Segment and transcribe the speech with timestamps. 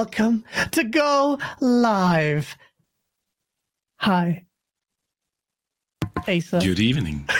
[0.00, 2.56] Welcome to Go Live.
[3.98, 4.46] Hi.
[6.28, 6.58] Asa.
[6.60, 7.24] Good evening.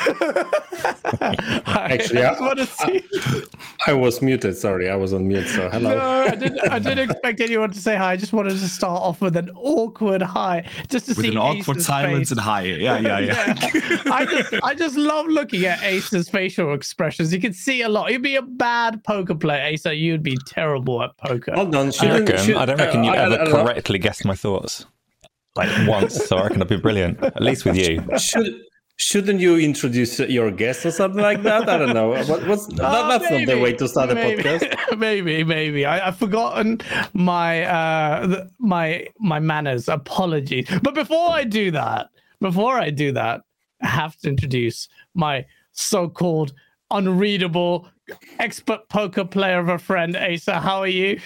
[1.67, 3.43] Actually, I, I,
[3.89, 4.57] I, was muted.
[4.57, 5.47] Sorry, I was on mute.
[5.49, 5.91] So hello.
[5.97, 6.69] No, I didn't.
[6.71, 8.13] I didn't expect anyone to say hi.
[8.13, 11.37] I just wanted to start off with an awkward hi, just to with see an
[11.39, 12.31] awkward Asa's silence face.
[12.33, 12.63] and hi.
[12.63, 13.55] Yeah, yeah, yeah.
[13.75, 14.03] Yeah.
[14.13, 17.33] I just, I just love looking at Asa's facial expressions.
[17.33, 18.11] You can see a lot.
[18.13, 19.95] You'd be a bad poker player, Asa.
[19.95, 21.53] You'd be terrible at poker.
[21.55, 21.89] Hold on.
[21.89, 22.45] I shouldn't- reckon.
[22.45, 24.87] should- I don't reckon you uh, ever I- I don't correctly guessed my thoughts.
[25.57, 27.23] Like once, so I reckon I'd be brilliant.
[27.23, 28.03] At least with you.
[28.19, 28.63] Should,
[29.01, 31.67] shouldn't you introduce your guest or something like that?
[31.71, 32.11] I don't know.
[32.11, 34.99] What, what's, that, Oh, that's not the way to start a maybe, podcast.
[34.99, 35.87] maybe, maybe.
[35.87, 36.83] I, I've forgotten
[37.15, 39.89] my uh my my manners.
[39.89, 40.69] Apologies.
[40.83, 43.41] But before I do that, before I do that,
[43.83, 46.53] I have to introduce my so-called
[46.91, 47.89] unreadable
[48.39, 50.61] expert poker player of a friend, Asa.
[50.61, 51.21] How are you?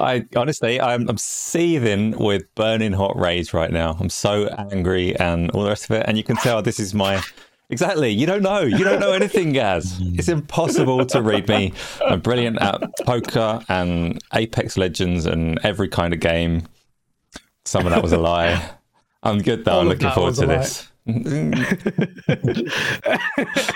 [0.00, 3.96] I honestly, I'm, I'm seething with burning hot rage right now.
[3.98, 6.04] I'm so angry and all the rest of it.
[6.06, 7.22] And you can tell this is my
[7.70, 8.10] exactly.
[8.10, 8.60] You don't know.
[8.60, 9.98] You don't know anything, Gaz.
[10.00, 11.72] It's impossible to read me.
[12.04, 16.64] I'm brilliant at poker and Apex Legends and every kind of game.
[17.64, 18.70] Some of that was a lie.
[19.22, 19.72] I'm good though.
[19.72, 20.87] All I'm looking forward to this.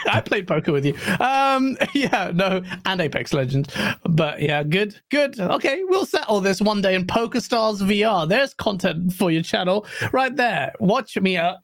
[0.07, 0.95] I played poker with you.
[1.19, 3.75] Um, yeah, no, and Apex Legends.
[4.05, 5.41] But yeah, good, good.
[5.41, 8.29] Okay, we'll settle this one day in Poker Stars VR.
[8.29, 10.73] There's content for your channel right there.
[10.79, 11.55] Watch me uh,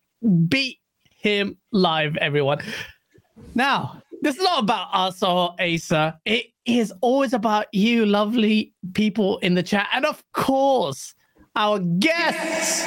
[0.48, 0.78] beat
[1.20, 2.60] him live, everyone.
[3.54, 6.18] Now, this is not about us or Asa.
[6.24, 9.88] It is always about you, lovely people in the chat.
[9.92, 11.14] And of course,
[11.58, 12.86] our guests.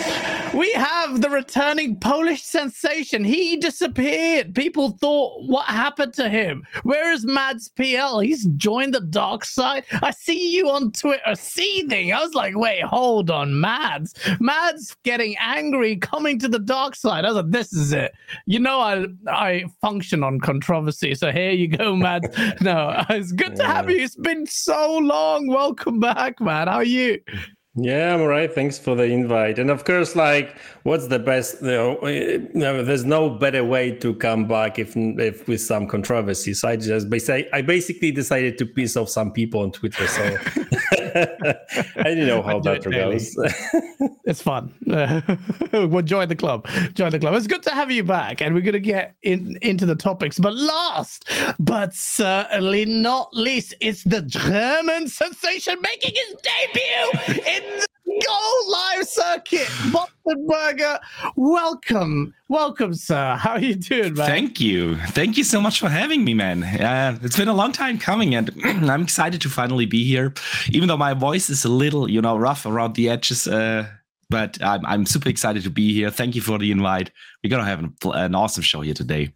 [0.53, 3.23] We have the returning Polish sensation.
[3.25, 4.55] He disappeared.
[4.55, 6.65] People thought, what happened to him?
[6.83, 8.21] Where is Mads PL?
[8.21, 9.83] He's joined the dark side.
[10.01, 12.13] I see you on Twitter seething.
[12.13, 14.13] I was like, wait, hold on, Mads.
[14.39, 17.25] Mads getting angry, coming to the dark side.
[17.25, 18.13] I was like, this is it.
[18.45, 21.13] You know, I I function on controversy.
[21.15, 22.27] So here you go, Mads.
[22.61, 23.97] no, it's good to have you.
[23.97, 25.47] It's been so long.
[25.47, 26.69] Welcome back, man.
[26.69, 27.19] How are you?
[27.75, 28.53] Yeah, I'm all right.
[28.53, 29.57] Thanks for the invite.
[29.57, 31.61] And of course, like, what's the best?
[31.61, 36.53] You know, eh, there's no better way to come back if, if with some controversy.
[36.53, 40.07] So I just basi- I basically decided to piss off some people on Twitter.
[40.07, 40.23] So
[40.93, 43.37] I didn't know how that it goes.
[44.23, 44.73] It's fun.
[44.85, 46.67] well, join the club.
[46.93, 47.33] Join the club.
[47.35, 50.39] It's good to have you back, and we're gonna get in into the topics.
[50.39, 57.87] But last, but certainly not least, it's the German sensation making his debut in the
[58.25, 58.37] Go
[58.67, 59.67] Live circuit.
[59.91, 60.99] Bottenberger,
[61.35, 63.35] welcome, welcome, sir.
[63.39, 64.27] How are you doing, man?
[64.27, 64.95] Thank you.
[65.07, 66.63] Thank you so much for having me, man.
[66.63, 70.33] Uh, it's been a long time coming, and I'm excited to finally be here.
[70.69, 73.87] Even though my voice is a little, you know, rough around the edges, uh,
[74.29, 76.09] but I'm, I'm super excited to be here.
[76.11, 77.11] Thank you for the invite.
[77.43, 79.33] We're gonna have an, an awesome show here today.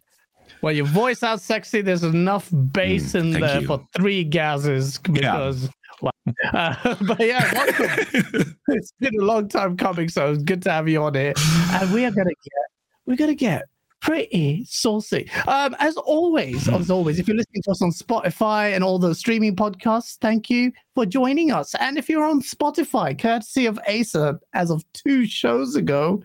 [0.62, 1.82] Well, your voice sounds sexy.
[1.82, 3.66] There's enough bass Mm, in there you.
[3.66, 5.64] for three gases because.
[5.64, 5.68] Wow.
[6.02, 8.56] Uh, but yeah, welcome.
[8.68, 11.34] it's been a long time coming, so it's good to have you on here.
[11.72, 12.64] And we are gonna get,
[13.06, 13.64] we're gonna get
[14.00, 15.28] pretty saucy.
[15.48, 19.14] Um, as always, as always, if you're listening to us on Spotify and all the
[19.14, 21.74] streaming podcasts, thank you for joining us.
[21.80, 26.22] And if you're on Spotify, courtesy of Asa, as of two shows ago,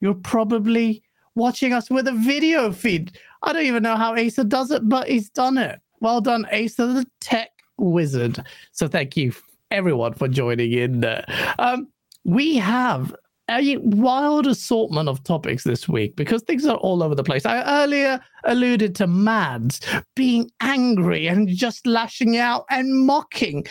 [0.00, 1.02] you're probably
[1.34, 3.16] watching us with a video feed.
[3.42, 5.80] I don't even know how Asa does it, but he's done it.
[6.00, 7.50] Well done, Asa, the tech
[7.80, 8.44] wizard.
[8.72, 9.32] So thank you,
[9.70, 11.24] everyone, for joining in there.
[11.58, 11.88] Um,
[12.24, 13.14] we have
[13.50, 17.44] a wild assortment of topics this week because things are all over the place.
[17.44, 19.80] I earlier alluded to Mads
[20.14, 23.66] being angry and just lashing out and mocking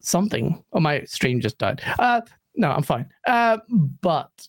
[0.00, 0.62] something.
[0.72, 1.82] Oh, my stream just died.
[1.98, 2.22] Uh,
[2.56, 3.08] no, I'm fine.
[3.26, 3.58] Uh,
[4.00, 4.48] but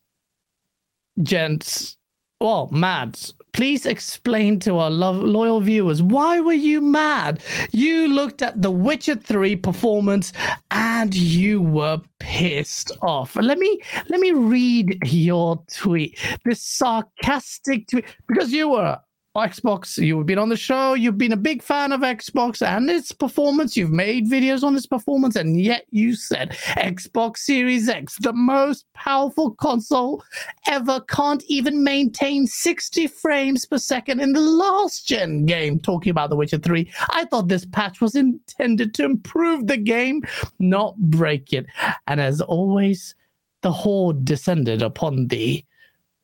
[1.22, 1.98] gents,
[2.42, 7.42] well, Mads, please explain to our lo- loyal viewers why were you mad?
[7.72, 10.34] You looked at the Witcher 3 performance
[10.72, 13.38] and you were pissed off.
[13.38, 13.80] Let me
[14.10, 16.20] let me read your tweet.
[16.44, 19.00] This sarcastic tweet because you were
[19.36, 23.12] Xbox, you've been on the show, you've been a big fan of Xbox and its
[23.12, 28.32] performance, you've made videos on its performance, and yet you said Xbox Series X, the
[28.32, 30.24] most powerful console
[30.68, 35.80] ever, can't even maintain 60 frames per second in the last gen game.
[35.80, 40.24] Talking about The Witcher 3, I thought this patch was intended to improve the game,
[40.60, 41.66] not break it.
[42.08, 43.16] And as always,
[43.64, 45.66] the horde descended upon thee.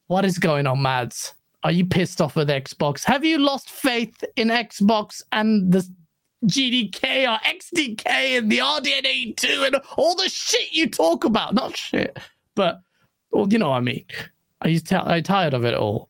[0.08, 1.34] What is going on, Mads?
[1.64, 3.04] Are you pissed off with Xbox?
[3.04, 5.88] Have you lost faith in Xbox and the
[6.46, 8.06] GDK or XDK
[8.38, 11.54] and the RDNA 2 and all the shit you talk about.
[11.54, 12.18] Not shit,
[12.56, 12.82] but
[13.32, 14.06] well, you know what I mean.
[14.62, 16.10] Are you t- are you tired of it all?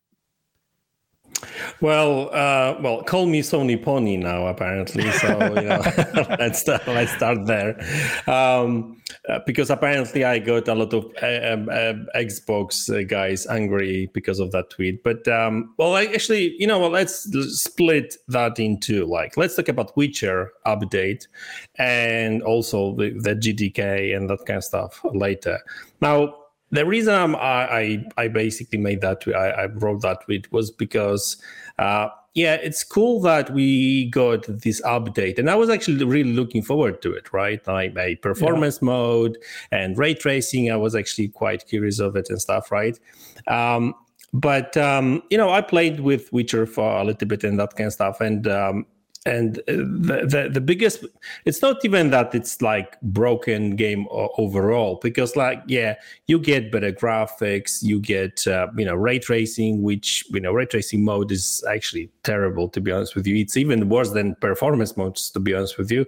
[1.79, 5.09] Well, uh, well, call me Sony Pony now, apparently.
[5.11, 5.81] So you know,
[6.39, 7.79] let's start, let's start there,
[8.27, 14.09] um, uh, because apparently I got a lot of uh, um, uh, Xbox guys angry
[14.13, 15.03] because of that tweet.
[15.03, 17.23] But um, well, I actually, you know, well, let's
[17.59, 21.27] split that into like let's talk about Witcher update
[21.75, 25.59] and also the, the GDK and that kind of stuff later.
[26.01, 26.40] Now,
[26.71, 31.37] the reason I'm, i I basically made that I, I wrote that tweet was because
[31.77, 36.61] uh, yeah, it's cool that we got this update, and I was actually really looking
[36.61, 37.33] forward to it.
[37.33, 38.85] Right, like a performance yeah.
[38.85, 39.37] mode
[39.71, 40.71] and ray tracing.
[40.71, 42.71] I was actually quite curious of it and stuff.
[42.71, 42.97] Right.
[43.47, 43.93] Um,
[44.33, 47.87] but um, you know, I played with Witcher for a little bit and that kind
[47.87, 48.85] of stuff, and um,
[49.25, 51.05] and uh, the, the, the biggest
[51.45, 55.93] it's not even that it's like broken game overall because like yeah
[56.25, 60.65] you get better graphics you get uh, you know ray tracing which you know ray
[60.65, 63.35] tracing mode is actually terrible to be honest with you.
[63.35, 66.05] It's even worse than performance modes to be honest with you.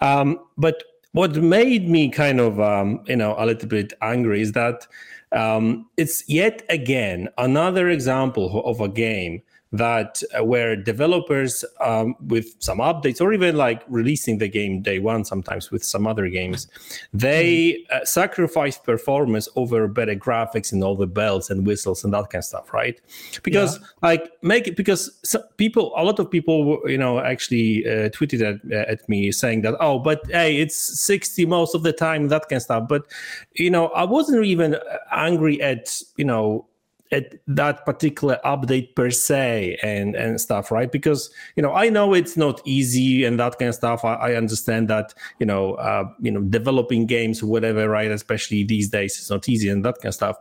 [0.00, 0.82] Um, but
[1.12, 4.86] what made me kind of um, you know a little bit angry is that
[5.32, 9.42] um, it's yet again another example of a game
[9.72, 14.98] that uh, where developers um, with some updates or even like releasing the game day
[14.98, 16.68] one sometimes with some other games
[17.14, 17.96] they mm-hmm.
[17.96, 22.40] uh, sacrifice performance over better graphics and all the bells and whistles and that kind
[22.40, 23.00] of stuff right
[23.42, 23.86] because yeah.
[24.02, 25.10] like make it because
[25.56, 29.74] people a lot of people you know actually uh, tweeted at, at me saying that
[29.80, 33.06] oh but hey it's 60 most of the time that kind of stuff but
[33.54, 34.76] you know i wasn't even
[35.10, 36.66] angry at you know
[37.12, 40.90] at that particular update per se and and stuff right?
[40.90, 44.04] Because you know i know it's not easy and that kind of stuff.
[44.04, 48.10] I, I understand that you know uh, you know developing games whatever right?
[48.10, 50.36] Especially these days it's not easy and that kind of stuff.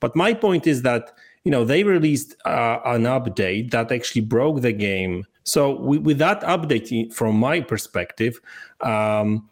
[0.00, 1.12] But my point is that
[1.44, 5.26] you know they released uh, an update that actually broke the game.
[5.46, 8.40] So with, with that update from my perspective
[8.80, 9.48] um,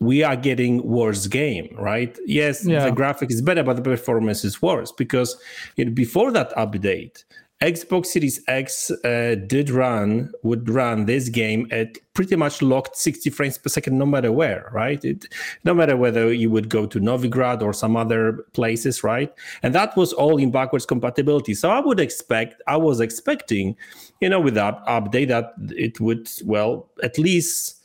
[0.00, 2.16] we are getting worse game, right?
[2.26, 2.84] Yes, yeah.
[2.84, 5.36] the graphic is better, but the performance is worse because
[5.84, 7.24] know, before that update,
[7.62, 13.30] Xbox Series X uh, did run would run this game at pretty much locked 60
[13.30, 15.04] frames per second, no matter where, right?
[15.04, 15.26] It,
[15.62, 19.32] no matter whether you would go to Novigrad or some other places, right?
[19.62, 21.54] And that was all in backwards compatibility.
[21.54, 23.76] So I would expect, I was expecting,
[24.20, 27.81] you know, with that update that it would, well, at least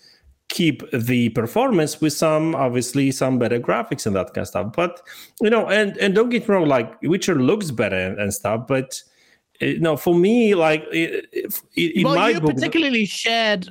[0.49, 5.01] keep the performance with some obviously some better graphics and that kind of stuff but
[5.41, 8.65] you know and and don't get me wrong like witcher looks better and, and stuff
[8.67, 9.01] but
[9.59, 11.25] you eh, know for me like it,
[11.75, 13.67] it, well, you book, particularly shared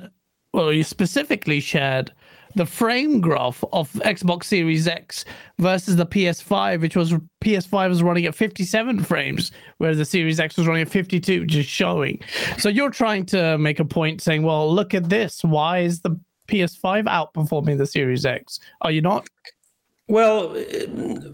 [0.53, 2.11] well you specifically shared
[2.55, 5.25] the frame graph of Xbox Series X
[5.59, 10.57] versus the PS5, which was PS5 was running at 57 frames, whereas the Series X
[10.57, 12.19] was running at 52, just showing.
[12.57, 15.43] So you're trying to make a point saying, well, look at this.
[15.43, 18.59] Why is the PS5 outperforming the Series X.
[18.81, 19.27] Are you not?
[20.09, 20.55] Well,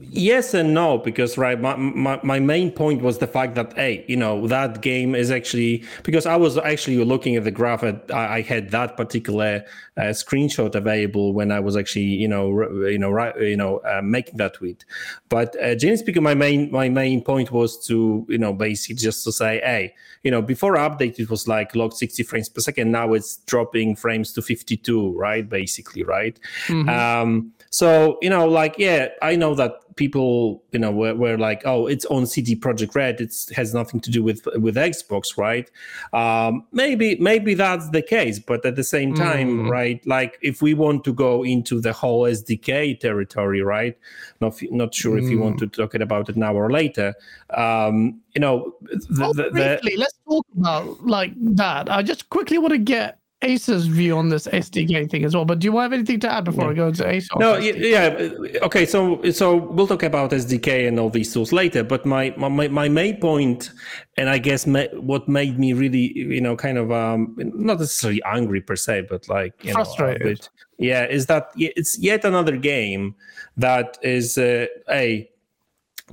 [0.01, 4.03] yes and no, because right, my, my, my main point was the fact that hey,
[4.08, 7.84] you know, that game is actually because I was actually looking at the graph.
[7.84, 9.63] At, I, I had that particular
[9.96, 12.50] uh, screenshot available when I was actually, you know,
[12.88, 14.86] you know, right, you know, uh, making that tweet.
[15.30, 19.24] But uh, James, speaking, my main my main point was to, you know, basically just
[19.25, 22.92] to say, hey, you know, before update it was like locked 60 frames per second.
[22.92, 25.48] Now it's dropping frames to 52, right?
[25.48, 26.39] Basically, right?
[26.68, 26.89] Mm-hmm.
[26.89, 31.62] Um, so you know, like yeah, I know that people you know were, were like,
[31.65, 33.22] oh, it's on CD Projekt Red.
[33.22, 35.70] It has nothing to do with with Xbox, right?
[36.13, 39.70] Um, maybe maybe that's the case, but at the same time, mm.
[39.70, 40.05] right?
[40.05, 43.98] Like if we want to go into the whole SDK territory, right?
[44.41, 45.24] Not not sure mm.
[45.24, 45.60] if you want mm.
[45.60, 47.13] to talk about it now or later.
[47.51, 51.89] Um, you know, the, well, the, briefly, the, let's talk about like that.
[51.89, 55.46] I just quickly want to get Ace's view on this SDK thing as well.
[55.46, 56.70] But do you have anything to add before yeah.
[56.70, 57.28] I go into Ace?
[57.38, 58.30] No, yeah,
[58.62, 58.86] okay.
[58.86, 61.84] So so we'll talk about SDK and all these tools later.
[61.84, 63.72] But my my my main point,
[64.18, 68.62] and I guess what made me really you know kind of um not necessarily angry
[68.62, 70.22] per se, but like you frustrated.
[70.22, 73.16] Know, bit, yeah, is that it's yet another game
[73.58, 75.30] that is uh, a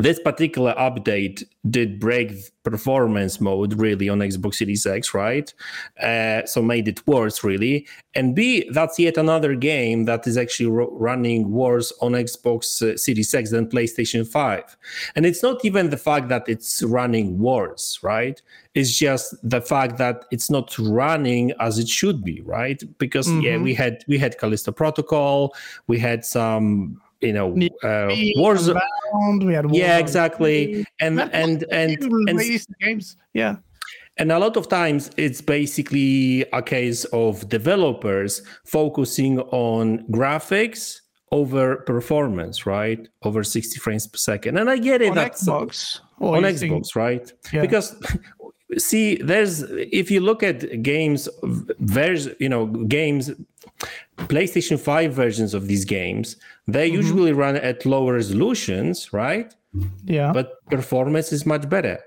[0.02, 5.52] this particular update did break performance mode really on Xbox Series X, right?
[6.02, 7.87] Uh, so made it worse really.
[8.14, 12.97] And B, that's yet another game that is actually ro- running worse on Xbox uh,
[12.97, 14.76] Series X than PlayStation 5.
[15.16, 18.40] And it's not even the fact that it's running worse, right?
[18.75, 22.83] It's just the fact that it's not running as it should be, right?
[22.99, 23.40] Because mm-hmm.
[23.40, 25.54] yeah, we had we had Callisto Protocol,
[25.88, 28.09] we had some you know uh,
[29.55, 30.85] had yeah exactly.
[31.00, 32.39] And and and, and, and
[32.81, 33.17] games.
[33.35, 33.57] Yeah.
[34.17, 41.00] And a lot of times it's basically a case of developers focusing on graphics
[41.33, 43.09] over performance right?
[43.23, 44.59] Over 60 frames per second.
[44.59, 47.33] And i get it on xbox on xbox think, right?
[47.53, 47.62] Yeah.
[47.62, 47.97] because
[48.79, 51.29] see there's if you look at games
[51.79, 53.31] there's you know games
[54.29, 56.37] playstation 5 versions of these games
[56.73, 56.97] they mm-hmm.
[56.97, 59.55] usually run at lower resolutions right
[60.05, 61.99] yeah but performance is much better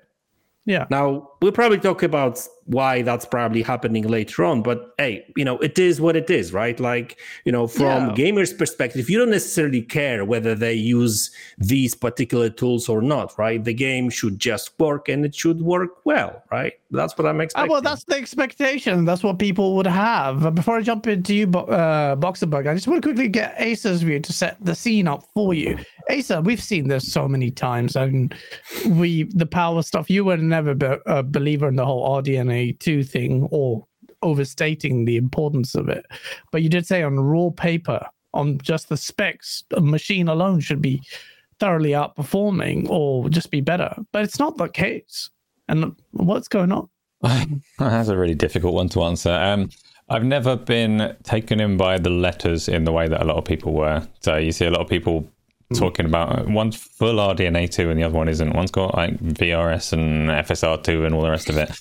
[0.66, 0.86] yeah.
[0.90, 5.58] Now we'll probably talk about why that's probably happening later on, but hey, you know,
[5.58, 6.80] it is what it is, right?
[6.80, 8.16] Like, you know, from yeah.
[8.16, 13.62] gamers' perspective, you don't necessarily care whether they use these particular tools or not, right?
[13.62, 16.74] The game should just work and it should work well, right?
[16.92, 17.70] That's what I'm expecting.
[17.70, 19.04] Oh, well, that's the expectation.
[19.04, 20.56] That's what people would have.
[20.56, 24.20] Before I jump into you, uh, Boxenberg, I just want to quickly get Asa's view
[24.22, 25.78] to set the scene up for you.
[26.10, 28.36] Acer, we've seen this so many times, and
[28.88, 30.10] we the power stuff.
[30.10, 33.86] You were never a believer in the whole RDNA two thing or
[34.22, 36.06] overstating the importance of it,
[36.52, 40.82] but you did say on raw paper, on just the specs, a machine alone should
[40.82, 41.02] be
[41.60, 43.94] thoroughly outperforming or just be better.
[44.12, 45.30] But it's not the case.
[45.68, 46.90] And what's going on?
[47.80, 49.32] That's a really difficult one to answer.
[49.32, 49.70] Um,
[50.10, 53.46] I've never been taken in by the letters in the way that a lot of
[53.46, 54.06] people were.
[54.20, 55.28] So you see a lot of people
[55.74, 58.54] talking about one's full RDNA2 and the other one isn't.
[58.54, 61.72] One's got like VRS and FSR2 and all the rest of it.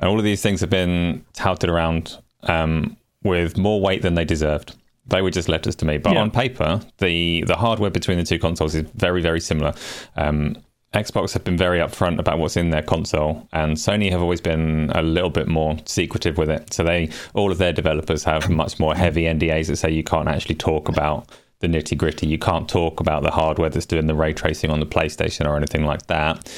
[0.00, 4.24] And all of these things have been touted around um, with more weight than they
[4.24, 4.76] deserved.
[5.06, 5.98] They were just letters to me.
[5.98, 6.20] But yeah.
[6.20, 9.74] on paper, the, the hardware between the two consoles is very, very similar.
[10.16, 10.56] Um,
[10.94, 14.90] Xbox have been very upfront about what's in their console, and Sony have always been
[14.94, 16.72] a little bit more secretive with it.
[16.72, 20.28] So they, all of their developers have much more heavy NDAs that say you can't
[20.28, 21.28] actually talk about
[21.60, 22.26] the nitty gritty.
[22.26, 25.56] You can't talk about the hardware that's doing the ray tracing on the PlayStation or
[25.56, 26.48] anything like that.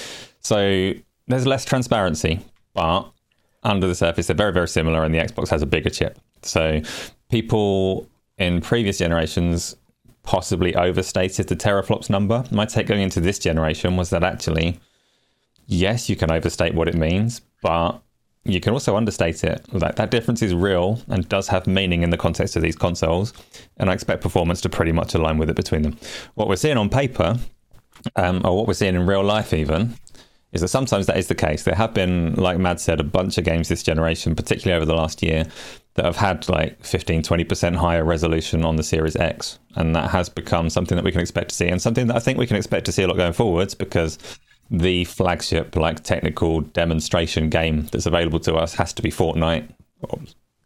[0.41, 0.93] So
[1.27, 2.41] there's less transparency,
[2.75, 3.11] but
[3.63, 6.19] under the surface, they're very, very similar, and the Xbox has a bigger chip.
[6.43, 6.81] So
[7.31, 9.77] people in previous generations
[10.23, 12.45] possibly overstated the teraflops number.
[12.51, 14.79] My take going into this generation was that actually,
[15.67, 18.01] yes, you can overstate what it means, but
[18.49, 19.65] you can also understate it.
[19.73, 23.33] That that difference is real and does have meaning in the context of these consoles,
[23.77, 25.99] and I expect performance to pretty much align with it between them.
[26.35, 27.39] What we're seeing on paper,
[28.17, 29.97] um, or what we're seeing in real life, even,
[30.53, 31.65] is that sometimes that is the case.
[31.65, 34.95] There have been, like Mad said, a bunch of games this generation, particularly over the
[34.95, 35.45] last year,
[35.95, 39.59] that have had like 15, 20% higher resolution on the Series X.
[39.75, 42.21] And that has become something that we can expect to see and something that I
[42.21, 44.19] think we can expect to see a lot going forwards because
[44.71, 49.69] the flagship, like technical demonstration game that's available to us has to be Fortnite.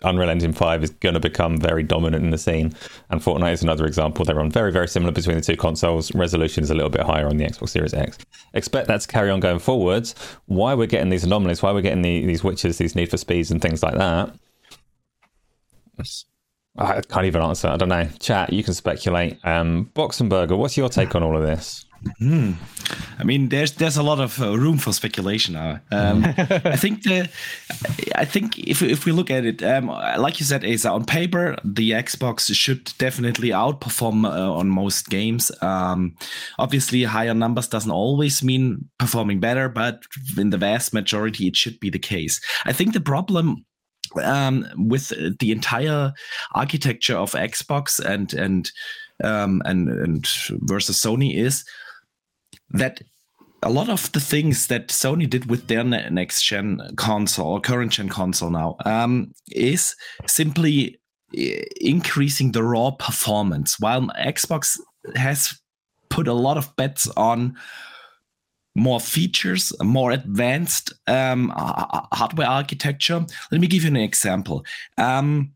[0.03, 2.73] Unreal Engine 5 is going to become very dominant in the scene.
[3.11, 4.25] And Fortnite is another example.
[4.25, 6.15] They're on very, very similar between the two consoles.
[6.15, 8.17] Resolution is a little bit higher on the Xbox Series X.
[8.55, 10.15] Expect that to carry on going forwards.
[10.47, 13.51] Why we're getting these anomalies, why we're getting the, these Witchers, these Need for Speeds,
[13.51, 14.35] and things like that
[16.77, 17.69] I can't even answer.
[17.69, 18.09] I don't know.
[18.19, 19.39] Chat, you can speculate.
[19.45, 21.85] Um, Boxenberger, what's your take on all of this?
[22.19, 22.53] Hmm.
[23.19, 25.81] I mean, there's there's a lot of uh, room for speculation now.
[25.91, 27.29] Um, I think the,
[28.15, 31.57] I think if if we look at it, um, like you said, Asa, on paper,
[31.63, 35.53] the Xbox should definitely outperform uh, on most games.
[35.61, 36.17] Um,
[36.59, 40.03] obviously, higher numbers doesn't always mean performing better, but
[40.39, 42.41] in the vast majority, it should be the case.
[42.65, 43.67] I think the problem
[44.23, 46.13] um, with the entire
[46.55, 48.71] architecture of Xbox and and
[49.23, 50.27] um, and and
[50.63, 51.65] versus Sony is
[52.71, 53.01] that
[53.63, 57.93] a lot of the things that Sony did with their next gen console or current
[57.93, 59.95] gen console now um, is
[60.27, 60.99] simply
[61.33, 64.79] increasing the raw performance, while Xbox
[65.15, 65.61] has
[66.09, 67.57] put a lot of bets on
[68.75, 73.25] more features, more advanced um, hardware architecture.
[73.53, 74.65] Let me give you an example.
[74.97, 75.53] Um,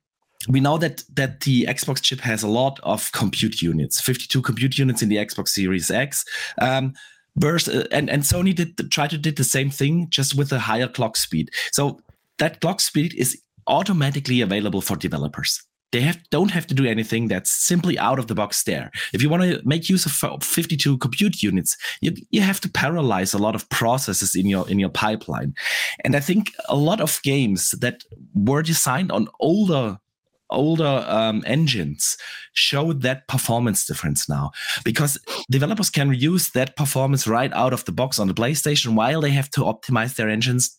[0.48, 4.78] we know that that the Xbox chip has a lot of compute units, 52 compute
[4.78, 6.24] units in the Xbox Series X.
[6.60, 6.94] Um,
[7.36, 10.88] versus, and, and Sony did try to did the same thing, just with a higher
[10.88, 11.50] clock speed.
[11.72, 12.00] So
[12.38, 15.60] that clock speed is automatically available for developers
[15.94, 17.28] they have don't have to do anything.
[17.28, 18.90] That's simply out of the box there.
[19.12, 23.32] If you want to make use of 52 compute units, you, you have to parallelize
[23.32, 25.54] a lot of processes in your in your pipeline.
[26.04, 28.02] And I think a lot of games that
[28.34, 30.00] were designed on older
[30.50, 32.16] older um, engines
[32.52, 34.50] show that performance difference now
[34.84, 35.18] because
[35.50, 39.30] developers can use that performance right out of the box on the PlayStation while they
[39.30, 40.78] have to optimize their engines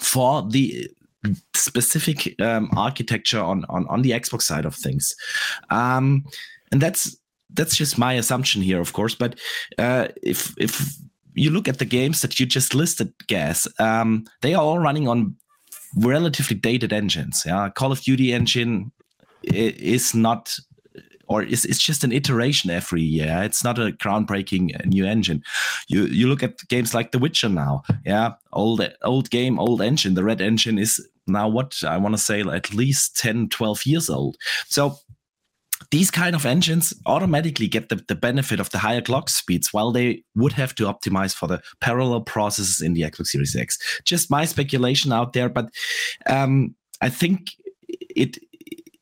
[0.00, 0.88] for the
[1.54, 5.14] specific um, architecture on, on on the Xbox side of things,
[5.70, 6.24] um,
[6.70, 7.16] and that's
[7.50, 9.14] that's just my assumption here, of course.
[9.14, 9.38] But
[9.78, 10.96] uh, if if
[11.34, 15.08] you look at the games that you just listed, Gaz, um, they are all running
[15.08, 15.36] on
[15.96, 17.42] relatively dated engines.
[17.46, 18.92] Yeah, Call of Duty engine
[19.42, 20.58] is not
[21.28, 23.42] or it's, it's just an iteration every year.
[23.42, 25.42] It's not a groundbreaking uh, new engine.
[25.86, 30.14] You you look at games like The Witcher now, yeah, old old game, old engine.
[30.14, 34.08] The Red Engine is now what I want to say at least 10, 12 years
[34.08, 34.36] old.
[34.66, 34.98] So
[35.90, 39.90] these kind of engines automatically get the, the benefit of the higher clock speeds while
[39.90, 43.78] they would have to optimize for the parallel processes in the Xbox Series X.
[44.04, 45.70] Just my speculation out there, but
[46.26, 47.48] um, I think
[47.88, 48.38] it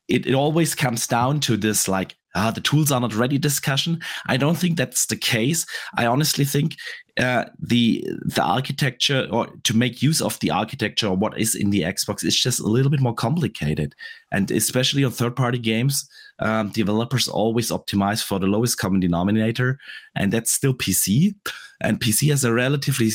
[0.07, 3.99] it, it always comes down to this like ah, the tools are not ready discussion.
[4.27, 5.65] I don't think that's the case.
[5.97, 6.75] I honestly think
[7.19, 11.71] uh, the the architecture or to make use of the architecture or what is in
[11.71, 13.95] the Xbox is just a little bit more complicated,
[14.31, 16.07] and especially on third party games,
[16.39, 19.79] um, developers always optimize for the lowest common denominator,
[20.15, 21.35] and that's still PC.
[21.81, 23.11] And PC has a relatively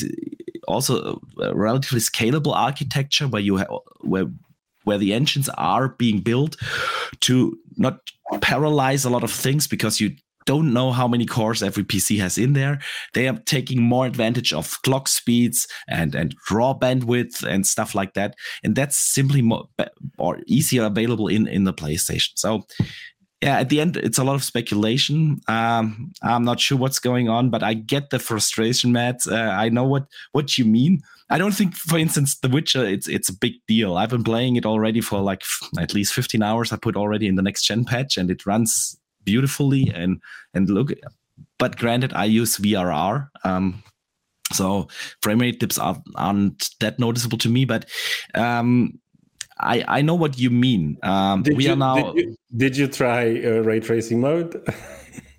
[0.69, 3.59] also a relatively scalable architecture where you
[4.01, 4.27] where
[4.85, 6.57] where the engines are being built
[7.21, 8.01] to not
[8.35, 10.11] parallelize a lot of things because you
[10.45, 12.81] don't know how many cores every PC has in there.
[13.15, 18.15] They are taking more advantage of clock speeds and and raw bandwidth and stuff like
[18.15, 19.69] that, and that's simply more
[20.19, 22.33] or easier available in in the PlayStation.
[22.37, 22.67] So.
[23.43, 25.41] Yeah, at the end, it's a lot of speculation.
[25.49, 29.27] Um, I'm not sure what's going on, but I get the frustration, Matt.
[29.27, 31.03] Uh, I know what what you mean.
[31.29, 33.97] I don't think, for instance, The Witcher, it's it's a big deal.
[33.97, 35.43] I've been playing it already for like
[35.81, 36.73] at least 15 hours.
[36.73, 39.91] I put already in the next gen patch, and it runs beautifully.
[39.93, 40.21] And
[40.55, 40.93] and look,
[41.59, 43.83] but granted, I use VRR, um,
[44.53, 44.87] so
[45.21, 47.65] frame rate dips aren't, aren't that noticeable to me.
[47.65, 47.89] But
[48.35, 49.01] um,
[49.61, 50.99] I I know what you mean.
[51.03, 52.13] Um, we you, are now.
[52.13, 54.63] Did you, did you try uh, ray tracing mode?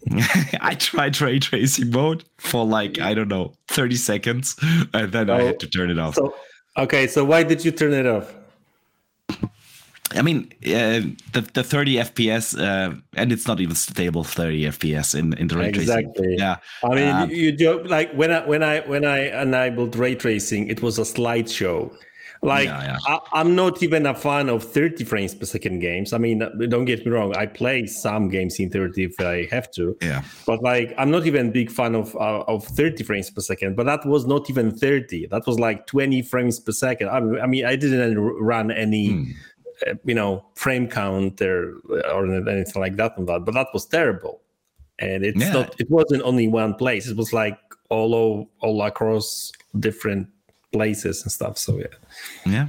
[0.61, 4.55] I tried ray tracing mode for like I don't know 30 seconds,
[4.93, 6.15] and then oh, I had to turn it off.
[6.15, 6.33] So,
[6.77, 8.33] okay, so why did you turn it off?
[10.15, 15.17] I mean, uh, the the 30 FPS, uh, and it's not even stable 30 FPS
[15.17, 16.11] in, in the ray exactly.
[16.13, 16.39] tracing.
[16.39, 20.15] Yeah, I mean, um, you, you like when I when I when I enabled ray
[20.15, 21.95] tracing, it was a slideshow.
[22.43, 23.17] Like yeah, yeah.
[23.31, 26.11] I, am not even a fan of 30 frames per second games.
[26.11, 27.33] I mean, don't get me wrong.
[27.37, 29.95] I play some games in 30 if I have to.
[30.01, 30.23] Yeah.
[30.45, 33.77] But like, I'm not even a big fan of uh, of 30 frames per second.
[33.77, 35.27] But that was not even 30.
[35.27, 37.07] That was like 20 frames per second.
[37.07, 39.11] I, I mean, I didn't run any.
[39.11, 39.31] Hmm.
[39.87, 44.39] Uh, you know, frame counter or anything like that on that, but that was terrible.
[44.99, 45.51] And it's yeah.
[45.51, 45.75] not.
[45.79, 47.07] It wasn't only one place.
[47.07, 47.57] It was like
[47.89, 50.27] all over, all across different
[50.73, 51.57] places and stuff.
[51.57, 51.85] So yeah.
[52.45, 52.67] Yeah.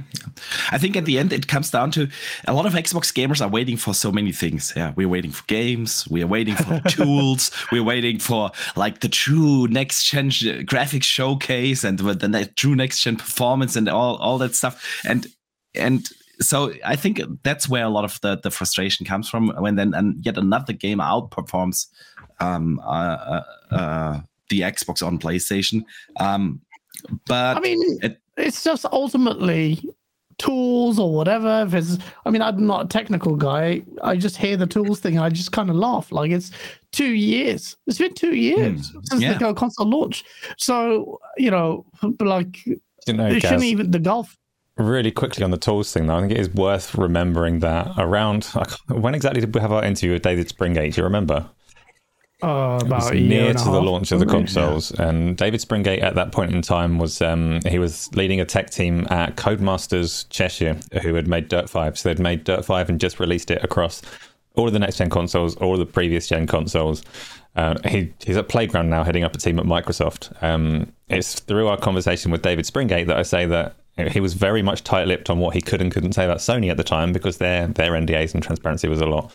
[0.71, 2.07] I think at the end it comes down to
[2.47, 4.71] a lot of Xbox gamers are waiting for so many things.
[4.75, 4.93] Yeah.
[4.95, 10.05] We're waiting for games, we're waiting for tools, we're waiting for like the true next
[10.05, 15.01] gen graphics showcase and the, true next gen performance and all, all that stuff.
[15.05, 15.27] And
[15.73, 16.07] and
[16.39, 19.93] so I think that's where a lot of the, the frustration comes from when then
[19.93, 21.87] and yet another game outperforms
[22.39, 25.83] um, uh, uh, uh, the Xbox on PlayStation.
[26.19, 26.61] Um,
[27.27, 29.81] but I mean, it, it's just ultimately
[30.37, 31.63] tools or whatever.
[31.65, 33.83] If it's, I mean, I'm not a technical guy.
[34.03, 35.19] I just hear the tools thing.
[35.19, 36.11] I just kind of laugh.
[36.11, 36.51] Like it's
[36.91, 37.77] two years.
[37.87, 39.37] It's been two years mm, since yeah.
[39.37, 40.23] the console launch.
[40.57, 41.85] So you know,
[42.19, 44.37] like you know, it shouldn't even the golf.
[44.77, 48.43] Really quickly on the tools thing, though, I think it is worth remembering that around
[48.89, 50.95] when exactly did we have our interview with David Springate?
[50.95, 51.49] Do you remember?
[52.45, 55.09] Uh, about near to the launch of the consoles, yeah.
[55.09, 58.69] and David Springate at that point in time was um, he was leading a tech
[58.69, 61.97] team at Codemasters Cheshire, who had made Dirt Five.
[61.97, 64.03] So they'd made Dirt Five and just released it across
[64.53, 67.03] all of the next gen consoles, all of the previous gen consoles.
[67.55, 70.31] Uh, he, he's at Playground now, heading up a team at Microsoft.
[70.43, 73.75] Um, it's through our conversation with David Springate that I say that
[74.11, 76.77] he was very much tight-lipped on what he could and couldn't say about Sony at
[76.77, 79.33] the time because their their NDAs and transparency was a lot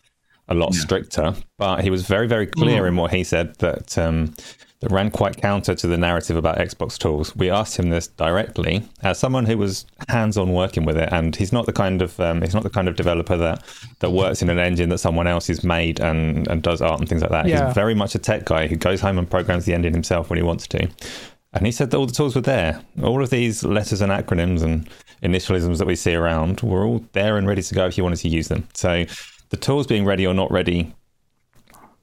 [0.50, 0.80] a lot yeah.
[0.80, 1.34] stricter.
[1.58, 2.88] But he was very, very clear mm.
[2.88, 4.34] in what he said that um,
[4.80, 7.36] that ran quite counter to the narrative about Xbox tools.
[7.36, 11.52] We asked him this directly as someone who was hands-on working with it, and he's
[11.52, 13.62] not the kind of um, he's not the kind of developer that
[14.00, 17.08] that works in an engine that someone else has made and and does art and
[17.08, 17.46] things like that.
[17.46, 17.66] Yeah.
[17.66, 20.38] He's very much a tech guy who goes home and programs the engine himself when
[20.38, 20.88] he wants to.
[21.52, 22.80] And he said that all the tools were there.
[23.02, 24.88] All of these letters and acronyms and
[25.22, 28.20] initialisms that we see around were all there and ready to go if you wanted
[28.20, 28.68] to use them.
[28.72, 29.04] So
[29.50, 30.94] the tools being ready or not ready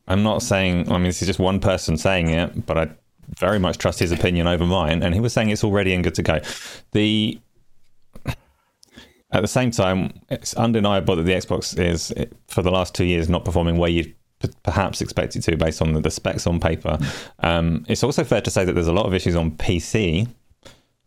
[0.08, 2.90] I'm not saying, I mean, this is just one person saying it, but I
[3.38, 5.04] very much trust his opinion over mine.
[5.04, 6.40] And he was saying it's all ready and good to go.
[6.94, 7.40] The
[9.32, 12.14] at the same time, it's undeniable that the Xbox is
[12.48, 14.14] for the last two years not performing where you
[14.64, 16.98] perhaps expect it to based on the, the specs on paper.
[17.40, 20.30] Um, it's also fair to say that there's a lot of issues on PC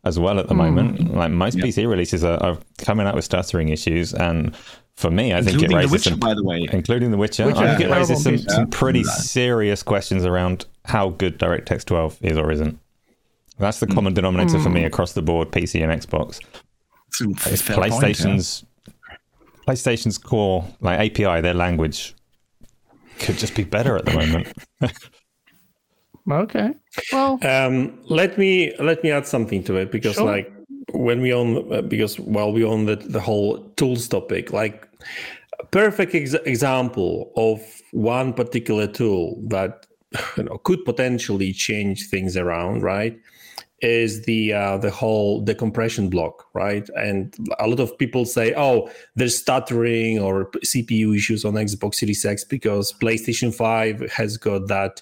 [0.03, 0.57] as well at the mm.
[0.57, 1.15] moment.
[1.15, 1.65] Like most yep.
[1.65, 4.55] PC releases are, are, coming out with stuttering issues, and
[4.95, 7.17] for me, I including think it raises the Witcher, some, by the way, including the
[7.17, 7.45] Witcher.
[7.45, 12.17] Witcher I think it raises some, some pretty serious questions around how good DirectX 12
[12.21, 12.79] is or isn't.
[13.57, 13.93] That's the mm.
[13.93, 14.63] common denominator mm.
[14.63, 14.87] for me hmm.
[14.87, 16.39] across the board, PC and Xbox.
[17.51, 19.17] It's PlayStation's point, yeah.
[19.67, 22.15] PlayStation's core like API, their language
[23.19, 24.51] could just be better at the moment.
[26.31, 26.73] okay.
[27.11, 30.25] Well, um, let me let me add something to it because sure.
[30.25, 30.51] like
[30.93, 34.87] when we on uh, because while we on the, the whole tools topic like
[35.71, 39.85] perfect ex- example of one particular tool that
[40.37, 43.19] you know could potentially change things around right
[43.81, 46.87] is the uh, the whole decompression block, right?
[46.95, 52.23] And a lot of people say, "Oh, there's stuttering or CPU issues on Xbox Series
[52.23, 55.01] X because PlayStation 5 has got that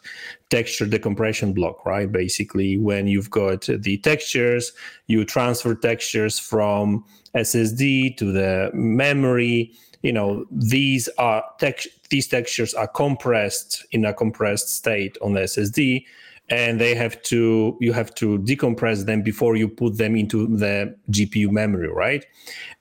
[0.50, 2.12] texture decompression block, right?
[2.12, 4.72] Basically, when you've got the textures,
[5.08, 9.72] you transfer textures from SSD to the memory.
[10.02, 15.42] You know, these are tex- these textures are compressed in a compressed state on the
[15.42, 16.06] SSD
[16.50, 20.96] and they have to you have to decompress them before you put them into the
[21.12, 22.26] gpu memory right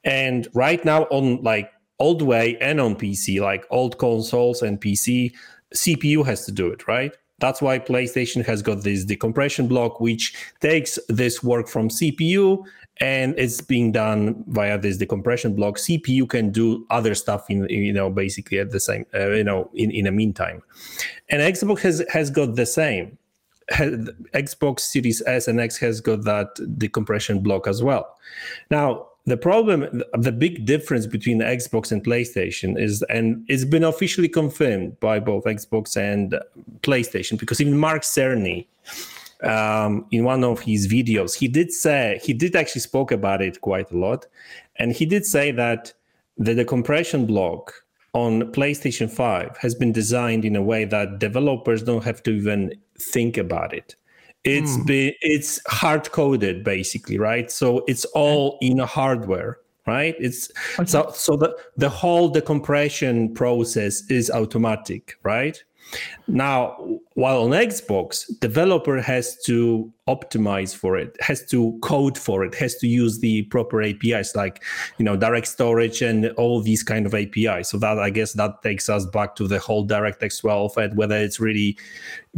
[0.04, 5.32] and right now on like old way and on pc like old consoles and pc
[5.74, 10.34] cpu has to do it right that's why playstation has got this decompression block which
[10.60, 12.64] takes this work from cpu
[13.00, 15.76] and it's being done via this decompression block.
[15.76, 19.70] Cpu can do other stuff in you know basically at the same uh, you know
[19.74, 20.62] in in a meantime.
[21.28, 23.18] And xbox has has got the same.
[23.70, 26.48] Xbox Series S and X has got that
[26.78, 28.16] decompression block as well.
[28.70, 34.28] Now, the problem, the big difference between Xbox and PlayStation is, and it's been officially
[34.28, 36.38] confirmed by both Xbox and
[36.82, 38.66] PlayStation, because even Mark Cerny,
[39.42, 43.60] um, in one of his videos, he did say he did actually spoke about it
[43.60, 44.26] quite a lot,
[44.76, 45.92] and he did say that
[46.36, 47.72] the decompression block
[48.12, 52.72] on PlayStation 5 has been designed in a way that developers don't have to even
[52.98, 53.94] think about it.
[54.44, 54.86] It's mm.
[54.86, 57.50] be, it's hard coded basically, right?
[57.50, 60.14] So it's all in a hardware, right?
[60.18, 60.86] It's okay.
[60.86, 65.62] so so the the whole decompression process is automatic, right?
[66.26, 72.54] Now, while on Xbox, developer has to optimize for it, has to code for it,
[72.54, 74.62] has to use the proper APIs like,
[74.98, 77.70] you know, direct storage and all these kind of APIs.
[77.70, 81.16] So that I guess that takes us back to the whole DirectX 12 and whether
[81.16, 81.78] it's really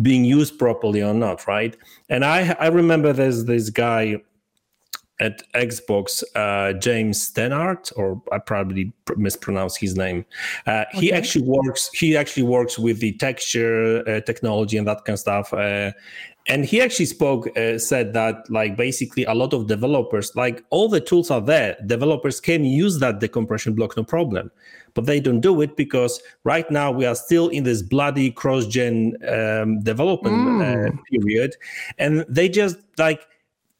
[0.02, 1.76] being used properly or not, right?
[2.08, 4.22] And I I remember there's this guy
[5.20, 10.24] at Xbox, uh, James Steinhardt, or I probably mispronounced his name.
[10.66, 11.00] Uh, okay.
[11.00, 11.90] He actually works.
[11.92, 15.52] He actually works with the texture uh, technology and that kind of stuff.
[15.52, 15.92] Uh,
[16.48, 20.88] and he actually spoke, uh, said that like basically a lot of developers, like all
[20.88, 21.76] the tools are there.
[21.87, 24.50] Developers can use that decompression block, no problem.
[24.94, 29.16] But they don't do it because right now we are still in this bloody cross-gen
[29.28, 30.98] um, development mm.
[31.12, 31.54] period,
[31.98, 33.20] and they just like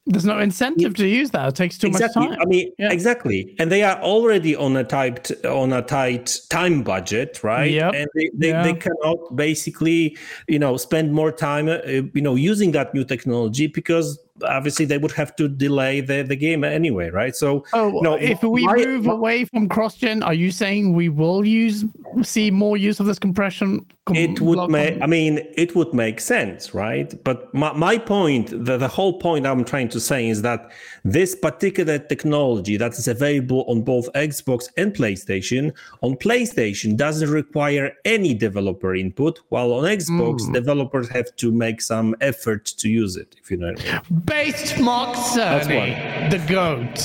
[0.07, 1.49] there's no incentive to use that.
[1.49, 2.29] It takes too exactly.
[2.29, 2.43] much time.
[2.43, 2.93] I mean, yeah.
[2.93, 3.55] exactly.
[3.59, 7.71] And they are already on a tight on a tight time budget, right?
[7.71, 7.95] Yep.
[7.95, 8.63] And they, they, yeah.
[8.63, 10.17] they cannot basically,
[10.49, 14.99] you know, spend more time, uh, you know, using that new technology because obviously they
[14.99, 17.35] would have to delay the, the game anyway, right?
[17.35, 20.95] So, oh, no, if we my, move my, away from cross gen, are you saying
[20.95, 21.85] we will use
[22.23, 23.87] see more use of this compression?
[24.07, 25.01] Com- it would make.
[25.01, 27.13] I mean, it would make sense, right?
[27.25, 30.73] But my, my point, the, the whole point I'm trying to say is that
[31.05, 35.73] this particular technology that is available on both Xbox and PlayStation
[36.03, 40.55] on PlayStation doesn't require any developer input, while on Xbox mm.
[40.55, 43.37] developers have to make some effort to use it.
[43.41, 43.73] If you know.
[43.73, 46.99] What I mean based Mark Cerny, the GOAT.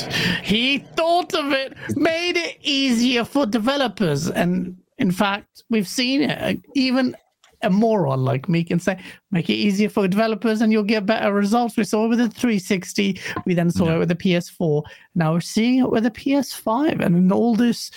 [0.43, 4.29] He thought of it, made it easier for developers.
[4.29, 6.61] And in fact, we've seen it.
[6.75, 7.17] Even
[7.63, 8.99] a moron like me can say,
[9.31, 11.75] make it easier for developers and you'll get better results.
[11.75, 13.19] We saw it with the 360.
[13.47, 14.83] We then saw it with the PS4.
[15.15, 17.03] Now we're seeing it with the PS5.
[17.03, 17.89] And in all this,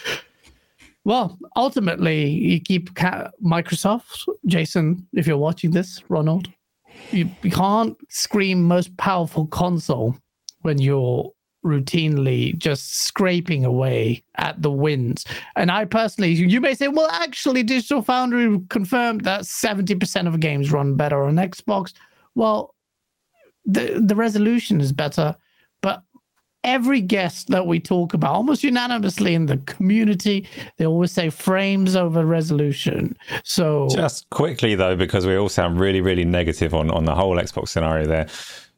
[1.04, 6.48] well, ultimately, you keep Microsoft, Jason, if you're watching this, Ronald,
[7.10, 10.16] you, can't scream most powerful console
[10.62, 11.30] when you're
[11.64, 15.24] routinely just scraping away at the wins.
[15.56, 20.72] And I personally, you may say, well, actually, Digital Foundry confirmed that 70% of games
[20.72, 21.92] run better on Xbox.
[22.34, 22.74] Well,
[23.64, 25.36] the, the resolution is better,
[26.68, 31.96] every guest that we talk about, almost unanimously in the community, they always say frames
[31.96, 33.16] over resolution.
[33.42, 37.36] So just quickly though, because we all sound really, really negative on on the whole
[37.36, 38.28] Xbox scenario there.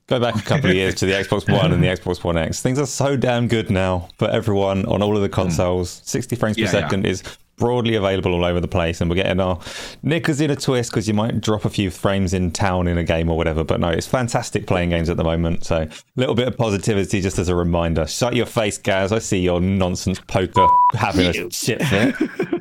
[0.07, 2.63] Go back a couple of years to the Xbox One and the Xbox One X.
[2.63, 5.35] Things are so damn good now for everyone on all of the hmm.
[5.35, 6.03] consoles.
[6.05, 7.11] 60 frames per second yeah.
[7.11, 7.23] is
[7.61, 9.61] broadly available all over the place, and we're getting our
[10.03, 13.05] knickers in a twist because you might drop a few frames in town in a
[13.05, 13.63] game or whatever.
[13.63, 15.65] But no, it's fantastic playing games at the moment.
[15.65, 18.07] So a little bit of positivity just as a reminder.
[18.09, 19.13] Shut your face, Gaz.
[19.13, 22.17] I see your nonsense poker having a shit fit.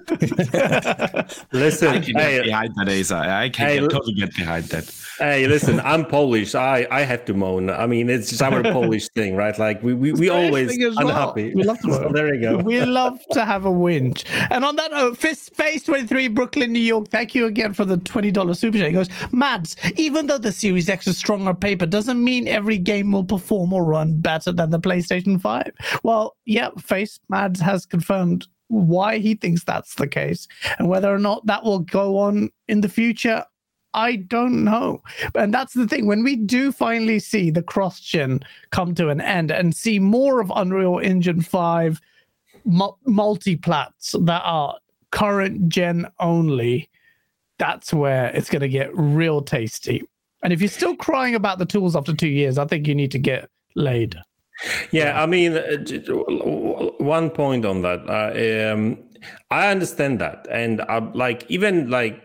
[1.52, 3.16] listen, I can hey, get behind that, Asa.
[3.16, 4.94] I can hey, get, totally get behind that.
[5.18, 6.56] Hey, listen, I'm Polish.
[6.56, 7.70] I, I have to moan.
[7.70, 9.58] I mean, it's just our Polish thing, right?
[9.58, 11.54] Like we we, we always unhappy.
[11.54, 11.56] Well.
[11.56, 12.58] We love to so there you go.
[12.58, 14.26] We love to have a whinge.
[14.50, 17.08] And on that note, Fist Face 23, Brooklyn, New York.
[17.10, 18.88] Thank you again for the $20 super chat.
[18.88, 22.78] He goes, Mads, even though the Series X is strong on paper, doesn't mean every
[22.78, 25.72] game will perform or run better than the PlayStation 5.
[26.04, 30.48] Well, yeah, Face Mads has confirmed why he thinks that's the case
[30.78, 33.44] and whether or not that will go on in the future
[33.94, 35.02] I don't know.
[35.36, 36.06] And that's the thing.
[36.06, 40.40] When we do finally see the cross gen come to an end and see more
[40.40, 42.00] of Unreal Engine 5
[43.06, 44.78] multi plats that are
[45.12, 46.90] current gen only,
[47.58, 50.04] that's where it's going to get real tasty.
[50.44, 53.12] And if you're still crying about the tools after two years, I think you need
[53.12, 54.16] to get laid.
[54.92, 55.78] Yeah, I mean, uh,
[56.98, 58.02] one point on that.
[58.10, 58.98] Uh, um,
[59.52, 62.22] I understand that, and uh, like even like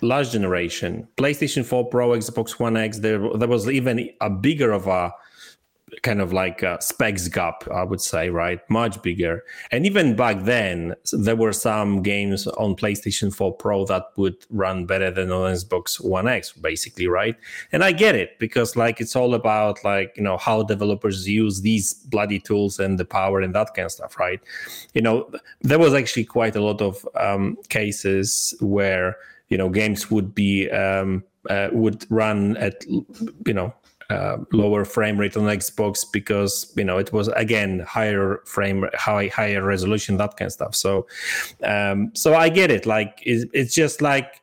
[0.00, 4.86] last generation, PlayStation 4 Pro, Xbox One X, there there was even a bigger of
[4.86, 5.12] a
[6.02, 8.58] kind of like specs gap, I would say, right?
[8.70, 9.44] Much bigger.
[9.70, 14.86] And even back then, there were some games on PlayStation 4 Pro that would run
[14.86, 17.36] better than on Xbox One X, basically, right?
[17.72, 21.60] And I get it because, like, it's all about like you know how developers use
[21.60, 24.40] these bloody tools and the power and that kind of stuff, right?
[24.94, 29.16] You know, there was actually quite a lot of um, cases where
[29.48, 33.74] you know games would be um, uh, would run at you know
[34.12, 39.28] uh, lower frame rate on Xbox because you know it was again higher frame high
[39.28, 40.74] higher resolution that kind of stuff.
[40.74, 41.06] So
[41.64, 42.84] um, so I get it.
[42.86, 44.42] Like it, it's just like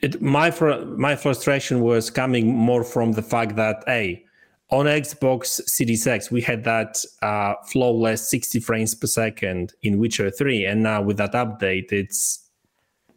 [0.00, 4.24] it, my fr- my frustration was coming more from the fact that hey
[4.70, 10.30] on Xbox Series X we had that uh, flawless 60 frames per second in Witcher
[10.30, 12.49] 3 and now with that update it's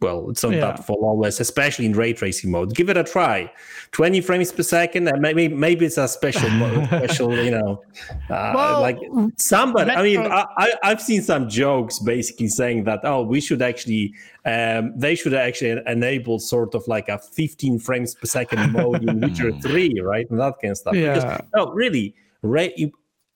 [0.00, 0.30] well.
[0.30, 0.60] It's not yeah.
[0.60, 2.74] that flawless, especially in ray tracing mode.
[2.74, 3.50] Give it a try.
[3.92, 7.82] 20 frames per second, and maybe maybe it's a special mode, special, you know,
[8.30, 8.98] uh, well, like
[9.36, 9.90] somebody.
[9.90, 10.44] I mean, I,
[10.82, 15.34] I have seen some jokes basically saying that oh, we should actually um, they should
[15.34, 20.28] actually enable sort of like a 15 frames per second mode in Witcher 3, right,
[20.30, 20.94] and that kind of stuff.
[20.94, 21.14] Yeah.
[21.14, 22.92] Because, no, really, ray,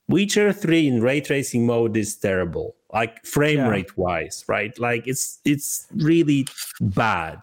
[0.09, 3.68] Witcher 3 in ray tracing mode is terrible like frame yeah.
[3.68, 6.47] rate wise right like it's it's really
[6.81, 7.42] bad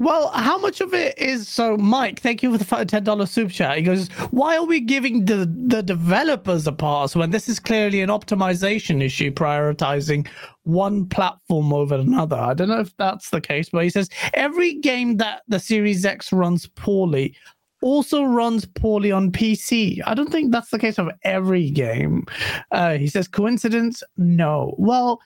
[0.00, 1.76] well, how much of it is so?
[1.76, 3.76] Mike, thank you for the ten dollars super chat.
[3.76, 8.00] He goes, "Why are we giving the the developers a pass when this is clearly
[8.00, 10.26] an optimization issue, prioritizing
[10.62, 14.72] one platform over another?" I don't know if that's the case, but he says every
[14.72, 17.36] game that the Series X runs poorly
[17.82, 20.00] also runs poorly on PC.
[20.06, 22.24] I don't think that's the case of every game.
[22.70, 24.02] Uh, he says, coincidence?
[24.16, 24.74] No.
[24.78, 25.20] Well,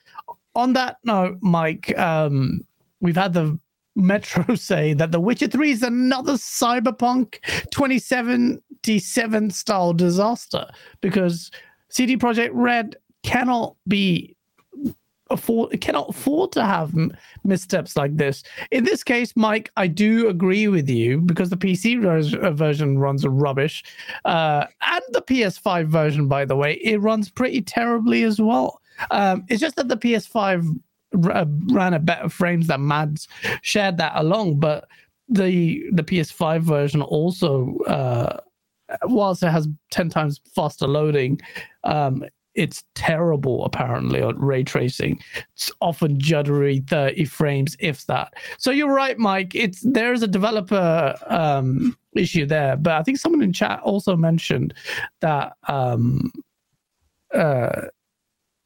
[0.55, 2.61] on that note, Mike, um,
[3.01, 3.59] we've had the
[3.95, 7.41] Metro say that The Witcher 3 is another cyberpunk
[7.71, 10.67] 2077 style disaster
[11.01, 11.51] because
[11.89, 14.34] CD Projekt Red cannot be
[15.29, 16.93] afford cannot afford to have
[17.43, 18.43] missteps like this.
[18.71, 22.03] In this case, Mike, I do agree with you because the PC
[22.35, 23.83] uh, version runs rubbish,
[24.25, 28.81] uh, and the PS5 version, by the way, it runs pretty terribly as well.
[29.11, 30.79] Um, it's just that the PS5
[31.25, 33.27] r- ran at better frames than Mads
[33.61, 34.87] shared that along, but
[35.27, 37.77] the the PS5 version also.
[37.87, 38.39] Uh,
[39.03, 41.41] whilst it has 10 times faster loading,
[41.85, 42.23] um,
[42.55, 45.19] it's terrible apparently on ray tracing.
[45.53, 48.33] It's often juddery, 30 frames, if that.
[48.57, 49.53] So you're right, Mike.
[49.53, 54.73] It's there's a developer um, issue there, but I think someone in chat also mentioned
[55.21, 56.31] that um,
[57.33, 57.87] uh,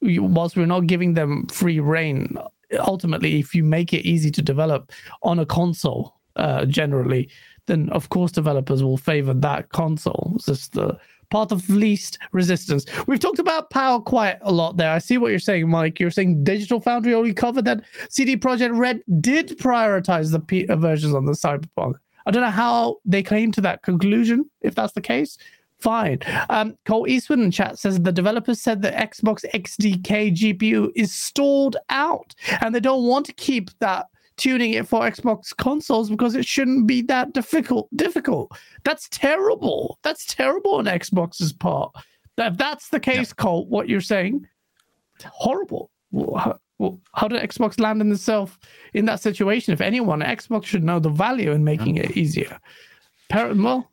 [0.00, 2.36] whilst we're not giving them free rein,
[2.78, 7.28] ultimately, if you make it easy to develop on a console, uh, generally,
[7.66, 10.32] then of course developers will favor that console.
[10.36, 10.98] It's just the
[11.30, 12.84] path of least resistance.
[13.06, 14.90] We've talked about power quite a lot there.
[14.90, 15.98] I see what you're saying, Mike.
[16.00, 21.14] You're saying Digital Foundry only covered that CD Projekt Red did prioritize the P- versions
[21.14, 21.94] on the Cyberpunk.
[22.26, 25.38] I don't know how they came to that conclusion, if that's the case.
[25.80, 26.18] Fine.
[26.50, 31.78] Um, Colt Eastwood in chat says the developers said the Xbox XDK GPU is stalled
[31.88, 34.06] out and they don't want to keep that
[34.40, 37.88] tuning it for Xbox consoles because it shouldn't be that difficult.
[37.94, 38.50] Difficult.
[38.84, 39.98] That's terrible.
[40.02, 41.92] That's terrible on Xbox's part.
[42.38, 43.42] If that's the case, yeah.
[43.42, 44.48] Colt, what you're saying,
[45.24, 45.90] horrible.
[46.12, 46.58] How,
[47.14, 48.58] how did Xbox land in itself
[48.94, 49.74] in that situation?
[49.74, 52.04] If anyone, Xbox should know the value in making yeah.
[52.04, 52.58] it easier.
[53.32, 53.88] Well,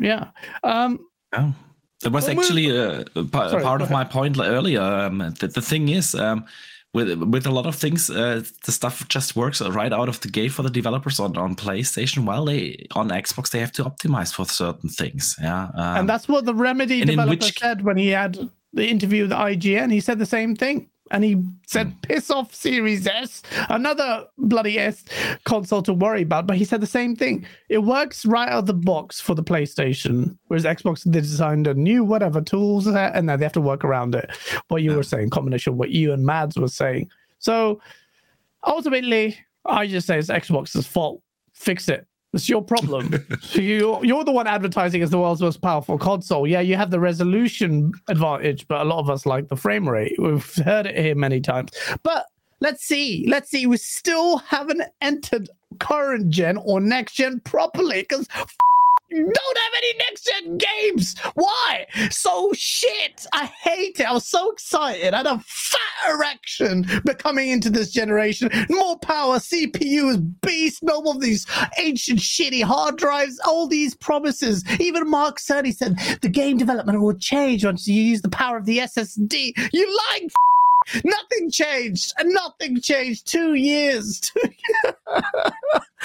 [0.00, 0.30] yeah.
[0.64, 0.98] Um,
[1.34, 1.54] oh.
[2.02, 4.80] That was actually a, a part, sorry, part of my point earlier.
[4.80, 6.46] Um, the, the thing is, um,
[6.92, 10.28] with with a lot of things, uh, the stuff just works right out of the
[10.28, 12.24] gate for the developers on, on PlayStation.
[12.24, 15.36] While they on Xbox, they have to optimize for certain things.
[15.40, 17.58] Yeah, um, and that's what the Remedy developer which...
[17.58, 19.92] said when he had the interview with IGN.
[19.92, 21.94] He said the same thing and he said.
[22.02, 25.04] "Piss off, Series S." Another bloody S
[25.44, 27.46] console to worry about, but he said the same thing.
[27.68, 31.74] It works right out of the box for the PlayStation, whereas Xbox they designed a
[31.74, 34.30] new whatever tools and now they have to work around it.
[34.68, 37.10] What you were saying, combination of what you and Mads were saying.
[37.38, 37.80] So
[38.66, 41.22] ultimately, I just say it's Xbox's fault.
[41.52, 42.06] Fix it.
[42.32, 43.12] It's your problem.
[43.52, 46.46] you, you're the one advertising as the world's most powerful console.
[46.46, 50.14] Yeah, you have the resolution advantage, but a lot of us like the frame rate.
[50.18, 51.72] We've heard it here many times.
[52.02, 52.26] But
[52.60, 53.26] let's see.
[53.28, 53.66] Let's see.
[53.66, 58.28] We still haven't entered current gen or next gen properly because
[59.10, 61.18] don't have any next gen games.
[61.34, 61.86] Why?
[62.10, 63.26] So shit.
[63.32, 64.06] I hate it.
[64.06, 65.14] I was so excited.
[65.14, 68.50] I had a fat erection becoming into this generation.
[68.68, 70.82] More power, CPUs, beast.
[70.82, 71.46] No more of these
[71.78, 73.38] ancient shitty hard drives.
[73.44, 74.64] All these promises.
[74.80, 78.64] Even Mark Cerny said the game development will change once you use the power of
[78.64, 79.52] the SSD.
[79.72, 80.30] You like
[81.04, 82.12] Nothing changed.
[82.22, 83.26] Nothing changed.
[83.26, 84.32] Two years.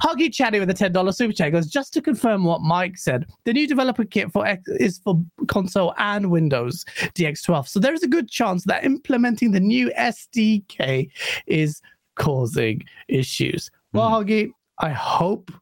[0.00, 3.52] Huggy Chatty with a $10 super chat goes, just to confirm what Mike said, the
[3.52, 7.68] new developer kit for X is for console and Windows DX12.
[7.68, 11.10] So there is a good chance that implementing the new SDK
[11.46, 11.82] is
[12.16, 13.70] causing issues.
[13.92, 14.24] Well, mm.
[14.24, 15.52] Huggy, I hope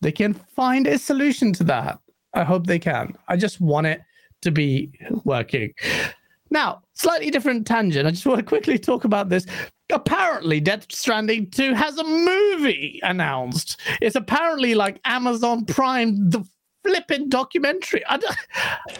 [0.00, 1.98] they can find a solution to that.
[2.34, 3.16] I hope they can.
[3.28, 4.00] I just want it
[4.42, 4.92] to be
[5.24, 5.74] working.
[6.50, 8.06] Now, slightly different tangent.
[8.06, 9.46] I just want to quickly talk about this.
[9.92, 13.80] Apparently, Death Stranding 2 has a movie announced.
[14.00, 16.44] It's apparently like Amazon Prime, the
[16.84, 18.02] flipping documentary.
[18.08, 18.18] I,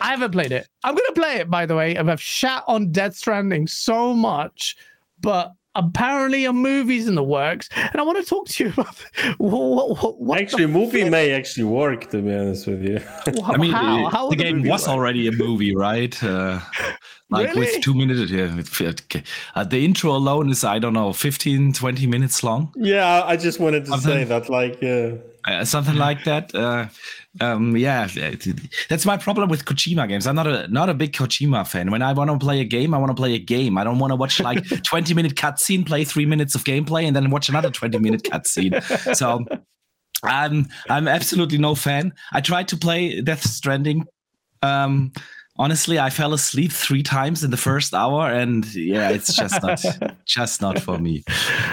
[0.01, 0.69] I haven't played it.
[0.85, 1.97] I'm going to play it, by the way.
[1.97, 4.77] I've shat on Death Stranding so much,
[5.21, 8.97] but apparently a movie's in the works and i want to talk to you about
[9.39, 13.01] what, what, what actually movie may actually work to be honest with you
[13.45, 14.09] i mean how?
[14.09, 14.97] How the, the game was work?
[14.97, 16.59] already a movie right uh,
[17.31, 17.61] like really?
[17.61, 19.23] with two minutes yeah
[19.55, 23.61] uh, the intro alone is i don't know 15 20 minutes long yeah i just
[23.61, 25.13] wanted to something, say that like yeah
[25.47, 26.55] uh, something like that.
[26.55, 26.87] Uh,
[27.41, 28.09] um, yeah
[28.89, 30.27] that's my problem with kojima games.
[30.27, 31.91] I'm not a not a big kojima fan.
[31.91, 33.79] When i want to play a game i want to play a game.
[33.79, 37.15] I don't want to watch like 20 minute cutscene play three minutes of gameplay and
[37.15, 38.83] then watch another 20 minute cutscene.
[39.17, 39.45] So
[40.23, 42.13] I'm I'm absolutely no fan.
[42.33, 44.07] I tried to play Death Stranding
[44.63, 45.13] um,
[45.61, 49.85] honestly, I fell asleep three times in the first hour, and yeah, it's just not
[50.25, 51.23] just not for me.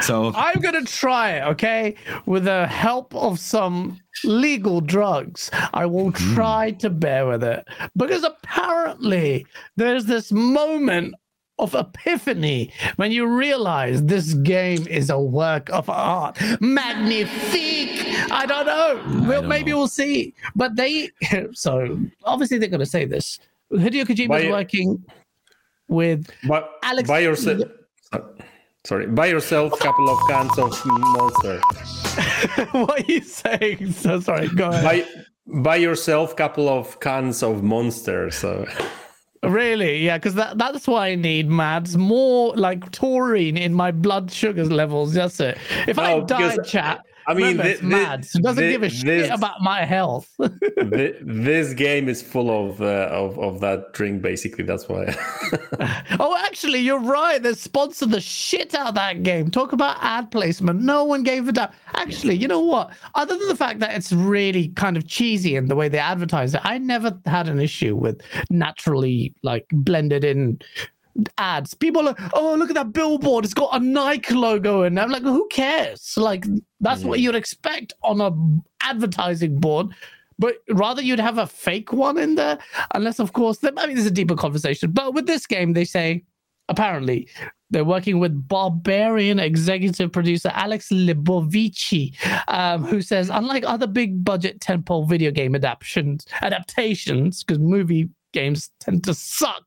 [0.01, 1.95] So I'm gonna try, okay,
[2.25, 5.49] with the help of some legal drugs.
[5.73, 6.35] I will hmm.
[6.35, 6.79] try mm.
[6.79, 9.45] to bear with it because apparently
[9.75, 11.15] there's this moment
[11.59, 16.39] of epiphany when you realize this game is a work of art.
[16.61, 18.05] Magnifique!
[18.31, 19.01] I don't know.
[19.27, 19.77] We'll, don't maybe know.
[19.77, 20.33] we'll see.
[20.55, 21.09] But they,
[21.53, 23.39] so obviously they're going to say this.
[23.71, 25.03] Hideo Kojima is working
[25.87, 27.07] with by, Alex.
[27.07, 27.63] By yourself.
[28.85, 31.59] Sorry, buy yourself a couple of cans of Monster.
[32.71, 33.91] what are you saying?
[33.91, 34.47] So sorry.
[34.47, 35.05] Go ahead.
[35.45, 38.31] Buy, buy yourself a couple of cans of Monster.
[38.31, 38.65] So.
[39.43, 40.05] Really?
[40.05, 44.63] Yeah, because that, that's why I need Mads more like taurine in my blood sugar
[44.63, 45.13] levels.
[45.13, 45.57] That's it.
[45.85, 48.25] If I die, chat, I mean, it's mad.
[48.33, 50.33] It doesn't thi- give a shit this- about my health.
[51.21, 54.21] This game is full of uh, of of that drink.
[54.21, 55.15] Basically, that's why.
[56.19, 57.41] oh, actually, you're right.
[57.41, 59.51] They sponsored the shit out of that game.
[59.51, 60.81] Talk about ad placement.
[60.81, 61.69] No one gave a damn.
[61.95, 62.91] Actually, you know what?
[63.15, 66.53] Other than the fact that it's really kind of cheesy in the way they advertise
[66.53, 70.59] it, I never had an issue with naturally like blended in
[71.37, 71.73] ads.
[71.73, 73.45] People are, oh, look at that billboard.
[73.45, 74.97] It's got a Nike logo in.
[74.97, 76.15] it." I'm like, who cares?
[76.17, 76.45] Like,
[76.79, 78.31] that's what you'd expect on a
[78.85, 79.87] advertising board.
[80.39, 82.59] But rather, you'd have a fake one in there,
[82.93, 84.91] unless, of course, there, I mean, there's a deeper conversation.
[84.91, 86.23] But with this game, they say
[86.69, 87.27] apparently
[87.69, 92.13] they're working with Barbarian executive producer Alex Lebovici,
[92.47, 98.69] um, who says, unlike other big budget tentpole video game adaptations, adaptations, because movie games
[98.79, 99.63] tend to suck,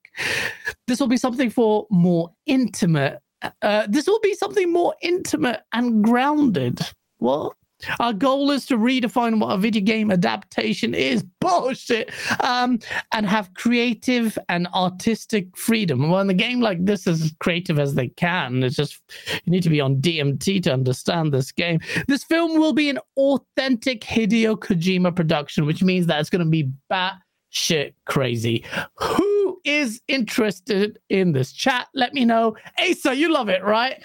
[0.87, 3.21] this will be something for more intimate.
[3.63, 6.81] Uh, this will be something more intimate and grounded.
[7.19, 7.55] What?
[7.99, 11.23] Our goal is to redefine what a video game adaptation is.
[11.41, 12.13] Bullshit.
[12.41, 12.79] Um,
[13.13, 16.11] and have creative and artistic freedom.
[16.11, 18.63] Well, in a game like this, as creative as they can.
[18.63, 19.01] It's just
[19.45, 21.81] you need to be on DMT to understand this game.
[22.09, 26.51] This film will be an authentic Hideo Kojima production, which means that it's going to
[26.51, 27.15] be bat
[27.51, 28.65] shit crazy.
[28.97, 31.89] Who is interested in this chat?
[31.95, 32.57] Let me know.
[32.79, 34.03] Asa, you love it, right?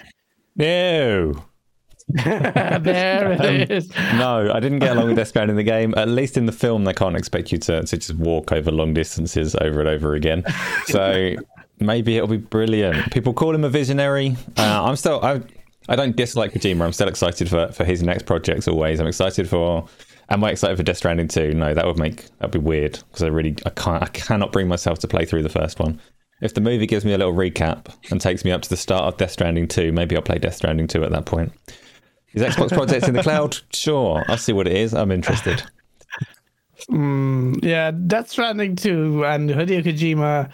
[0.56, 1.34] No.
[2.08, 3.90] there it is.
[4.14, 5.92] No, I didn't get along with Stranding in the game.
[5.96, 8.94] At least in the film, they can't expect you to, to just walk over long
[8.94, 10.44] distances over and over again.
[10.86, 11.34] So
[11.80, 13.12] maybe it'll be brilliant.
[13.12, 14.36] People call him a visionary.
[14.56, 15.40] Uh, I'm still, I,
[15.88, 16.84] I don't dislike Kojima.
[16.84, 19.00] I'm still excited for, for his next projects always.
[19.00, 19.88] I'm excited for,
[20.30, 21.54] am I excited for Death Stranding 2?
[21.54, 24.68] No, that would make, that'd be weird because I really, I can't, I cannot bring
[24.68, 26.00] myself to play through the first one.
[26.42, 29.04] If the movie gives me a little recap and takes me up to the start
[29.04, 31.52] of Death Stranding 2, maybe I'll play Death Stranding 2 at that point.
[32.34, 33.56] Is Xbox projects in the cloud?
[33.72, 34.24] Sure.
[34.28, 34.92] I'll see what it is.
[34.92, 35.62] I'm interested.
[36.90, 40.50] Mm, yeah, Death Stranding 2 and Hideo Kojima.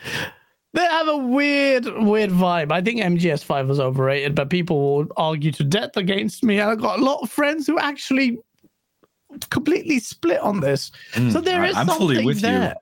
[0.74, 2.72] They have a weird, weird vibe.
[2.72, 6.60] I think MGS5 was overrated, but people will argue to death against me.
[6.60, 8.38] I've got a lot of friends who actually
[9.50, 10.90] completely split on this.
[11.14, 12.42] so mm, there is I'm fully something with you.
[12.42, 12.74] there.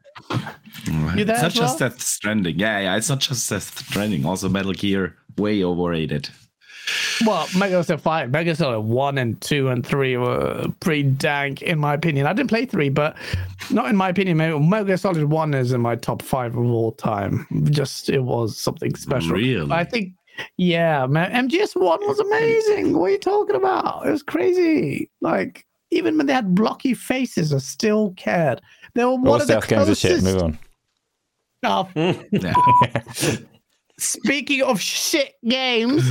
[1.16, 1.90] You there it's not as just well?
[1.90, 2.59] Death Stranding.
[2.59, 4.24] Yeah, yeah, it's not just Death Stranding.
[4.26, 6.28] Also, Metal Gear, way overrated.
[7.26, 11.78] Well, Metal Gear 5, Metal Gear 1 and 2 and 3 were pretty dank, in
[11.78, 12.26] my opinion.
[12.26, 13.16] I didn't play 3, but
[13.70, 14.36] not in my opinion.
[14.36, 17.46] Metal Gear Solid 1 is in my top 5 of all time.
[17.70, 19.32] Just, it was something special.
[19.32, 19.70] Really?
[19.70, 20.14] I think,
[20.57, 22.98] yeah, man, MGS 1 was amazing.
[22.98, 24.07] What are you talking about?
[24.07, 25.11] It was crazy.
[25.20, 28.61] Like, even when they had blocky faces, I still cared.
[28.95, 30.22] They were one All of the stealth games are shit.
[30.22, 30.59] Move on.
[31.62, 31.88] Oh,
[33.99, 36.03] Speaking of shit games,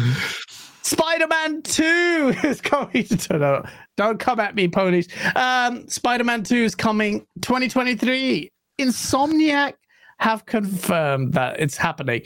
[0.84, 3.06] Spider-Man 2 is coming.
[3.06, 3.64] To, No,
[3.98, 5.08] don't come at me, ponies.
[5.36, 8.52] Um, Spider-Man 2 is coming 2023.
[8.80, 9.74] Insomniac
[10.20, 12.22] have confirmed that it's happening.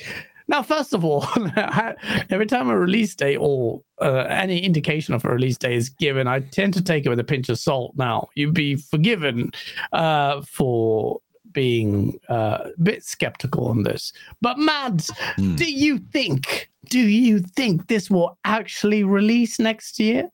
[0.47, 1.25] Now, first of all,
[2.29, 6.27] every time a release date or uh, any indication of a release date is given,
[6.27, 7.93] I tend to take it with a pinch of salt.
[7.95, 9.51] Now, you'd be forgiven
[9.93, 11.19] uh, for
[11.51, 14.11] being uh, a bit skeptical on this.
[14.41, 15.55] But Mads, Hmm.
[15.55, 16.69] do you think?
[16.89, 20.29] Do you think this will actually release next year?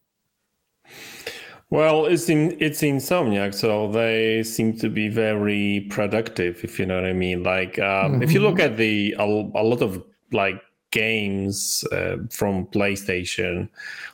[1.71, 6.95] Well, it's in it's Insomniac, so they seem to be very productive, if you know
[6.95, 7.43] what I mean.
[7.43, 10.59] Like, um, if you look at the a, a lot of like
[10.91, 13.69] games uh, from PlayStation,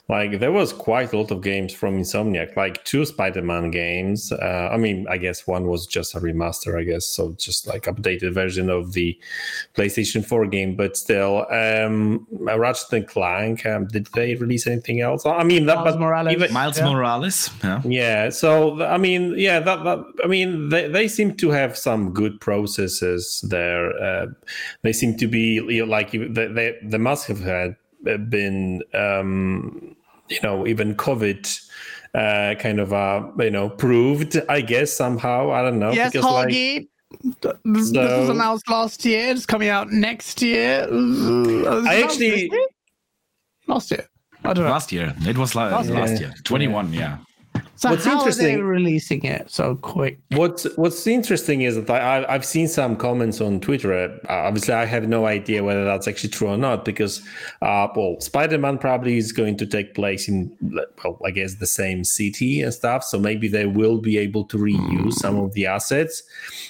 [0.07, 4.31] like there was quite a lot of games from Insomniac, like two Spider-Man games.
[4.31, 7.83] Uh, I mean, I guess one was just a remaster, I guess, so just like
[7.85, 9.17] updated version of the
[9.75, 13.65] PlayStation 4 game, but still, um, Ratchet and Clank.
[13.65, 15.25] Um, did they release anything else?
[15.25, 16.33] I mean, that, Miles but Morales.
[16.33, 16.85] even- Miles Yeah.
[16.93, 17.49] Morales.
[17.63, 17.81] Yeah.
[17.85, 22.11] yeah so i mean yeah that, that i mean they, they seem to have some
[22.13, 24.27] good processes there uh,
[24.83, 27.75] they seem to be you know, like they, they, they must have had
[28.29, 29.95] been um
[30.29, 31.41] you know even covid
[32.15, 36.25] uh kind of uh you know proved i guess somehow i don't know yes, because
[36.25, 36.87] like Hoggy.
[37.41, 39.29] Th- This was announced last year.
[39.29, 40.87] It's coming out next year.
[40.91, 42.67] Was it I actually- year?
[43.67, 44.05] last year.
[44.43, 44.71] I don't know.
[44.71, 45.13] Last year.
[45.21, 46.29] It was la- Last last, year.
[46.29, 46.33] year.
[46.43, 47.17] 21, yeah.
[47.75, 50.19] So what's how are they interesting- releasing it so quick?
[50.31, 53.93] What's What's interesting is that I, I've seen some comments on Twitter.
[54.29, 57.21] Uh, obviously, I have no idea whether that's actually true or not because,
[57.61, 60.55] uh, well, Spider Man probably is going to take place in,
[61.03, 63.03] well, I guess the same city and stuff.
[63.03, 66.23] So maybe they will be able to reuse some of the assets.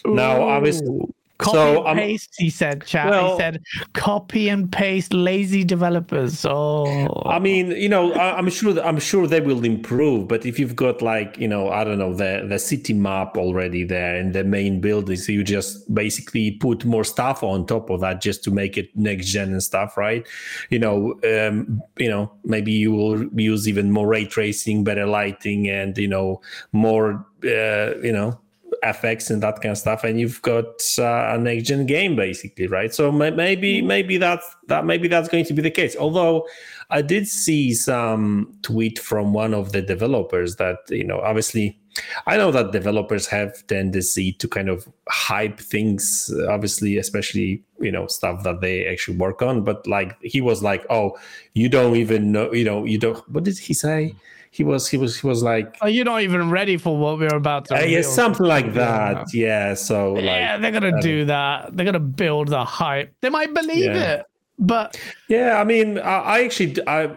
[0.06, 1.14] Now, obviously, Ooh.
[1.38, 3.10] Copy So, and um, paste, he said, chat.
[3.10, 3.62] well- he said,
[3.94, 6.46] copy and paste, lazy developers.
[6.46, 10.30] Oh, I mean, you know, I, I'm sure I'm sure they will improve.
[10.30, 13.84] But if you've got like, you know, I don't know, the the city map already
[13.84, 18.22] there and the main buildings, you just basically put more stuff on top of that
[18.22, 20.26] just to make it next gen and stuff, right?
[20.70, 25.70] You know, um, you know, maybe you will use even more ray tracing, better lighting,
[25.70, 28.40] and you know, more, uh, you know.
[28.84, 32.68] FX and that kind of stuff, and you've got uh, a next gen game basically,
[32.68, 32.94] right?
[32.94, 35.96] So may- maybe maybe that's that maybe that's going to be the case.
[35.96, 36.48] Although
[36.90, 41.80] I did see some tweet from one of the developers that you know obviously
[42.28, 48.08] I know that developers have tendency to kind of hype things, obviously, especially you know
[48.08, 49.64] stuff that they actually work on.
[49.64, 51.18] But like he was like, "Oh,
[51.54, 54.16] you don't even know, you know, you don't." What did he say?
[54.56, 57.36] He was he was he was like, oh, you're not even ready for what we're
[57.36, 57.76] about to.
[57.76, 59.34] uh, yeah, something like that.
[59.34, 59.74] Yeah.
[59.74, 61.76] So like, yeah, they're gonna do that.
[61.76, 63.14] They're gonna build the hype.
[63.20, 64.14] They might believe Yeah.
[64.14, 64.26] it,
[64.58, 64.98] but
[65.28, 67.12] Yeah, I mean, I, I actually, I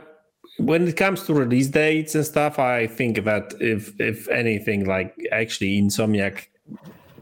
[0.58, 5.14] when it comes to release dates and stuff, I think that if if anything, like
[5.30, 6.48] actually, Insomniac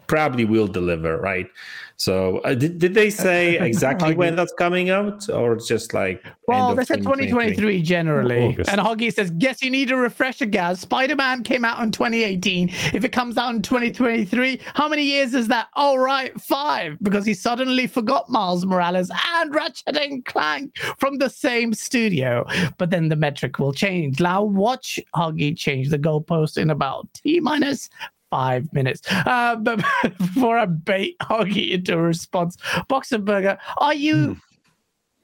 [0.06, 1.48] probably will deliver, right?
[1.96, 6.22] So, uh, did did they say exactly when that's coming out, or just like?
[6.46, 8.48] well, they said 2023 generally.
[8.48, 8.70] August.
[8.70, 10.80] And Hoggy says, "Guess you need a refresher, guys.
[10.80, 12.68] Spider-Man came out in 2018.
[12.92, 15.68] If it comes out in 2023, how many years is that?
[15.74, 21.30] All right, five, because he suddenly forgot Miles Morales and Ratchet and Clank from the
[21.30, 22.44] same studio.
[22.78, 24.20] But then the metric will change.
[24.20, 27.88] Now watch Hoggy change the goalpost in about t minus
[28.30, 29.02] five minutes.
[29.10, 29.84] Uh, but
[30.18, 32.56] before I bait Hoggy into a response,
[32.88, 34.36] Boxenberger, are you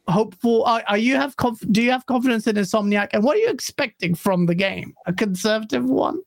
[0.09, 0.65] hopeful?
[0.65, 3.09] Are, are you have conf- do you have confidence in Insomniac?
[3.13, 4.95] And what are you expecting from the game?
[5.07, 6.21] A conservative one?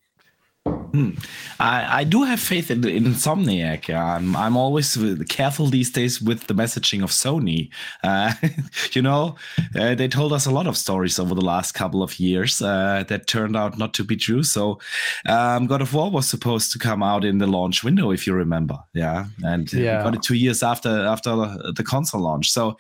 [1.59, 3.89] I, I do have faith in, in Insomniac.
[3.93, 4.97] I'm, I'm always
[5.29, 7.69] careful these days with the messaging of Sony.
[8.03, 8.33] Uh,
[8.93, 9.35] you know,
[9.79, 13.03] uh, they told us a lot of stories over the last couple of years uh,
[13.07, 14.43] that turned out not to be true.
[14.43, 14.79] So,
[15.25, 18.33] um, God of War was supposed to come out in the launch window, if you
[18.33, 18.77] remember.
[18.93, 20.03] Yeah, and uh, Yeah.
[20.03, 21.31] got it two years after after
[21.75, 22.51] the console launch.
[22.51, 22.77] So,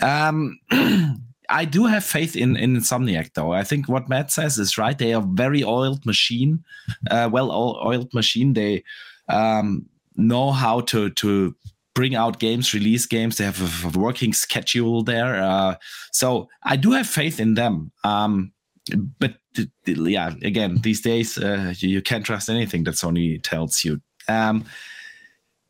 [0.00, 0.58] um,
[1.48, 3.52] I do have faith in, in Insomniac, though.
[3.52, 4.96] I think what Matt says is right.
[4.98, 6.62] They are very oiled machine,
[7.10, 8.52] uh, well oiled machine.
[8.54, 8.84] They
[9.28, 9.86] um,
[10.16, 11.54] know how to to
[11.94, 13.36] bring out games, release games.
[13.38, 15.42] They have a, a working schedule there.
[15.42, 15.74] Uh,
[16.12, 17.90] so I do have faith in them.
[18.04, 18.52] Um,
[19.18, 23.42] but th- th- yeah, again, these days uh, you, you can't trust anything that Sony
[23.42, 24.00] tells you.
[24.28, 24.64] Um,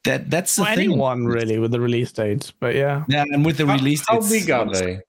[0.05, 0.79] that that's the Or thing.
[0.91, 2.51] anyone really with the release dates?
[2.51, 5.01] But yeah, Yeah, and with the How, release, how it's- big are they?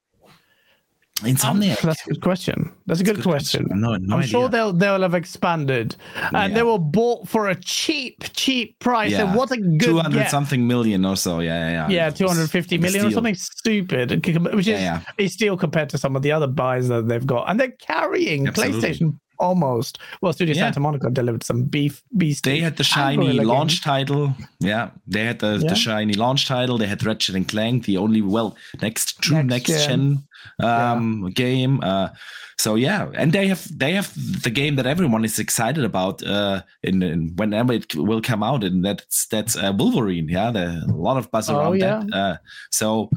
[1.22, 1.82] Insomniac.
[1.82, 2.72] that's a good question.
[2.86, 3.68] That's a good, question.
[3.70, 4.28] No, no I'm idea.
[4.30, 5.96] sure they'll they'll have expanded,
[6.34, 9.14] and they were bought for a cheap, cheap price.
[9.14, 11.40] And what a good 200 something million or so.
[11.40, 11.96] Yeah, yeah, yeah.
[11.96, 16.16] Yeah, It's 250 million or something stupid, which is Yeah, is still compared to some
[16.16, 18.82] of the other buys that they've got, and they're carrying Absolutely.
[18.82, 20.00] PlayStation almost.
[20.22, 20.64] Well, Studio Yeah.
[20.64, 22.44] Santa Monica delivered some beef beast.
[22.44, 24.36] They had the shiny launch title.
[24.60, 25.70] Yeah, they had the, Yeah.
[25.70, 26.78] the shiny launch title.
[26.78, 29.90] They had Ratchet and Clank, the only well next true Next next, gen.
[29.90, 30.24] gen
[30.60, 31.82] um, game.
[31.82, 32.10] Uh,
[32.58, 34.14] so yeah, and they have they have
[34.44, 38.64] the game that everyone is excited about uh, in, in whenever it will come out,
[38.64, 40.28] and that's that's uh, Wolverine.
[40.28, 42.04] Yeah, a lot of buzz Oh, around yeah.
[42.04, 42.14] that.
[42.14, 42.38] Uh,
[42.70, 43.10] so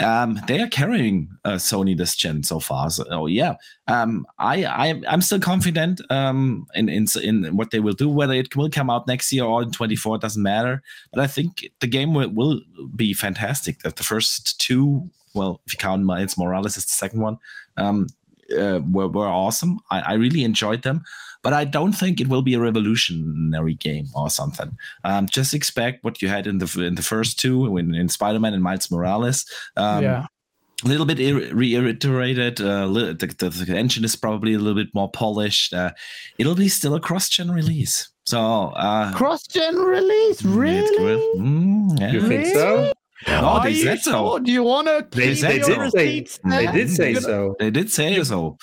[0.00, 2.90] um, they are carrying uh, Sony this gen so far.
[2.90, 3.54] So oh, yeah,
[3.86, 8.08] um, I, I I'm still confident um, in, in in what they will do.
[8.08, 10.82] Whether it will come out next year or in 24 doesn't matter.
[11.12, 12.60] But I think the game will, will
[12.94, 13.80] be fantastic.
[13.80, 17.38] That the first two, well, if you count Miles Morales as the second one,
[17.76, 18.06] um,
[18.56, 19.80] uh, were were awesome.
[19.90, 21.02] I, I really enjoyed them.
[21.42, 24.76] But I don't think it will be a revolutionary game or something.
[25.04, 28.52] Um, just expect what you had in the in the first two, in, in Spider-Man
[28.52, 29.46] and Miles Morales.
[29.74, 30.26] Um, yeah,
[30.84, 32.60] a little bit ir- reiterated.
[32.60, 35.72] Uh, li- the, the, the engine is probably a little bit more polished.
[35.72, 35.92] Uh,
[36.36, 38.10] it'll be still a cross-gen release.
[38.26, 38.38] So
[38.76, 41.40] uh, cross-gen release, mm, really?
[41.40, 42.12] Mm, yeah.
[42.12, 42.92] You think so?
[43.26, 44.10] No, Are they you said so.
[44.12, 44.40] sure?
[44.40, 45.06] Do you want to?
[45.10, 45.74] They, said they so.
[45.76, 47.54] did say they did say so.
[47.58, 48.56] They did say so.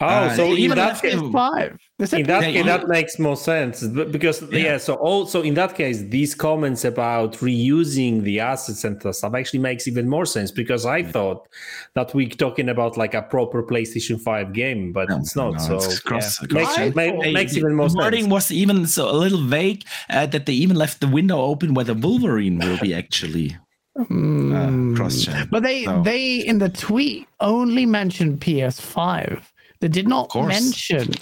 [0.00, 1.78] Oh, Uh, so in even that case, five.
[2.00, 4.58] In that Yeah, case, that makes more sense but because yeah.
[4.58, 4.78] Yeah.
[4.78, 9.86] so also in that case these comments about reusing the assets and stuff actually makes
[9.86, 11.46] even more sense because i thought
[11.94, 15.58] that we're talking about like a proper playstation 5 game but No, it's not no,
[15.58, 16.48] so it's cross- yeah.
[16.48, 19.42] cross- makes, I ma- makes even more the wording sense was even so a little
[19.44, 23.56] vague uh, that they even left the window open where the Wolverine will be actually
[23.96, 24.94] Hmm.
[24.94, 25.48] uh, cross-gen.
[25.50, 29.42] But they they in the tweet only mentioned PS5.
[29.80, 31.12] They did not mention.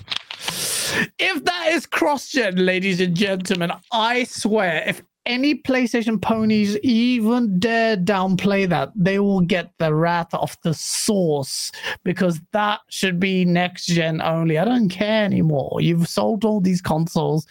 [1.19, 7.97] If that is cross-gen, ladies and gentlemen, I swear, if any PlayStation ponies even dare
[7.97, 11.71] downplay that, they will get the wrath of the source
[12.05, 14.59] because that should be next gen only.
[14.59, 15.81] I don't care anymore.
[15.81, 17.47] You've sold all these consoles,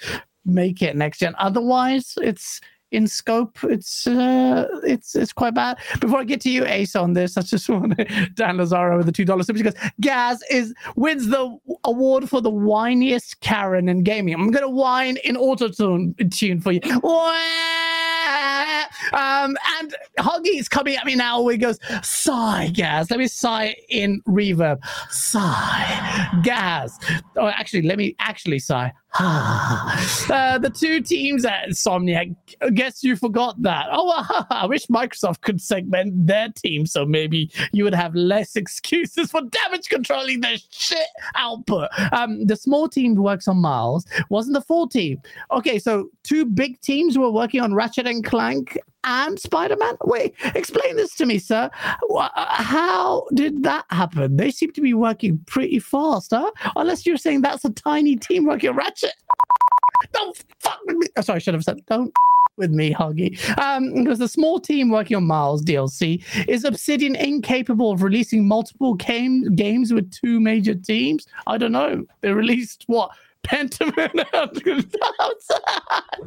[0.46, 1.36] make it next gen.
[1.38, 2.60] Otherwise, it's
[2.92, 3.58] in scope.
[3.64, 5.78] It's uh, it's it's quite bad.
[6.00, 8.00] Before I get to you, Ace, on this, I just want
[8.36, 13.40] Dan Lazaro with the two dollars because Gaz is wins the award for the whiniest
[13.42, 14.34] Karen in gaming.
[14.34, 16.82] I'm gonna whine in auto tune for you.
[19.14, 21.48] Um, and Huggy is coming at me now.
[21.48, 23.10] He goes, sigh, Gaz.
[23.10, 24.80] Let me sigh in reverb.
[25.10, 27.00] Sigh, Gaz.
[27.36, 28.94] Oh, actually, let me actually sigh.
[29.20, 32.36] uh, the two teams at Insomniac.
[32.62, 33.88] I guess you forgot that.
[33.92, 39.32] Oh, I wish Microsoft could segment their team so maybe you would have less excuses
[39.32, 41.90] for damage controlling their shit output.
[42.12, 45.22] Um, the small team works on Miles wasn't the full team.
[45.52, 49.96] Okay, so two big teams were working on Ratchet and Clank and Spider Man?
[50.04, 51.70] Wait, explain this to me, sir.
[52.36, 54.38] How did that happen?
[54.38, 56.52] They seem to be working pretty fast, huh?
[56.76, 59.14] Unless you're saying that's a tiny team working Ratchet.
[60.14, 61.08] Don't fuck with me.
[61.18, 62.14] Oh, sorry, I should have said don't
[62.60, 63.40] with me, Huggy.
[63.58, 68.94] Um, because the small team working on Miles DLC is Obsidian incapable of releasing multiple
[68.94, 71.26] game, games with two major teams.
[71.48, 72.06] I don't know.
[72.22, 73.12] They released what
[73.44, 74.12] Pentiment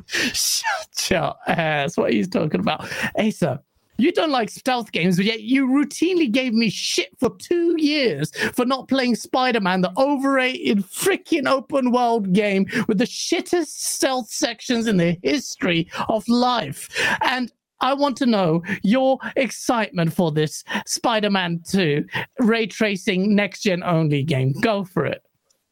[0.07, 1.97] Shut your ass.
[1.97, 2.89] What are you talking about?
[3.19, 3.63] Asa,
[3.99, 8.33] you don't like stealth games, but yet you routinely gave me shit for two years
[8.55, 14.29] for not playing Spider Man, the overrated freaking open world game with the shittest stealth
[14.29, 16.89] sections in the history of life.
[17.23, 22.05] And I want to know your excitement for this Spider Man 2
[22.41, 24.53] ray tracing next gen only game.
[24.61, 25.23] Go for it.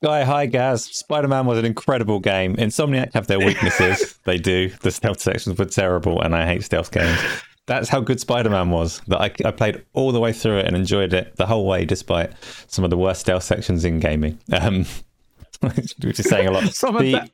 [0.03, 0.84] Guy, hi Gaz.
[0.84, 2.57] Spider Man was an incredible game.
[2.57, 4.18] Insomniac have their weaknesses.
[4.24, 4.70] they do.
[4.80, 7.18] The stealth sections were terrible, and I hate stealth games.
[7.66, 9.03] That's how good Spider Man was.
[9.09, 11.84] That I, I, played all the way through it and enjoyed it the whole way,
[11.84, 12.32] despite
[12.66, 14.38] some of the worst stealth sections in gaming.
[14.51, 14.86] Um,
[15.61, 16.62] which is saying a lot.
[16.62, 17.30] the,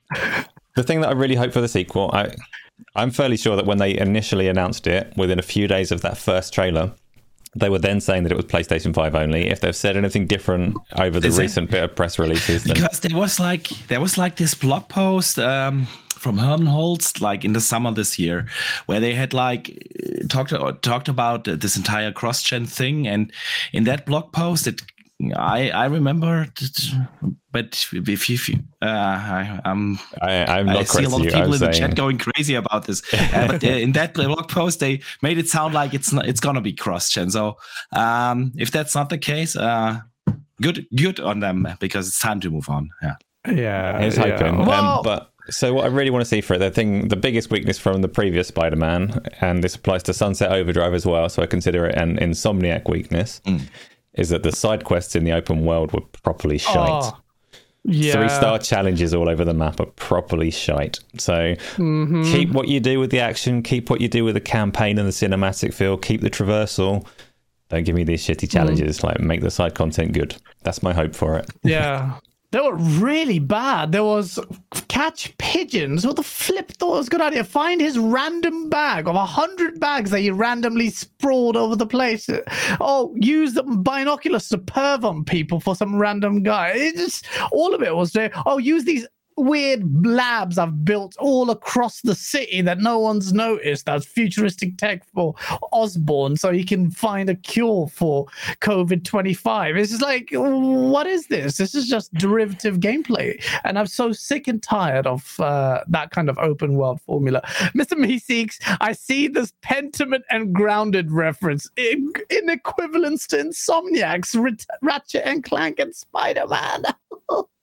[0.75, 2.35] the thing that I really hope for the sequel, I,
[2.97, 6.19] I'm fairly sure that when they initially announced it, within a few days of that
[6.19, 6.93] first trailer,
[7.57, 9.49] they were then saying that it was PlayStation 5 only.
[9.49, 11.73] If they've said anything different over the Is recent it?
[11.73, 12.75] bit of press releases, then...
[12.75, 17.45] because there was like there was like this blog post um, from Hermen Hulst like
[17.45, 18.47] in the summer this year,
[18.85, 19.83] where they had like
[20.29, 20.53] talked
[20.83, 23.33] talked about this entire cross gen thing, and
[23.73, 24.83] in that blog post, it
[25.35, 26.47] I I remember,
[27.51, 31.55] but if you, uh, I, I'm I, I'm not I see a lot of people
[31.55, 31.73] in saying...
[31.73, 33.03] the chat going crazy about this.
[33.15, 36.41] uh, but uh, in that blog post, they made it sound like it's not, it's
[36.41, 37.31] gonna be cross gen.
[37.31, 37.57] So
[37.93, 40.01] um, if that's not the case, uh,
[40.61, 42.91] good good on them because it's time to move on.
[43.03, 43.15] Yeah,
[43.49, 44.37] yeah, it's yeah.
[44.37, 44.61] hoping.
[44.61, 47.09] Um, well, um, but so what I really want to see for it, the thing,
[47.09, 51.29] the biggest weakness from the previous Spider-Man, and this applies to Sunset Overdrive as well,
[51.31, 53.41] so I consider it an Insomniac weakness.
[53.47, 53.67] Mm
[54.17, 56.75] is that the side quests in the open world were properly shite.
[56.75, 57.19] Oh,
[57.85, 58.15] yeah.
[58.15, 60.99] Three star challenges all over the map are properly shite.
[61.19, 62.25] So mm-hmm.
[62.25, 65.07] keep what you do with the action, keep what you do with the campaign and
[65.07, 67.07] the cinematic feel, keep the traversal.
[67.69, 68.99] Don't give me these shitty challenges.
[68.99, 69.05] Mm.
[69.05, 70.37] Like make the side content good.
[70.63, 71.47] That's my hope for it.
[71.63, 72.19] Yeah.
[72.57, 73.93] They were really bad.
[73.93, 74.39] There was
[74.89, 76.07] catch pigeons.
[76.07, 77.45] What the flip thought was a good idea?
[77.45, 82.31] Find his random bag of a hundred bags that he randomly sprawled over the place.
[82.81, 86.69] Oh, use the binoculars to perv on people for some random guy.
[86.69, 88.33] It just all of it was there.
[88.47, 93.87] Oh, use these weird labs I've built all across the city that no one's noticed.
[93.87, 95.35] That's futuristic tech for
[95.73, 98.27] Osborne, so he can find a cure for
[98.61, 99.77] COVID 25.
[99.77, 101.57] It's just like, what is this?
[101.57, 103.43] This is just derivative gameplay.
[103.65, 107.43] And I'm so sick and tired of uh, that kind of open world formula.
[107.75, 107.93] Mr.
[107.93, 114.35] Meeseeks, I see this Pentiment and Grounded reference in, in equivalence to Insomniacs,
[114.83, 116.85] Ratchet and Clank, and Spider Man.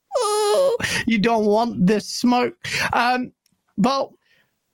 [1.06, 2.56] you don't want this smoke.
[2.94, 3.32] Um,
[3.78, 4.16] well,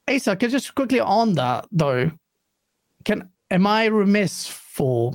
[0.10, 2.12] Asa, can just quickly on that though,
[3.06, 5.14] can am I remiss for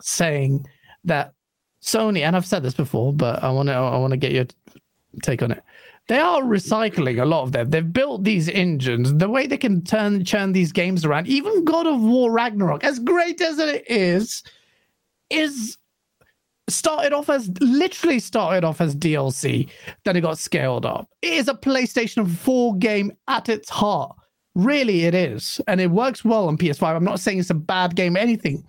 [0.00, 0.66] saying
[1.04, 1.34] that
[1.82, 4.46] Sony, and I've said this before, but I want to I want to get your
[5.22, 5.62] take on it.
[6.08, 7.70] They are recycling a lot of them.
[7.70, 9.14] They've built these engines.
[9.14, 12.98] The way they can turn churn these games around, even God of War Ragnarok, as
[12.98, 14.42] great as it is,
[15.30, 15.78] is
[16.68, 19.68] started off as literally started off as DLC,
[20.04, 21.08] then it got scaled up.
[21.22, 24.16] It is a PlayStation 4 game at its heart.
[24.54, 25.60] Really, it is.
[25.66, 26.96] And it works well on PS5.
[26.96, 28.64] I'm not saying it's a bad game, anything.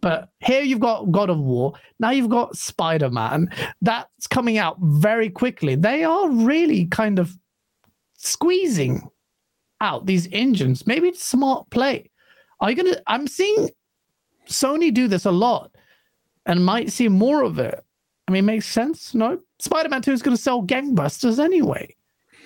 [0.00, 1.72] But here you've got God of War.
[1.98, 3.48] Now you've got Spider Man.
[3.80, 5.74] That's coming out very quickly.
[5.76, 7.34] They are really kind of
[8.18, 9.08] squeezing
[9.80, 10.86] out these engines.
[10.86, 12.10] Maybe it's smart play.
[12.60, 12.96] Are you gonna?
[13.06, 13.70] I'm seeing
[14.46, 15.73] Sony do this a lot,
[16.46, 17.84] and might see more of it.
[18.26, 19.14] I mean, makes sense.
[19.14, 21.94] No, Spider-Man Two is going to sell gangbusters anyway.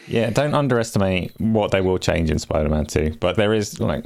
[0.07, 3.19] Yeah, don't underestimate what they will change in Spider-Man 2.
[3.21, 4.05] But there is like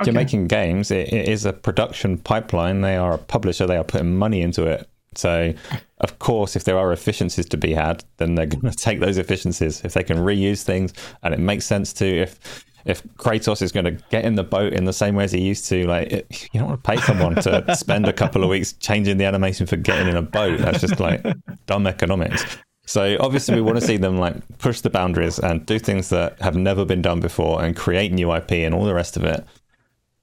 [0.00, 2.82] if you're making games, it, it is a production pipeline.
[2.82, 3.66] They are a publisher.
[3.66, 4.88] They are putting money into it.
[5.14, 5.52] So,
[5.98, 9.18] of course, if there are efficiencies to be had, then they're going to take those
[9.18, 9.84] efficiencies.
[9.84, 13.84] If they can reuse things, and it makes sense to, if if Kratos is going
[13.84, 16.48] to get in the boat in the same way as he used to, like it,
[16.52, 19.66] you don't want to pay someone to spend a couple of weeks changing the animation
[19.66, 20.58] for getting in a boat.
[20.58, 21.24] That's just like
[21.66, 22.44] dumb economics.
[22.86, 26.40] So obviously we want to see them like push the boundaries and do things that
[26.40, 29.44] have never been done before and create new IP and all the rest of it.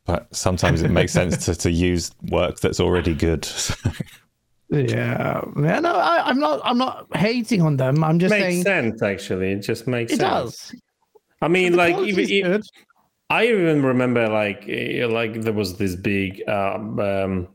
[0.06, 3.48] But sometimes it makes sense to, to use work that's already good.
[4.70, 5.80] yeah, yeah.
[5.80, 6.62] No, I, am not.
[6.64, 8.04] I'm not hating on them.
[8.04, 8.64] I'm just makes saying.
[8.64, 9.02] sense.
[9.02, 10.72] Actually, it just makes it sense.
[10.72, 10.76] does.
[11.46, 12.64] I mean, like even, even
[13.30, 17.48] I even remember like eh, like there was this big um, um,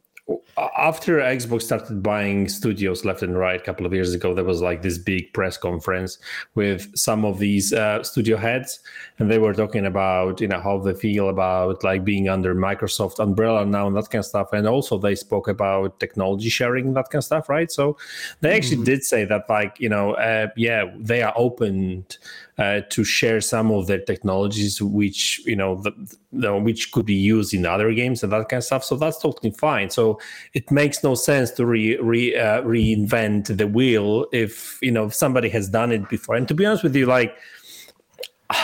[0.76, 4.61] after Xbox started buying studios left and right a couple of years ago, there was
[4.61, 6.18] like this big press conference
[6.55, 8.78] with some of these uh, studio heads,
[9.18, 13.18] and they were talking about you know how they feel about like being under Microsoft
[13.18, 14.53] umbrella now and that kind of stuff.
[14.53, 17.72] And also they spoke about technology sharing that kind of stuff, right?
[17.72, 17.97] So
[18.41, 18.86] they actually mm.
[18.86, 22.07] did say that like you know uh, yeah they are open
[22.61, 25.92] uh, to share some of their technologies, which you know, the,
[26.30, 28.84] the, which could be used in other games and that kind of stuff.
[28.84, 29.88] So that's totally fine.
[29.88, 30.20] So
[30.52, 35.14] it makes no sense to re, re uh, reinvent the wheel if you know if
[35.14, 36.34] somebody has done it before.
[36.36, 37.34] And to be honest with you, like.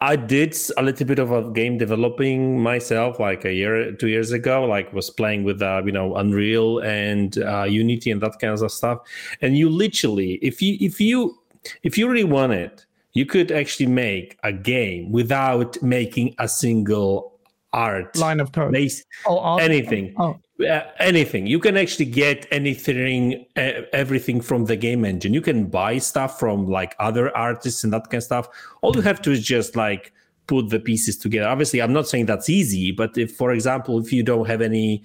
[0.00, 4.32] I did a little bit of a game developing myself, like a year, two years
[4.32, 4.64] ago.
[4.66, 8.70] Like was playing with, uh, you know, Unreal and uh, Unity and that kind of
[8.70, 8.98] stuff.
[9.40, 11.38] And you literally, if you if you
[11.84, 12.84] if you really want it,
[13.14, 17.38] you could actually make a game without making a single
[17.72, 18.16] art.
[18.16, 18.72] Line of code.
[18.72, 20.14] Base, oh, anything.
[20.18, 20.38] Oh.
[20.60, 21.48] Uh, anything.
[21.48, 25.34] You can actually get anything uh, everything from the game engine.
[25.34, 28.48] You can buy stuff from like other artists and that kind of stuff.
[28.82, 30.12] All you have to is just like
[30.46, 31.48] put the pieces together.
[31.48, 35.02] Obviously i'm not saying that's easy but if for example if you don't have any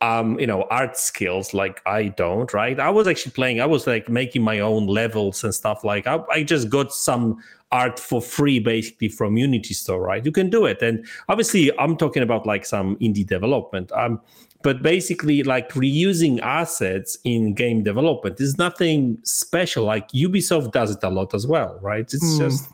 [0.00, 2.78] um, you know, art skills like I don't, right?
[2.78, 6.20] I was actually playing, I was like making my own levels and stuff like I,
[6.30, 7.42] I just got some
[7.72, 10.24] art for free basically from Unity Store, right?
[10.24, 10.82] You can do it.
[10.82, 13.90] And obviously I'm talking about like some indie development.
[13.92, 14.20] Um,
[14.62, 19.84] but basically like reusing assets in game development is nothing special.
[19.84, 22.00] Like Ubisoft does it a lot as well, right?
[22.00, 22.38] It's mm.
[22.38, 22.68] just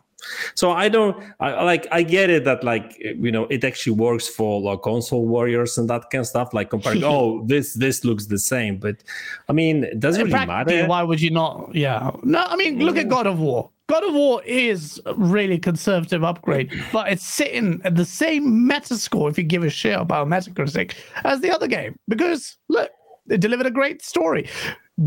[0.55, 4.29] so I don't I, like I get it that like you know it actually works
[4.29, 6.53] for like console warriors and that kind of stuff.
[6.53, 8.97] Like comparing, oh this this looks the same, but
[9.49, 10.87] I mean it doesn't really matter.
[10.87, 11.75] Why would you not?
[11.75, 12.45] Yeah, no.
[12.47, 13.71] I mean look at God of War.
[13.89, 18.97] God of War is a really conservative upgrade, but it's sitting at the same meta
[18.97, 20.95] score if you give a shit about Metacritic
[21.25, 22.89] as the other game because look,
[23.29, 24.49] it delivered a great story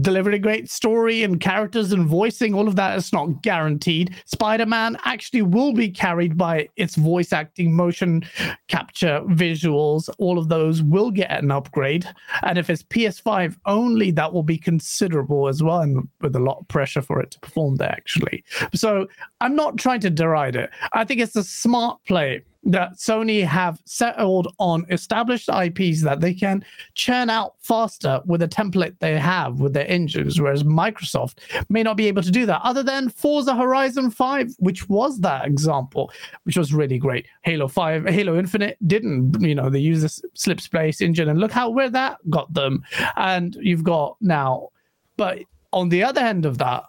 [0.02, 4.16] delivered a great story and characters and voicing, all of that is not guaranteed.
[4.26, 8.24] Spider Man actually will be carried by its voice acting, motion
[8.68, 10.10] capture, visuals.
[10.18, 12.08] All of those will get an upgrade.
[12.44, 16.60] And if it's PS5 only, that will be considerable as well, and with a lot
[16.60, 18.44] of pressure for it to perform there, actually.
[18.74, 19.08] So
[19.42, 20.70] I'm not trying to deride it.
[20.94, 26.34] I think it's a smart play that Sony have settled on established IPs that they
[26.34, 31.40] can churn out faster with a template they have with their engines, whereas Microsoft
[31.70, 32.62] may not be able to do that.
[32.64, 36.12] Other than Forza Horizon 5, which was that example,
[36.44, 37.26] which was really great.
[37.42, 41.70] Halo 5, Halo Infinite didn't, you know, they use this Slipspace engine, and look how
[41.70, 42.84] where that got them.
[43.18, 44.70] And you've got now,
[45.18, 45.40] but
[45.74, 46.86] on the other end of that,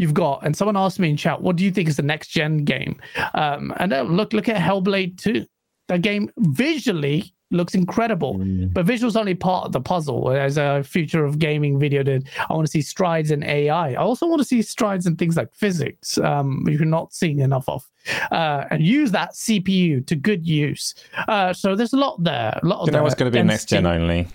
[0.00, 2.28] you've got, and someone asked me in chat, what do you think is the next
[2.28, 3.00] gen game?
[3.34, 5.46] Um, and uh, look, look at Hellblade 2.
[5.88, 8.72] That game visually looks incredible, mm.
[8.72, 10.30] but visual's only part of the puzzle.
[10.30, 13.92] As a future of gaming video did, I want to see strides in AI.
[13.92, 17.68] I also want to see strides in things like physics, um, you're not seeing enough
[17.68, 17.88] of,
[18.30, 20.94] uh, and use that CPU to good use.
[21.26, 22.58] Uh, so there's a lot there.
[22.62, 22.86] A lot.
[22.86, 24.28] You know what's going to be next gen only?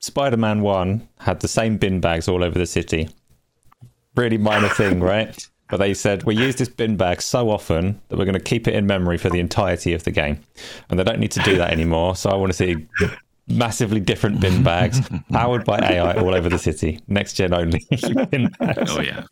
[0.00, 3.08] Spider-Man One had the same bin bags all over the city
[4.18, 5.48] really minor thing, right?
[5.70, 8.66] But they said we use this bin bag so often that we're going to keep
[8.66, 10.40] it in memory for the entirety of the game,
[10.88, 12.16] and they don't need to do that anymore.
[12.16, 12.86] So I want to see
[13.48, 15.00] massively different bin bags
[15.32, 17.86] powered by AI all over the city, next gen only.
[18.30, 18.90] bin bags.
[18.96, 19.24] oh yeah.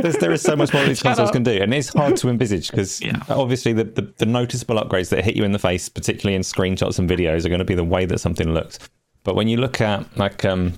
[0.00, 2.70] There's, there is so much more these consoles can do, and it's hard to envisage
[2.70, 3.22] because yeah.
[3.28, 6.98] obviously the, the, the noticeable upgrades that hit you in the face, particularly in screenshots
[6.98, 8.80] and videos, are going to be the way that something looks.
[9.22, 10.72] But when you look at like um,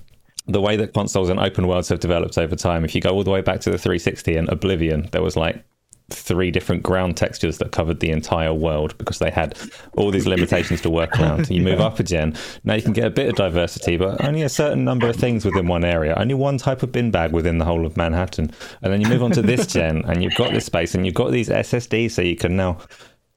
[0.46, 3.24] the way that consoles and open worlds have developed over time, if you go all
[3.24, 5.64] the way back to the 360 and Oblivion, there was like
[6.10, 9.56] three different ground textures that covered the entire world because they had
[9.96, 11.48] all these limitations to work around.
[11.48, 14.42] You move up a gen, now you can get a bit of diversity, but only
[14.42, 17.58] a certain number of things within one area, only one type of bin bag within
[17.58, 18.50] the whole of Manhattan.
[18.82, 21.14] And then you move on to this gen, and you've got this space, and you've
[21.14, 22.78] got these SSDs, so you can now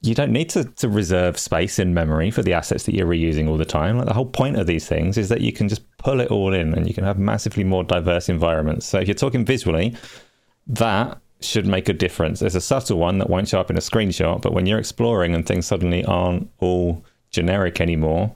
[0.03, 3.47] you don't need to, to reserve space in memory for the assets that you're reusing
[3.47, 3.97] all the time.
[3.97, 6.53] Like the whole point of these things is that you can just pull it all
[6.53, 8.85] in and you can have massively more diverse environments.
[8.85, 9.95] So if you're talking visually,
[10.67, 12.41] that should make a difference.
[12.41, 15.33] There's a subtle one that won't show up in a screenshot, but when you're exploring
[15.33, 18.33] and things suddenly aren't all generic anymore,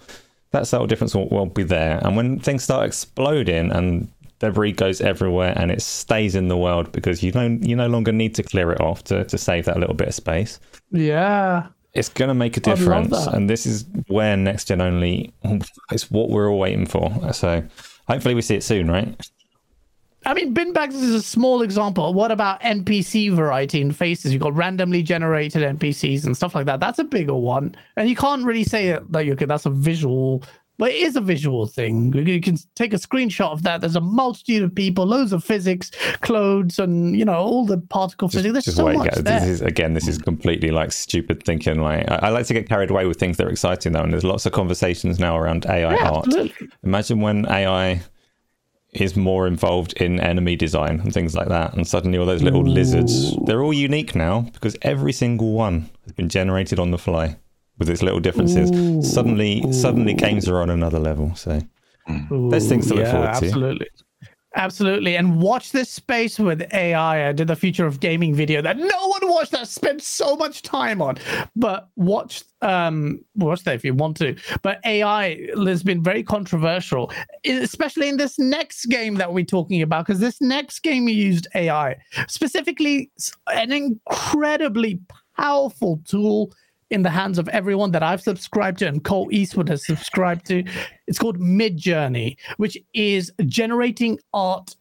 [0.52, 2.00] that subtle difference will, will be there.
[2.02, 4.10] And when things start exploding and
[4.40, 8.12] debris goes everywhere and it stays in the world because you don't you no longer
[8.12, 10.60] need to clear it off to, to save that little bit of space.
[10.92, 11.68] Yeah.
[11.94, 13.26] It's going to make a difference.
[13.26, 15.34] And this is where next gen only
[15.92, 17.34] is what we're all waiting for.
[17.34, 17.64] So
[18.08, 19.20] hopefully we see it soon, right?
[20.28, 22.14] I mean, bin bags is a small example.
[22.14, 24.34] What about NPC variety in faces?
[24.34, 26.80] You've got randomly generated NPCs and stuff like that.
[26.80, 27.74] That's a bigger one.
[27.96, 30.44] And you can't really say that, okay, that's a visual
[30.78, 32.14] but it is a visual thing.
[32.14, 33.82] You can take a screenshot of that.
[33.82, 38.30] There's a multitude of people, loads of physics, clothes, and you know all the particle
[38.30, 38.54] physics.
[38.54, 39.40] There's just so wait, much there.
[39.40, 41.82] This is again, this is completely like stupid thinking.
[41.82, 44.14] Like I, I, like to get carried away with things that are exciting though, and
[44.14, 46.28] there's lots of conversations now around AI yeah, art.
[46.28, 46.70] Absolutely.
[46.84, 48.02] Imagine when AI
[48.94, 52.68] is more involved in enemy design and things like that, and suddenly all those little
[52.68, 52.74] Ooh.
[52.74, 57.38] lizards, they're all unique now because every single one has been generated on the fly
[57.78, 58.72] with its little differences.
[58.72, 59.74] Ooh, suddenly, ooh.
[59.74, 61.36] suddenly games are on another level.
[61.36, 61.62] So
[62.32, 63.46] ooh, there's things to look yeah, forward to.
[63.46, 63.88] Absolutely.
[64.56, 65.16] Absolutely.
[65.16, 67.30] And watch this space with AI.
[67.30, 70.64] I did the future of gaming video that no one watched that spent so much
[70.64, 71.18] time on.
[71.56, 74.36] But watch um watch that if you want to.
[74.64, 77.12] But AI has been very controversial,
[77.46, 81.96] especially in this next game that we're talking about, because this next game used AI,
[82.28, 83.12] specifically
[83.54, 85.00] an incredibly
[85.38, 86.52] powerful tool
[86.90, 90.64] in the hands of everyone that I've subscribed to and Colt Eastwood has subscribed to.
[91.08, 94.76] It's called Midjourney, which is generating art.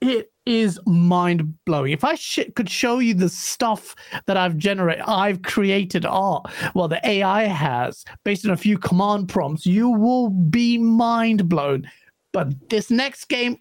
[0.00, 1.92] It is mind blowing.
[1.92, 3.94] If I sh- could show you the stuff
[4.26, 9.28] that I've generated, I've created art, well, the AI has, based on a few command
[9.28, 11.88] prompts, you will be mind blown.
[12.32, 13.58] But this next game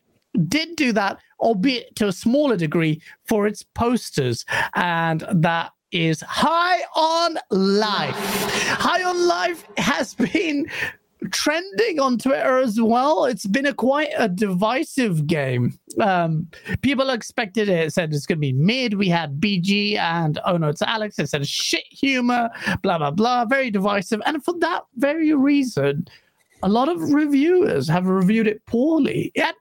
[0.47, 4.45] did do that, albeit to a smaller degree, for its posters.
[4.73, 8.15] And that is High on Life.
[8.15, 10.67] High on Life has been
[11.31, 13.25] trending on Twitter as well.
[13.25, 15.77] It's been a quite a divisive game.
[15.99, 16.47] Um,
[16.81, 17.93] people expected it.
[17.93, 18.95] Said it's going to be mid.
[18.95, 21.19] We had BG and oh no, it's Alex.
[21.19, 22.49] It said shit humor,
[22.81, 23.45] blah blah blah.
[23.45, 26.07] Very divisive, and for that very reason,
[26.63, 29.31] a lot of reviewers have reviewed it poorly.
[29.35, 29.55] Yet,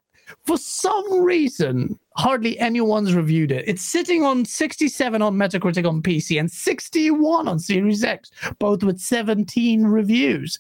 [0.45, 3.67] for some reason, hardly anyone's reviewed it.
[3.67, 8.99] It's sitting on 67 on Metacritic on PC and 61 on Series X, both with
[8.99, 10.59] 17 reviews.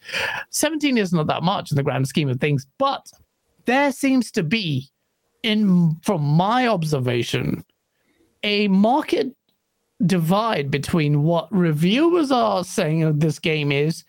[0.50, 3.10] 17 is not that much in the grand scheme of things, but
[3.66, 4.88] there seems to be,
[5.42, 7.64] in from my observation,
[8.42, 9.34] a market
[10.06, 14.04] divide between what reviewers are saying this game is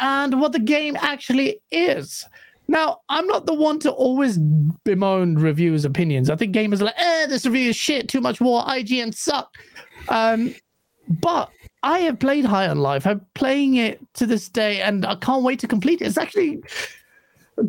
[0.00, 2.26] and what the game actually is.
[2.66, 4.38] Now, I'm not the one to always
[4.84, 6.30] bemoan reviewers' opinions.
[6.30, 9.54] I think gamers are like, eh, this review is shit, too much war, IGN suck.
[10.08, 10.54] Um,
[11.08, 11.50] but
[11.82, 13.06] I have played High on Life.
[13.06, 16.06] I'm playing it to this day, and I can't wait to complete it.
[16.06, 16.62] It's actually,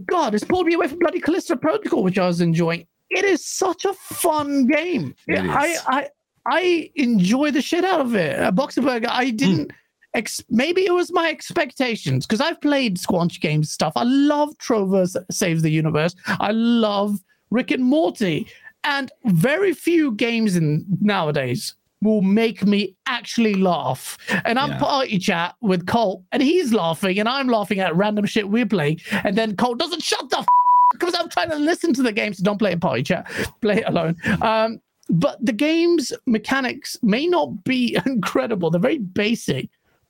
[0.05, 2.87] God, it's pulled me away from bloody Callisto Protocol, which I was enjoying.
[3.09, 5.13] It is such a fun game.
[5.29, 6.09] I, I
[6.47, 8.39] I enjoy the shit out of it.
[8.39, 9.69] Uh, Boxenberg, I didn't.
[9.69, 9.75] Mm
[10.15, 13.93] ex- maybe it was my expectations because I've played Squanch Games stuff.
[13.95, 16.15] I love Trover Saves the Universe.
[16.27, 17.19] I love
[17.51, 18.47] Rick and Morty,
[18.83, 24.17] and very few games in nowadays will make me actually laugh.
[24.45, 24.79] And I'm yeah.
[24.79, 29.01] party chat with Colt, and he's laughing, and I'm laughing at random shit we're playing.
[29.11, 30.45] And then Colt doesn't shut the
[30.93, 33.29] because f- I'm trying to listen to the game, so don't play in party chat.
[33.61, 34.15] Play it alone.
[34.41, 38.71] Um, but the game's mechanics may not be incredible.
[38.71, 39.69] They're very basic,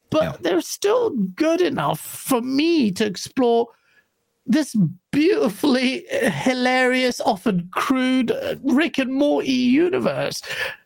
[0.10, 0.36] but yeah.
[0.42, 3.68] they're still good enough for me to explore
[4.46, 4.76] this
[5.12, 10.42] beautifully hilarious, often crude uh, Rick and Morty universe.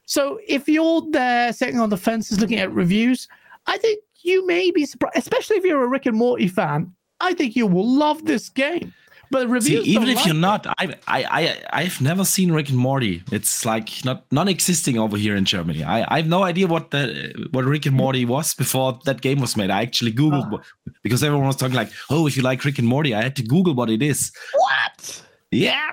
[0.05, 3.28] So if you're there sitting on the fences looking at reviews,
[3.67, 6.93] I think you may be surprised, especially if you're a Rick and Morty fan.
[7.20, 8.93] I think you will love this game.
[9.32, 12.70] But reviews See, even if like you're not, I, I, I, I've never seen Rick
[12.70, 13.24] and Morty.
[13.32, 15.84] It's like not non-existing over here in Germany.
[15.84, 19.40] I, I have no idea what the what Rick and Morty was before that game
[19.40, 19.70] was made.
[19.70, 20.58] I actually googled uh.
[21.04, 23.44] because everyone was talking like, oh, if you like Rick and Morty, I had to
[23.44, 24.32] Google what it is.
[24.54, 25.24] What?
[25.52, 25.92] Yeah,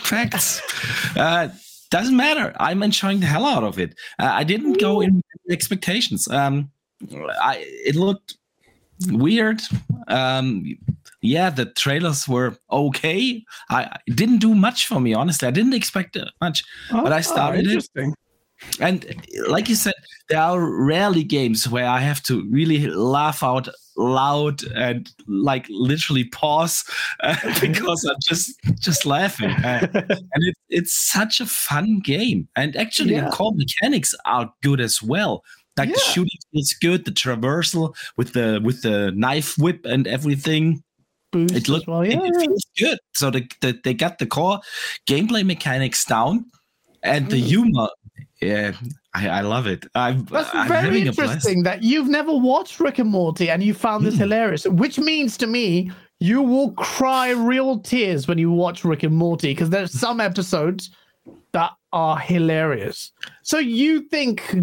[0.00, 0.60] facts.
[1.16, 1.48] uh,
[1.90, 2.54] doesn't matter.
[2.60, 3.94] I'm enjoying the hell out of it.
[4.18, 6.28] Uh, I didn't go in expectations.
[6.28, 6.70] Um,
[7.40, 8.36] I it looked
[9.06, 9.62] weird.
[10.08, 10.76] Um,
[11.20, 13.44] yeah, the trailers were okay.
[13.70, 15.48] I it didn't do much for me, honestly.
[15.48, 18.14] I didn't expect much, oh, but I started oh, it.
[18.80, 19.06] And
[19.48, 19.94] like you said,
[20.28, 26.24] there are rarely games where I have to really laugh out loud and like literally
[26.24, 26.84] pause
[27.20, 29.50] uh, because I'm just just laughing.
[29.50, 32.48] Uh, and it, it's such a fun game.
[32.56, 33.26] And actually, yeah.
[33.26, 35.44] the core mechanics are good as well.
[35.76, 35.94] Like yeah.
[35.94, 40.82] the shooting is good, the traversal with the with the knife whip and everything.
[41.30, 42.20] Boost it looks well, yeah.
[42.22, 42.98] it, it, feels good.
[43.14, 44.60] So the, the, they got the core
[45.06, 46.46] gameplay mechanics down,
[47.02, 47.44] and the mm.
[47.44, 47.88] humor
[48.40, 48.72] yeah,
[49.14, 49.86] I, I love it.
[49.94, 54.06] I'm, That's I'm very interesting that you've never watched Rick and Morty and you found
[54.06, 54.18] this mm.
[54.18, 59.16] hilarious, which means to me you will cry real tears when you watch Rick and
[59.16, 60.90] Morty because there's some episodes
[61.52, 63.12] that are hilarious.
[63.42, 64.54] So you think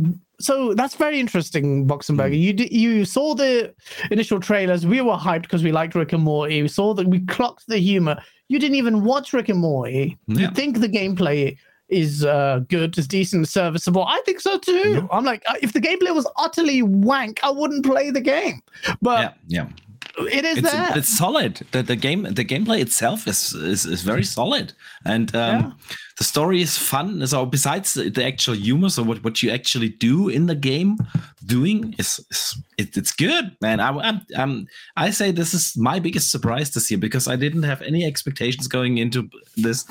[0.46, 2.36] so that's very interesting, Boxenberger.
[2.36, 2.72] Mm.
[2.72, 3.74] You you saw the
[4.12, 4.86] initial trailers.
[4.86, 6.62] We were hyped because we liked Rick and Morty.
[6.62, 8.22] We saw that we clocked the humor.
[8.48, 10.18] You didn't even watch Rick and Morty.
[10.28, 10.42] Yeah.
[10.42, 11.58] You think the gameplay
[11.90, 14.06] is uh, good, is decent, serviceable.
[14.06, 15.08] I think so too.
[15.12, 18.62] I'm like, uh, if the gameplay was utterly wank, I wouldn't play the game.
[19.02, 19.70] But yeah, yeah.
[20.18, 20.98] It is it's, there.
[20.98, 21.62] It's solid.
[21.72, 24.74] The, the game, the gameplay itself is is, is very solid,
[25.06, 25.72] and um, yeah.
[26.18, 27.26] the story is fun.
[27.28, 30.98] So besides the actual humor, so what, what you actually do in the game,
[31.46, 33.80] doing is, is it, it's good, man.
[33.80, 37.64] I, I'm, I'm I say this is my biggest surprise this year because I didn't
[37.64, 39.86] have any expectations going into this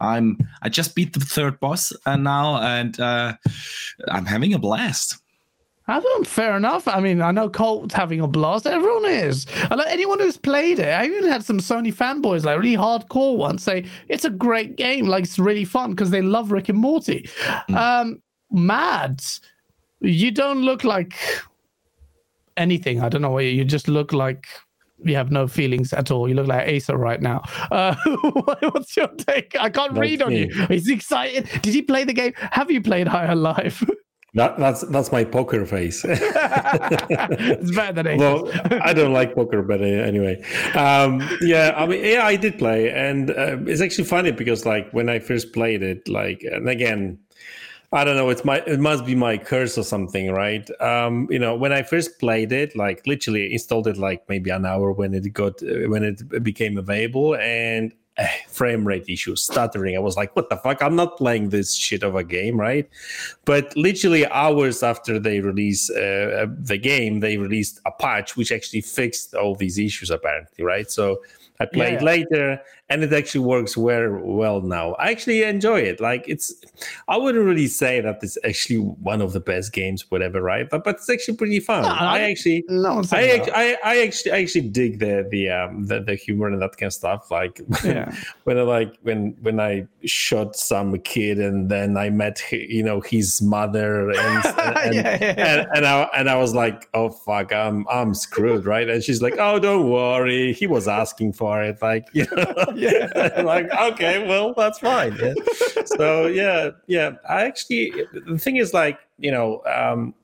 [0.00, 3.34] I'm I just beat the third boss and uh, now, and uh,
[4.08, 5.18] I'm having a blast.
[5.86, 6.26] I don't.
[6.26, 6.88] Fair enough.
[6.88, 8.66] I mean, I know Colt's having a blast.
[8.66, 9.46] Everyone is.
[9.70, 10.88] I like anyone who's played it.
[10.88, 15.06] I even had some Sony fanboys, like really hardcore ones, say it's a great game.
[15.06, 17.28] Like it's really fun because they love Rick and Morty.
[17.68, 17.76] Mm.
[17.76, 19.42] Um, Mads,
[20.00, 21.18] you don't look like
[22.56, 23.02] anything.
[23.02, 23.30] I don't know.
[23.30, 24.46] Why you just look like
[25.04, 26.28] you have no feelings at all.
[26.28, 27.42] You look like Asa right now.
[27.70, 27.94] Uh,
[28.60, 29.54] what's your take?
[29.60, 30.48] I can't that's read on me.
[30.48, 30.66] you.
[30.68, 31.46] He's excited.
[31.60, 32.32] Did he play the game?
[32.36, 33.84] Have you played High on Life?
[34.34, 36.04] That, that's that's my poker face.
[36.08, 38.50] it's better than Well,
[38.82, 40.42] I don't like poker, but uh, anyway,
[40.74, 41.72] um, yeah.
[41.76, 45.20] I mean, yeah, I did play, and uh, it's actually funny because like when I
[45.20, 47.20] first played it, like, and again,
[47.92, 48.28] I don't know.
[48.28, 50.68] It's my it must be my curse or something, right?
[50.80, 54.66] Um, you know, when I first played it, like literally installed it like maybe an
[54.66, 59.96] hour when it got uh, when it became available, and uh, frame rate issues, stuttering.
[59.96, 60.82] I was like, what the fuck?
[60.82, 62.88] I'm not playing this shit of a game, right?
[63.44, 68.82] But literally hours after they release uh, the game, they released a patch which actually
[68.82, 70.90] fixed all these issues, apparently, right?
[70.90, 71.22] So
[71.60, 72.04] I played yeah.
[72.04, 74.92] later, and it actually works very well now.
[74.94, 76.00] I actually enjoy it.
[76.00, 76.54] Like it's,
[77.08, 80.68] I wouldn't really say that it's actually one of the best games, whatever, right?
[80.68, 81.82] But but it's actually pretty fun.
[81.82, 85.86] No, I, I, actually, no, I, I, I actually I actually dig the the um
[85.86, 87.30] the, the humor and that kind of stuff.
[87.30, 88.14] Like yeah.
[88.44, 93.00] when I like when when I shot some kid and then I met you know
[93.00, 95.60] his mother and and, yeah, yeah.
[95.60, 98.90] and, and I and I was like, oh fuck, I'm I'm screwed, right?
[98.90, 103.42] And she's like, oh don't worry, he was asking for it, like you know yeah.
[103.44, 105.16] like, okay, well, that's fine.
[105.16, 105.34] Yeah.
[105.86, 107.12] so yeah, yeah.
[107.28, 107.92] I actually
[108.26, 110.14] the thing is like, you know, um,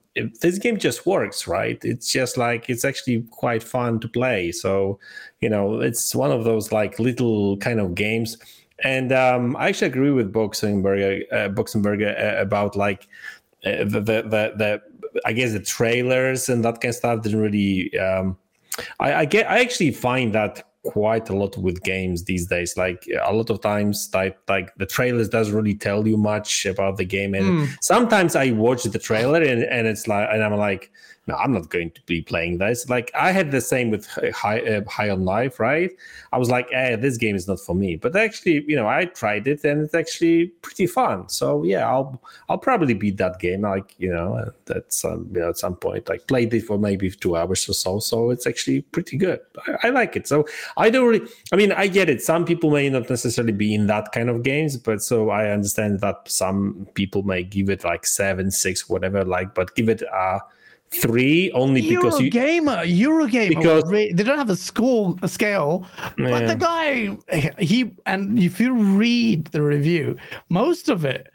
[0.41, 1.79] this game just works, right?
[1.85, 4.53] It's just like it's actually quite fun to play.
[4.53, 4.99] So,
[5.41, 8.37] you know, it's one of those like little kind of games.
[8.83, 13.09] And um, I actually agree with Boxenberger, uh, Boxenberger uh, about like
[13.65, 14.83] uh, the, the, the the
[15.25, 17.97] I guess the trailers and that kind of stuff didn't really.
[17.99, 18.39] Um,
[18.99, 19.51] I, I get.
[19.51, 23.61] I actually find that quite a lot with games these days like a lot of
[23.61, 27.77] times like like the trailers doesn't really tell you much about the game and mm.
[27.83, 30.91] sometimes i watch the trailer and, and it's like and i'm like
[31.27, 32.89] no, I'm not going to be playing this.
[32.89, 35.93] Like I had the same with High uh, High on Life, right?
[36.33, 37.97] I was like, eh, this game is not for me.
[37.97, 41.29] But actually, you know, I tried it and it's actually pretty fun.
[41.29, 43.63] So yeah, I'll I'll probably beat that game.
[43.63, 47.11] Like you know, at some you know at some point, like played it for maybe
[47.11, 47.99] two hours or so.
[48.01, 49.41] So it's actually pretty good.
[49.67, 50.27] I, I like it.
[50.27, 50.47] So
[50.79, 51.29] I don't really.
[51.53, 52.23] I mean, I get it.
[52.23, 56.01] Some people may not necessarily be in that kind of games, but so I understand
[56.01, 59.23] that some people may give it like seven, six, whatever.
[59.23, 60.41] Like, but give it a
[60.93, 65.87] three only because you gamer Eurogamer because they don't have a score a scale
[66.19, 66.31] yeah.
[66.31, 67.17] but the guy
[67.59, 70.17] he and if you read the review
[70.49, 71.29] most of it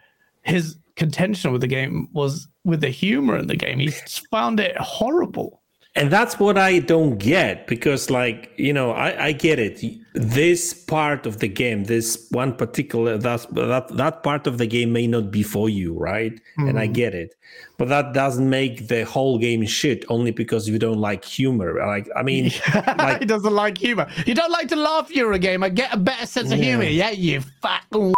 [0.44, 3.88] his contention with the game was with the humor in the game he
[4.30, 5.62] found it horrible
[5.98, 9.82] and that's what I don't get because, like, you know, I, I get it.
[10.14, 14.92] This part of the game, this one particular that that that part of the game
[14.92, 16.34] may not be for you, right?
[16.60, 16.70] Mm.
[16.70, 17.36] And I get it,
[17.78, 21.86] but that doesn't make the whole game shit only because you don't like humor.
[21.86, 22.52] Like, I mean,
[22.98, 24.08] like, he doesn't like humor.
[24.26, 25.10] You don't like to laugh.
[25.12, 25.70] You're a gamer.
[25.70, 26.66] Get a better sense of yeah.
[26.66, 26.84] humor.
[26.84, 28.14] Yeah, you fucking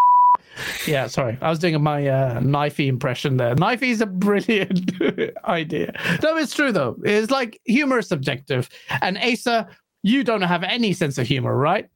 [0.87, 1.37] yeah, sorry.
[1.41, 3.55] I was doing my uh, knifey impression there.
[3.55, 4.91] Knifey's a brilliant
[5.45, 5.93] idea.
[6.23, 6.95] No, it's true though.
[7.03, 8.69] It's like humor is subjective.
[9.01, 9.67] And Asa,
[10.03, 11.89] you don't have any sense of humor, right?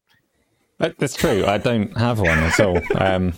[0.78, 1.46] That's true.
[1.46, 2.80] I don't have one at all.
[2.96, 3.34] Um,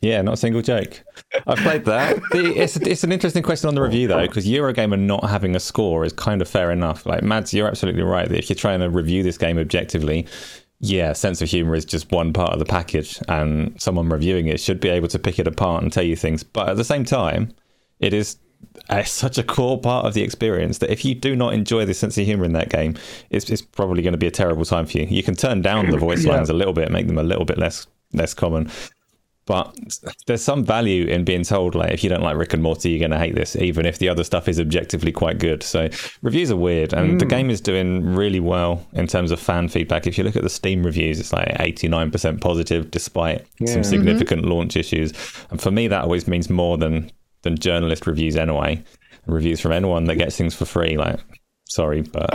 [0.00, 1.02] yeah, not a single joke.
[1.46, 2.20] I've played that.
[2.32, 6.04] it's, it's an interesting question on the review though, because Eurogamer not having a score
[6.04, 7.06] is kind of fair enough.
[7.06, 8.30] Like Mads, you're absolutely right.
[8.30, 10.26] If you're trying to review this game objectively,
[10.80, 14.60] yeah, sense of humor is just one part of the package, and someone reviewing it
[14.60, 16.44] should be able to pick it apart and tell you things.
[16.44, 17.52] But at the same time,
[17.98, 18.36] it is
[18.88, 21.94] a, such a core part of the experience that if you do not enjoy the
[21.94, 22.96] sense of humor in that game,
[23.30, 25.06] it's, it's probably going to be a terrible time for you.
[25.06, 27.58] You can turn down the voice lines a little bit, make them a little bit
[27.58, 28.70] less less common,
[29.48, 29.74] but
[30.26, 32.98] there's some value in being told, like, if you don't like Rick and Morty, you're
[32.98, 35.62] going to hate this, even if the other stuff is objectively quite good.
[35.62, 35.88] So
[36.20, 37.18] reviews are weird, and mm.
[37.18, 40.06] the game is doing really well in terms of fan feedback.
[40.06, 43.72] If you look at the Steam reviews, it's like 89% positive, despite yeah.
[43.72, 44.50] some significant mm-hmm.
[44.50, 45.14] launch issues.
[45.50, 48.84] And for me, that always means more than than journalist reviews anyway.
[49.26, 51.20] Reviews from anyone that gets things for free, like,
[51.64, 52.34] sorry, but.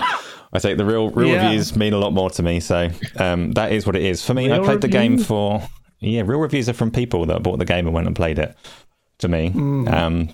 [0.56, 1.46] I think the real real yeah.
[1.46, 2.60] reviews mean a lot more to me.
[2.60, 4.52] So um, that is what it is for me.
[4.52, 5.64] Real I played the game for
[6.06, 8.56] yeah, real reviews are from people that bought the game and went and played it.
[9.20, 9.90] To me, mm.
[9.94, 10.28] um,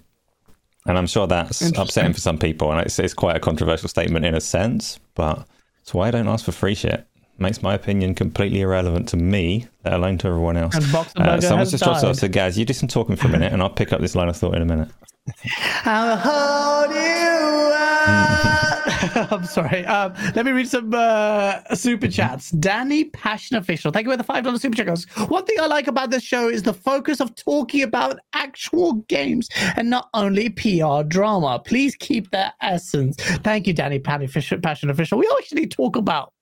[0.85, 4.25] and I'm sure that's upsetting for some people, and it's, it's quite a controversial statement
[4.25, 4.99] in a sense.
[5.13, 5.45] But
[5.81, 7.05] it's why I don't ask for free shit.
[7.37, 10.75] Makes my opinion completely irrelevant to me, let alone to everyone else.
[10.75, 12.15] Uh, someone's just dropped off.
[12.15, 14.29] So, Gaz, you do some talking for a minute, and I'll pick up this line
[14.29, 14.89] of thought in a minute.
[15.85, 18.68] I'll hold you
[19.31, 19.85] I'm sorry.
[19.85, 22.51] Um, let me read some uh, super chats.
[22.51, 23.91] Danny Passion Official.
[23.91, 24.87] Thank you for the five dollar super chat.
[24.87, 25.05] Goes.
[25.29, 29.47] One thing I like about this show is the focus of talking about actual games
[29.77, 31.61] and not only PR drama.
[31.63, 33.15] Please keep that essence.
[33.43, 35.17] Thank you, Danny Passion Official.
[35.17, 36.33] We actually talk about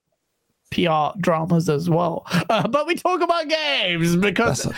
[0.72, 4.74] PR dramas as well, uh, but we talk about games because a,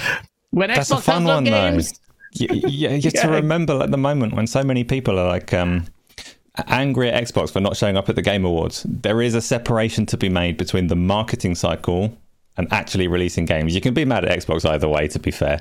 [0.52, 1.92] when Xbox has no games.
[1.92, 2.06] Though.
[2.32, 3.22] You, you, you have yeah.
[3.24, 5.86] to remember at the moment when so many people are like um,
[6.68, 8.86] angry at Xbox for not showing up at the Game Awards.
[8.88, 12.18] There is a separation to be made between the marketing cycle
[12.58, 13.74] and actually releasing games.
[13.74, 15.60] You can be mad at Xbox either way, to be fair.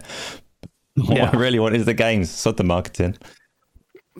[0.96, 1.26] Yeah.
[1.26, 3.16] What I really want is the games, sod the marketing.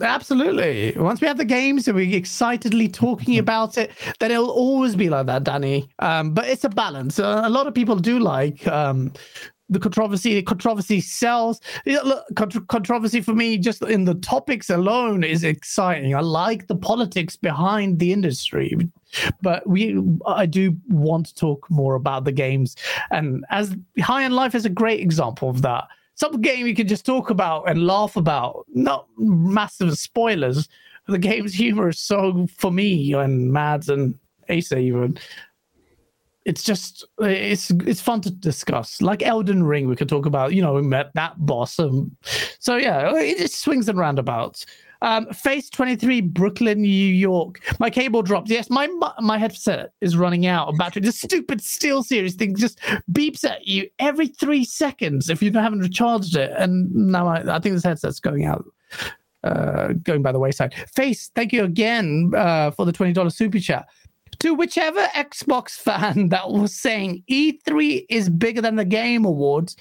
[0.01, 0.93] Absolutely.
[0.95, 3.41] Once we have the games and we're excitedly talking mm-hmm.
[3.41, 5.89] about it, then it'll always be like that, Danny.
[5.99, 7.19] Um, but it's a balance.
[7.19, 9.11] Uh, a lot of people do like um,
[9.69, 10.33] the controversy.
[10.33, 11.61] The controversy sells.
[12.35, 16.15] Controversy for me, just in the topics alone, is exciting.
[16.15, 18.75] I like the politics behind the industry,
[19.41, 22.75] but we, I do want to talk more about the games.
[23.11, 25.87] And as High on Life is a great example of that.
[26.15, 30.67] Some game you can just talk about and laugh about, not massive spoilers.
[31.07, 35.17] The game's humor is so for me and Mads and Asa even
[36.45, 39.01] it's just it's it's fun to discuss.
[39.01, 40.53] Like Elden Ring, we could talk about.
[40.53, 41.79] You know, we met that boss.
[41.79, 42.15] Um,
[42.59, 44.65] so yeah, it, swings and roundabouts.
[45.01, 47.61] Um, Face 23, Brooklyn, New York.
[47.79, 48.49] My cable dropped.
[48.49, 48.87] Yes, my
[49.19, 51.01] my headset is running out of battery.
[51.01, 52.79] This stupid Steel Series thing just
[53.11, 56.51] beeps at you every three seconds if you haven't recharged it.
[56.57, 58.65] And now I, I think this headset's going out.
[59.41, 60.73] Uh, going by the wayside.
[60.93, 63.87] Face, thank you again uh, for the $20 super chat
[64.39, 69.75] to whichever Xbox fan that was saying E3 is bigger than the Game Awards,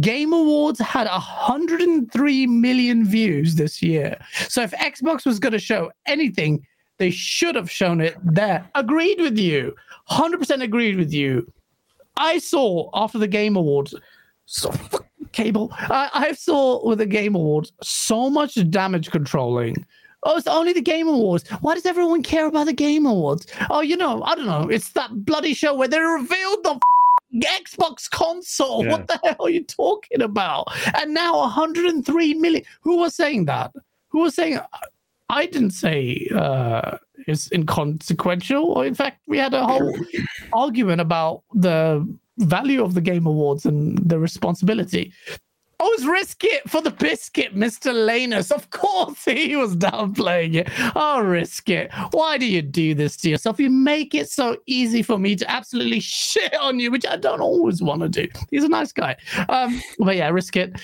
[0.00, 4.18] Game Awards had 103 million views this year.
[4.48, 6.64] So if Xbox was going to show anything,
[6.98, 8.68] they should have shown it there.
[8.74, 9.74] Agreed with you.
[10.10, 11.50] 100% agreed with you.
[12.16, 13.94] I saw after the Game Awards,
[14.44, 14.72] so
[15.32, 15.70] cable.
[15.72, 19.86] I, I saw with the Game Awards so much damage controlling
[20.24, 21.48] Oh, it's only the Game Awards.
[21.60, 23.46] Why does everyone care about the Game Awards?
[23.70, 24.68] Oh, you know, I don't know.
[24.68, 26.80] It's that bloody show where they revealed the
[27.34, 28.84] Xbox console.
[28.84, 28.92] Yeah.
[28.92, 30.68] What the hell are you talking about?
[31.00, 32.62] And now 103 million.
[32.82, 33.72] Who was saying that?
[34.08, 34.60] Who was saying?
[35.28, 38.64] I didn't say uh, it's inconsequential.
[38.64, 39.96] Or in fact, we had a whole
[40.52, 42.06] argument about the
[42.38, 45.12] value of the Game Awards and the responsibility.
[45.84, 47.92] Oh, risk it for the biscuit, Mr.
[47.92, 48.52] Lanus.
[48.52, 50.68] Of course he was downplaying it.
[50.96, 51.90] I'll risk it.
[52.12, 53.58] Why do you do this to yourself?
[53.58, 57.40] You make it so easy for me to absolutely shit on you, which I don't
[57.40, 58.28] always want to do.
[58.52, 59.16] He's a nice guy.
[59.48, 60.80] Um, but yeah, risk it.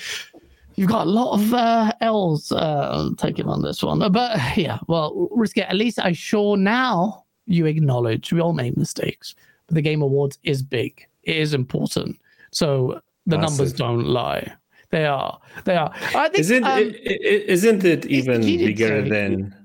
[0.75, 3.99] you've got a lot of uh, L's uh, taken on this one.
[4.11, 5.61] But yeah, well, risk it.
[5.69, 9.33] at least I'm sure now you acknowledge we all make mistakes.
[9.67, 11.07] But the Game Awards is big.
[11.23, 12.19] It is important.
[12.51, 13.57] So the Massive.
[13.57, 14.53] numbers don't lie.
[14.91, 15.39] They are.
[15.65, 15.91] They are.
[16.15, 16.39] I think.
[16.39, 19.55] Isn't um, it, it, isn't it even bigger say- than?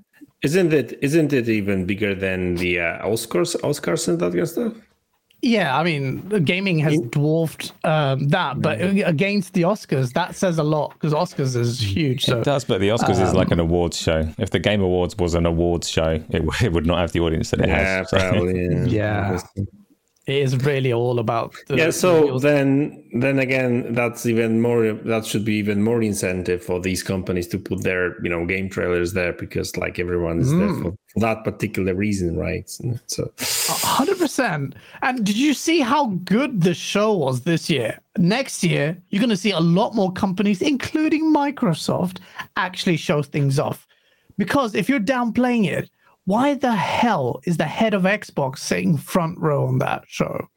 [0.43, 0.99] Isn't it?
[1.01, 3.55] Isn't it even bigger than the uh, Oscars?
[3.61, 4.73] Oscars and that kind of stuff.
[5.41, 10.63] Yeah, I mean, gaming has dwarfed um, that, but against the Oscars, that says a
[10.63, 12.25] lot because Oscars is huge.
[12.25, 14.27] So It does, but the Oscars is like an awards show.
[14.39, 17.51] If the Game Awards was an awards show, it, it would not have the audience
[17.51, 18.09] that it Yeah, has.
[18.09, 18.89] So- probably.
[18.89, 19.39] Yeah.
[20.27, 21.55] It is really all about.
[21.67, 26.01] The, yeah so the- then then again that's even more that should be even more
[26.01, 30.39] incentive for these companies to put their you know game trailers there because like everyone
[30.39, 30.83] is there hmm.
[30.83, 32.69] for, for that particular reason right
[33.07, 33.31] so
[33.95, 34.75] hundred percent.
[35.01, 37.99] And did you see how good the show was this year?
[38.17, 42.19] Next year, you're going to see a lot more companies, including Microsoft,
[42.55, 43.87] actually show things off.
[44.37, 45.89] Because if you're downplaying it,
[46.25, 50.49] why the hell is the head of Xbox sitting front row on that show?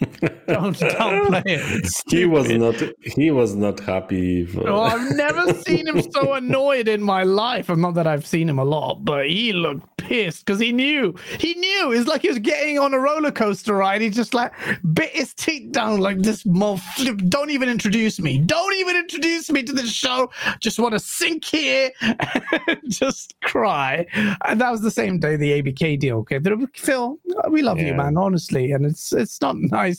[0.46, 1.90] Don't downplay it.
[2.08, 6.34] He was not he was not happy for, Oh, I've uh, never seen him so
[6.34, 7.68] annoyed in my life.
[7.68, 11.14] And not that I've seen him a lot, but he looked pissed because he knew.
[11.38, 11.92] He knew.
[11.92, 14.00] It's like he was getting on a roller coaster ride.
[14.00, 14.52] He just like
[14.92, 16.46] bit his teeth down like this.
[16.46, 16.80] Mo-
[17.28, 18.38] don't even introduce me.
[18.38, 20.30] Don't even introduce me to the show.
[20.60, 24.06] Just want to sink here, and just cry.
[24.46, 26.42] And that was the same day the ABK deal came.
[26.42, 26.68] through.
[26.74, 27.18] Phil,
[27.50, 28.16] we love you, man.
[28.16, 29.89] Honestly, and it's it's not nice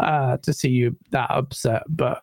[0.00, 2.22] uh, to see you that upset, but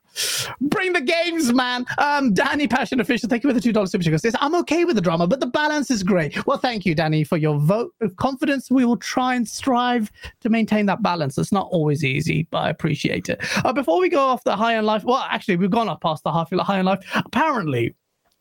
[0.59, 1.85] bring the games, man.
[1.97, 4.21] Um, Danny Passion Official, thank you for the two dollars super chat.
[4.21, 6.45] Says I'm okay with the drama, but the balance is great.
[6.45, 8.69] Well, thank you, Danny, for your vote of confidence.
[8.69, 10.11] We will try and strive
[10.41, 11.37] to maintain that balance.
[11.37, 13.41] It's not always easy, but I appreciate it.
[13.65, 16.23] Uh, before we go off the High on Life, well, actually, we've gone up past
[16.23, 16.99] the half high end life.
[17.15, 17.95] Apparently,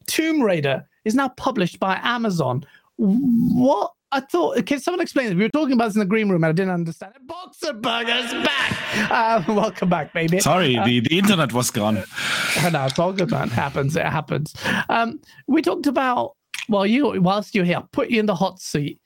[0.07, 2.65] Tomb Raider is now published by Amazon.
[2.97, 3.93] What?
[4.13, 5.37] I thought, can someone explain this?
[5.37, 7.27] We were talking about this in the green room and I didn't understand it.
[7.27, 9.11] Boxenberger's back.
[9.11, 10.41] Uh, welcome back, baby.
[10.41, 11.95] Sorry, the, the internet was gone.
[12.73, 13.47] no, it's all good, man.
[13.49, 13.95] It happens.
[13.95, 14.55] It happens.
[14.89, 16.37] Um, we talked about,
[16.69, 19.01] well, you, whilst you're here, I'll put you in the hot seat.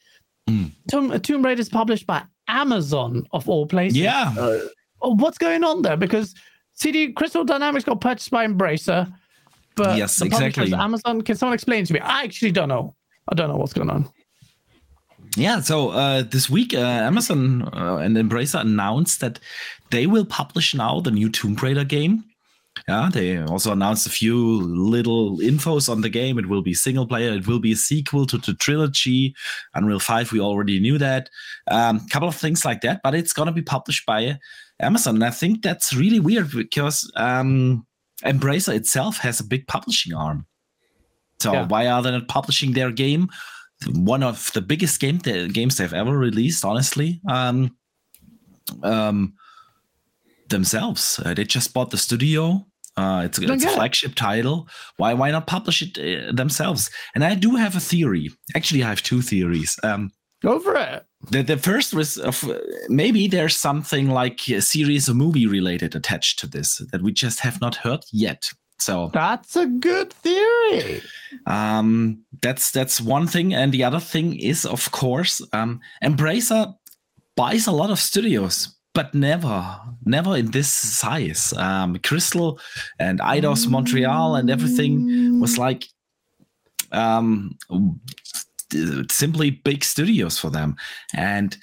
[0.49, 0.73] Mm.
[0.91, 3.99] Tomb, Tomb Raider is published by Amazon, of all places.
[3.99, 4.35] Yeah.
[4.39, 4.61] Uh,
[5.01, 5.99] what's going on there?
[5.99, 6.35] Because
[6.73, 9.13] CD Crystal Dynamics got purchased by Embracer,
[9.77, 10.75] but Yes, the publisher is exactly.
[10.75, 11.21] Amazon.
[11.23, 12.01] Can someone explain to me?
[12.01, 12.95] I actually don't know.
[13.29, 14.09] I don't know what's going on.
[15.37, 19.41] Yeah, so uh, this week, uh, Amazon uh, and Embracer announced that
[19.91, 22.25] they will publish now the new Tomb Raider game.
[22.89, 26.39] Yeah, they also announced a few little infos on the game.
[26.39, 27.33] It will be single player.
[27.33, 29.35] It will be a sequel to the trilogy.
[29.75, 31.31] Unreal Five, we already knew that.
[31.69, 34.39] A um, couple of things like that, but it's gonna be published by
[34.81, 35.17] Amazon.
[35.17, 37.87] And I think that's really weird because um,
[38.25, 40.47] Embracer itself has a big publishing arm.
[41.41, 41.67] So Yeah.
[41.67, 43.29] why are they not publishing their game?
[43.93, 47.21] One of the biggest game the games they've ever released, honestly.
[47.29, 47.77] Um,
[48.83, 49.35] um,
[50.49, 51.21] themselves.
[51.25, 52.65] Uh, they just bought the studio.
[52.97, 53.75] Uh, it's, it's a get it.
[53.75, 54.69] flagship title.
[54.99, 56.91] Why why not publish it uh, themselves?
[57.15, 58.31] And I do have a theory.
[58.55, 59.77] Actually, I have two theories.
[59.83, 61.05] Um, Go for it.
[61.31, 65.97] the, the first was of uh, maybe there's something like a series or movie related
[65.97, 68.51] attached to this that we just have not heard yet.
[68.79, 71.01] So That's a good theory.
[71.47, 76.75] um, that's that's one thing, and the other thing is, of course, um, Embracer
[77.37, 81.53] buys a lot of studios, but never, never in this size.
[81.57, 82.61] Um, Crystal
[82.99, 85.87] and Eidos Montreal and everything was like
[86.93, 87.57] um,
[89.11, 90.77] simply big studios for them,
[91.15, 91.57] and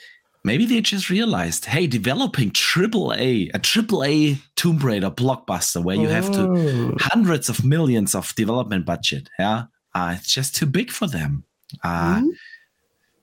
[0.43, 5.95] maybe they just realized, hey, developing triple A, a triple A Tomb Raider blockbuster where
[5.97, 6.95] you have to Oh.
[6.99, 9.29] hundreds of millions of development budget.
[9.39, 9.65] Yeah,
[9.95, 11.43] uh, it's just too big for them.
[11.83, 12.29] Uh, Hmm?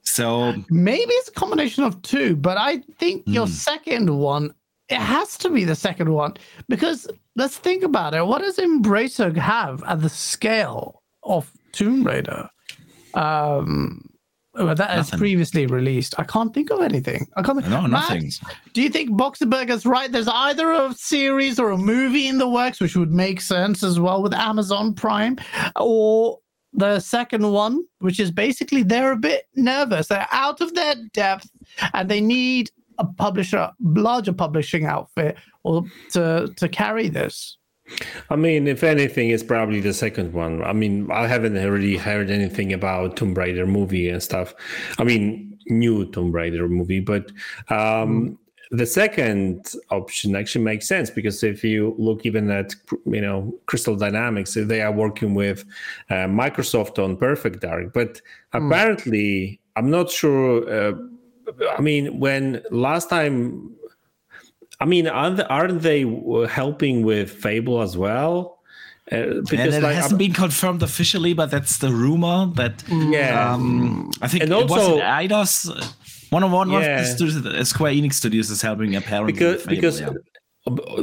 [0.03, 3.53] So Maybe it's a combination of two, but I think your Hmm.
[3.53, 4.55] second one,
[4.89, 6.35] it has to be the second one
[6.69, 8.27] because let's think about it.
[8.27, 12.49] What does Embracer have at the scale of Tomb Raider?
[13.15, 14.09] Um,
[14.59, 15.19] Oh, well, that is Nothing.
[15.21, 16.15] previously released.
[16.19, 17.29] I can't think of anything.
[17.37, 17.67] I can't.
[17.69, 18.33] No, Matt, nothing.
[18.73, 20.11] Do you think Boxenberger's right?
[20.11, 24.01] There's either a series or a movie in the works, which would make sense as
[24.01, 25.37] well with Amazon Prime,
[25.77, 26.39] or
[26.73, 30.09] the second one, which is basically they're a bit nervous.
[30.09, 31.49] They're out of their depth
[31.95, 37.57] and they need a publisher, larger publishing outfit, or to to carry this.
[38.31, 40.63] I mean, if anything, it's probably the second one.
[40.63, 44.55] I mean, I haven't really heard anything about Tomb Raider movie and stuff.
[44.99, 47.31] I mean, new Tomb Raider movie, but
[47.69, 48.39] um,
[48.71, 52.75] the second option actually makes sense because if you look even at
[53.07, 55.65] you know Crystal Dynamics, they are working with
[56.11, 58.21] uh, Microsoft on Perfect Dark, but mm.
[58.53, 60.69] apparently I'm not sure.
[60.69, 60.93] Uh,
[61.77, 63.75] I mean, when last time,
[64.81, 66.03] I mean, aren't they, aren't they
[66.49, 68.59] helping with Fable as well?
[69.11, 73.55] Uh, because and it like, hasn't been confirmed officially, but that's the rumor that yeah.
[73.55, 75.95] Um, I think and it also, was Eidos
[76.31, 77.03] one on one yeah.
[77.03, 80.11] the Square Enix Studios is helping apparently because Fable, because yeah.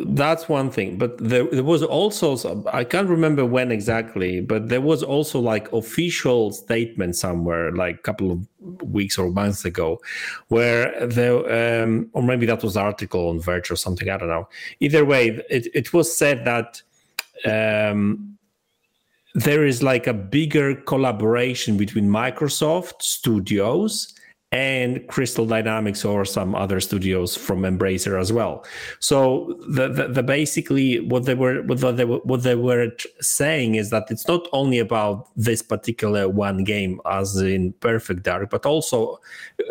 [0.07, 0.98] That's one thing.
[0.98, 5.72] But there, there was also I can't remember when exactly, but there was also like
[5.73, 8.48] official statement somewhere like a couple of
[8.84, 9.99] weeks or months ago,
[10.49, 14.10] where there um, or maybe that was article on Verge or something.
[14.10, 14.48] I don't know.
[14.80, 16.82] Either way, it it was said that.
[17.44, 18.32] Um,
[19.38, 24.15] there is like a bigger collaboration between Microsoft Studios
[24.52, 28.64] and Crystal Dynamics or some other studios from Embracer as well.
[29.00, 33.76] So the, the, the basically what they were what they were, what they were saying
[33.76, 38.66] is that it's not only about this particular one game as in Perfect Dark, but
[38.66, 39.20] also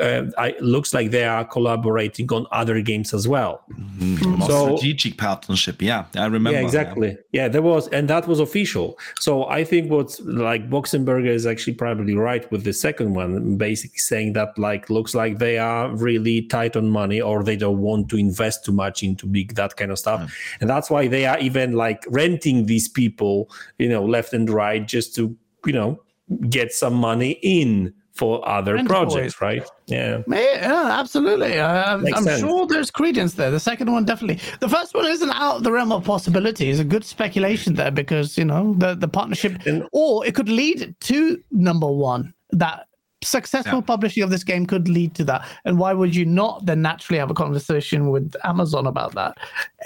[0.01, 3.63] uh, it looks like they are collaborating on other games as well.
[3.73, 4.43] Mm-hmm.
[4.43, 6.59] So strategic partnership, yeah, I remember.
[6.59, 7.17] Yeah, exactly.
[7.33, 7.43] Yeah.
[7.45, 8.99] yeah, there was, and that was official.
[9.21, 13.99] So I think what's like Boxenberger is actually probably right with the second one, basically
[13.99, 17.81] saying that like like looks like they are really tight on money or they don't
[17.81, 20.31] want to invest too much into big that kind of stuff mm.
[20.61, 24.89] and that's why they are even like renting these people you know left and right
[24.89, 25.37] just to
[25.67, 26.01] you know
[26.49, 29.69] get some money in for other and projects, right?
[29.87, 30.23] Yeah.
[30.29, 31.59] Yeah, absolutely.
[31.59, 32.41] Uh, I'm sense.
[32.41, 33.51] sure there's credence there.
[33.51, 34.41] The second one, definitely.
[34.61, 36.71] The first one isn't out of the realm of possibility.
[36.71, 40.49] It's a good speculation there because, you know, the, the partnership, and, or it could
[40.49, 42.87] lead to number one, that
[43.25, 43.85] successful yeah.
[43.87, 45.47] publishing of this game could lead to that.
[45.65, 49.39] And why would you not then naturally have a conversation with Amazon about that?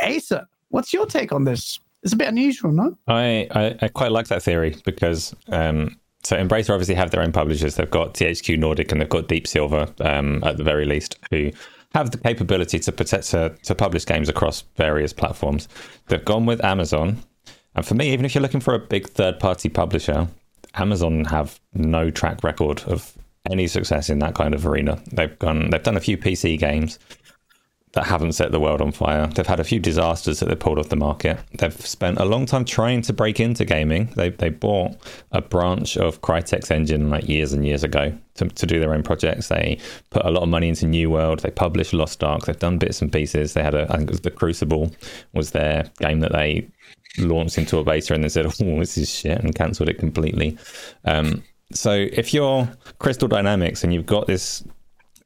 [0.02, 1.80] Asa, what's your take on this?
[2.02, 2.96] It's a bit unusual, no?
[3.08, 7.32] I, I, I quite like that theory because um, so Embracer obviously have their own
[7.32, 7.76] publishers.
[7.76, 11.50] They've got THQ Nordic and they've got Deep Silver um, at the very least, who
[11.94, 15.68] have the capability to protect to, to publish games across various platforms.
[16.08, 17.22] They've gone with Amazon,
[17.74, 20.28] and for me, even if you're looking for a big third party publisher,
[20.74, 23.16] Amazon have no track record of
[23.50, 25.02] any success in that kind of arena.
[25.12, 26.98] They've gone, they've done a few PC games
[27.92, 29.26] that haven't set the world on fire.
[29.26, 31.40] They've had a few disasters that they've pulled off the market.
[31.58, 34.12] They've spent a long time trying to break into gaming.
[34.14, 34.96] They they bought
[35.32, 39.02] a branch of Crytek's engine like years and years ago to, to do their own
[39.02, 39.48] projects.
[39.48, 39.78] They
[40.10, 41.40] put a lot of money into New World.
[41.40, 42.44] They published Lost Ark.
[42.44, 43.54] They've done bits and pieces.
[43.54, 44.92] They had a I think it was the Crucible
[45.32, 46.68] was their game that they
[47.18, 50.58] launched into a beta and they said, "Oh, this is shit," and cancelled it completely.
[51.04, 51.42] Um,
[51.72, 52.68] so if you're
[52.98, 54.64] Crystal Dynamics and you've got this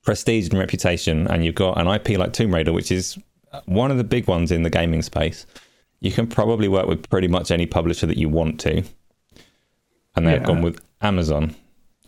[0.02, 3.18] prestige and reputation, and you've got an IP like Tomb Raider, which is
[3.66, 5.46] one of the big ones in the gaming space,
[6.00, 8.82] you can probably work with pretty much any publisher that you want to.
[10.16, 10.46] And they've yeah.
[10.46, 11.54] gone with Amazon.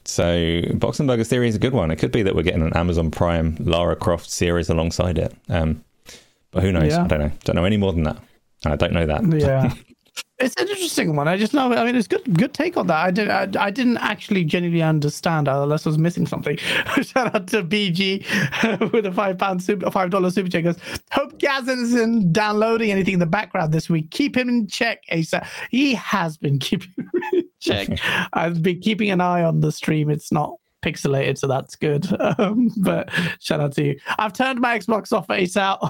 [0.05, 0.25] So
[0.73, 1.91] Boxenberger's theory is a good one.
[1.91, 5.35] It could be that we're getting an Amazon Prime Lara Croft series alongside it.
[5.49, 5.83] Um,
[6.51, 6.93] but who knows?
[6.93, 7.05] Yeah.
[7.05, 7.31] I don't know.
[7.45, 8.19] Don't know any more than that.
[8.67, 9.25] I don't know that.
[9.41, 9.73] Yeah.
[10.39, 11.29] It's an interesting one.
[11.29, 11.73] I just know.
[11.73, 12.37] I mean, it's good.
[12.37, 12.97] Good take on that.
[12.97, 13.29] I did.
[13.31, 16.57] I, I didn't actually genuinely understand unless I was missing something.
[17.03, 20.65] Shout out to BG with a five pound super, five dollar super check.
[20.65, 20.77] Goes,
[21.13, 24.11] Hope Gaz isn't downloading anything in the background this week.
[24.11, 25.47] Keep him in check, Asa.
[25.71, 26.93] He has been keeping
[27.33, 27.89] in check.
[28.33, 30.11] I've been keeping an eye on the stream.
[30.11, 32.07] It's not pixelated, so that's good.
[32.37, 34.01] Um, but shout out to you.
[34.19, 35.89] I've turned my Xbox off Ace out.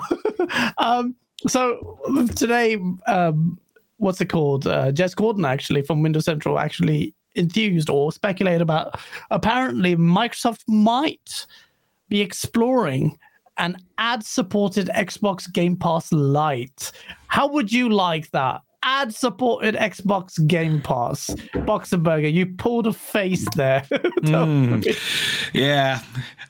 [0.79, 1.15] um,
[1.47, 1.99] so
[2.37, 2.77] today,
[3.07, 3.59] um,
[4.05, 4.67] what's it called?
[4.67, 9.01] Uh, Jez Corden actually from Windows Central actually enthused or speculated about.
[9.31, 11.47] Apparently, Microsoft might
[12.09, 13.19] be exploring
[13.57, 16.93] an ad-supported Xbox Game Pass Lite.
[17.29, 18.61] How would you like that?
[18.87, 21.31] ad supported Xbox Game Pass.
[21.55, 23.81] Boxenberger, you pulled a face there.
[23.91, 24.85] mm.
[25.55, 26.03] Yeah,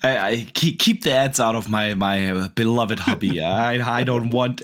[0.03, 3.41] I, I, keep keep the ads out of my my beloved hobby.
[3.45, 4.63] I I don't want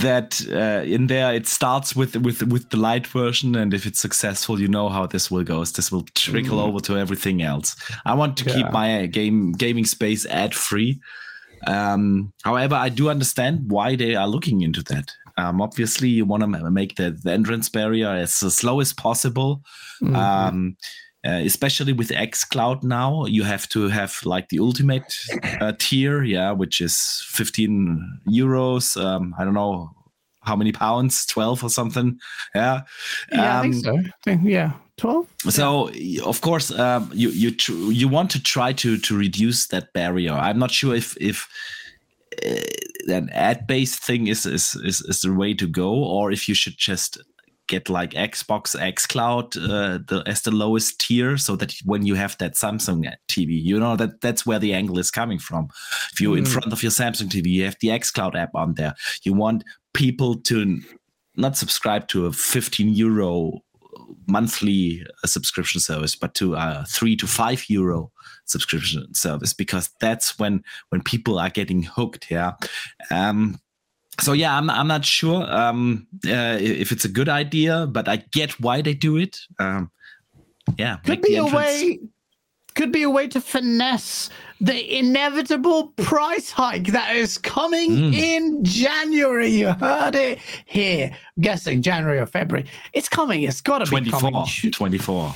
[0.00, 1.34] that uh, in there.
[1.34, 5.06] It starts with with with the light version, and if it's successful, you know how
[5.06, 5.64] this will go.
[5.64, 6.66] This will trickle mm.
[6.66, 7.76] over to everything else.
[8.04, 8.54] I want to yeah.
[8.54, 11.00] keep my game gaming space ad free.
[11.66, 15.10] Um, however, I do understand why they are looking into that.
[15.36, 19.62] Um, obviously, you want to make the, the, entrance barrier as slow as possible.
[20.02, 20.14] Mm-hmm.
[20.14, 20.76] Um,
[21.24, 25.14] uh, especially with xCloud now, you have to have like the ultimate
[25.60, 29.02] uh, tier, yeah, which is 15 euros.
[29.02, 29.90] Um, I don't know
[30.42, 32.18] how many pounds, 12 or something.
[32.54, 32.82] Yeah.
[33.32, 33.96] Yeah, I think so.
[33.96, 34.72] I think, yeah.
[34.96, 35.90] 12 so
[36.24, 40.30] of course um, you you tr- you want to try to to reduce that barrier
[40.30, 41.48] i'm not sure if if
[43.08, 46.76] an ad-based thing is, is is is the way to go, or if you should
[46.76, 47.18] just
[47.68, 52.36] get like Xbox xCloud uh, the, as the lowest tier, so that when you have
[52.38, 55.68] that Samsung TV, you know that that's where the angle is coming from.
[56.12, 56.38] If you're mm.
[56.38, 58.94] in front of your Samsung TV, you have the xCloud app on there.
[59.22, 60.80] You want people to
[61.36, 63.62] not subscribe to a 15 euro
[64.26, 68.10] monthly uh, subscription service, but to a three to five euro
[68.46, 72.30] subscription service because that's when when people are getting hooked.
[72.30, 72.52] Yeah.
[73.10, 73.60] Um,
[74.20, 78.16] so yeah, I'm I'm not sure um, uh, if it's a good idea, but I
[78.32, 79.38] get why they do it.
[79.58, 79.90] Um,
[80.78, 81.98] yeah, could be a way.
[82.74, 84.30] Could be a way to finesse
[84.60, 88.14] the inevitable price hike that is coming mm.
[88.14, 89.48] in January.
[89.48, 91.10] You heard it here.
[91.36, 92.66] I'm guessing January or February.
[92.92, 93.42] It's coming.
[93.42, 94.44] It's got to be coming.
[94.72, 95.34] 24.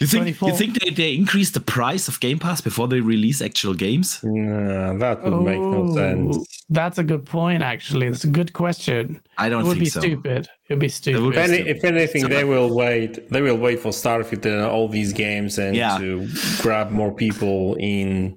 [0.00, 0.48] You think 24.
[0.48, 4.20] you think they, they increase the price of Game Pass before they release actual games?
[4.22, 6.64] Yeah, that would make no oh, sense.
[6.68, 7.62] That's a good point.
[7.62, 9.20] Actually, it's a good question.
[9.38, 9.64] I don't.
[9.64, 10.00] It would be so.
[10.00, 10.48] stupid.
[10.68, 11.22] It would be stupid.
[11.22, 13.30] Would be if, any, if, anything, so, they will wait.
[13.30, 15.98] They will wait for Starfield and all these games and yeah.
[15.98, 16.28] to
[16.60, 18.36] grab more people in.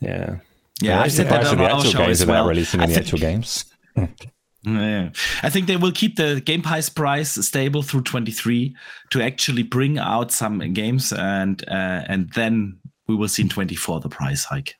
[0.00, 0.36] Yeah.
[0.80, 2.46] Yeah, I've said that on the our actual show games as well.
[2.46, 3.64] releasing in the actual games.
[4.66, 5.10] Yeah.
[5.44, 8.74] I think they will keep the Game Pass price stable through 23
[9.10, 14.00] to actually bring out some games and uh, and then we will see in 24
[14.00, 14.74] the price hike.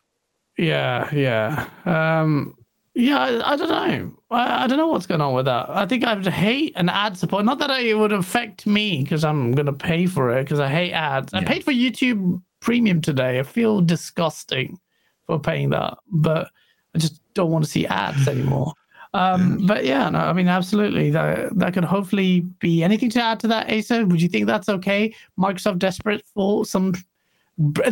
[0.58, 1.68] Yeah, yeah.
[1.84, 2.56] Um
[2.96, 4.16] yeah, I, I don't know.
[4.30, 5.68] I, I, don't know what's going on with that.
[5.68, 7.44] I think I would hate an ad support.
[7.44, 10.68] Not that it would affect me because I'm going to pay for it because I
[10.68, 11.34] hate ads.
[11.34, 11.40] Yeah.
[11.40, 13.38] I paid for YouTube Premium today.
[13.38, 14.80] I feel disgusting
[15.26, 16.48] for paying that, but
[16.94, 18.72] I just don't want to see ads anymore.
[19.16, 21.10] Um, but yeah, no, I mean, absolutely.
[21.10, 24.04] That that could hopefully be anything to add to that, Asa.
[24.04, 25.14] Would you think that's okay?
[25.38, 26.94] Microsoft desperate for some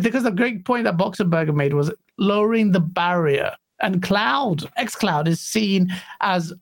[0.03, 3.53] because the great point that Boxenberger made was lowering the barrier.
[3.81, 6.53] And cloud, xCloud is seen as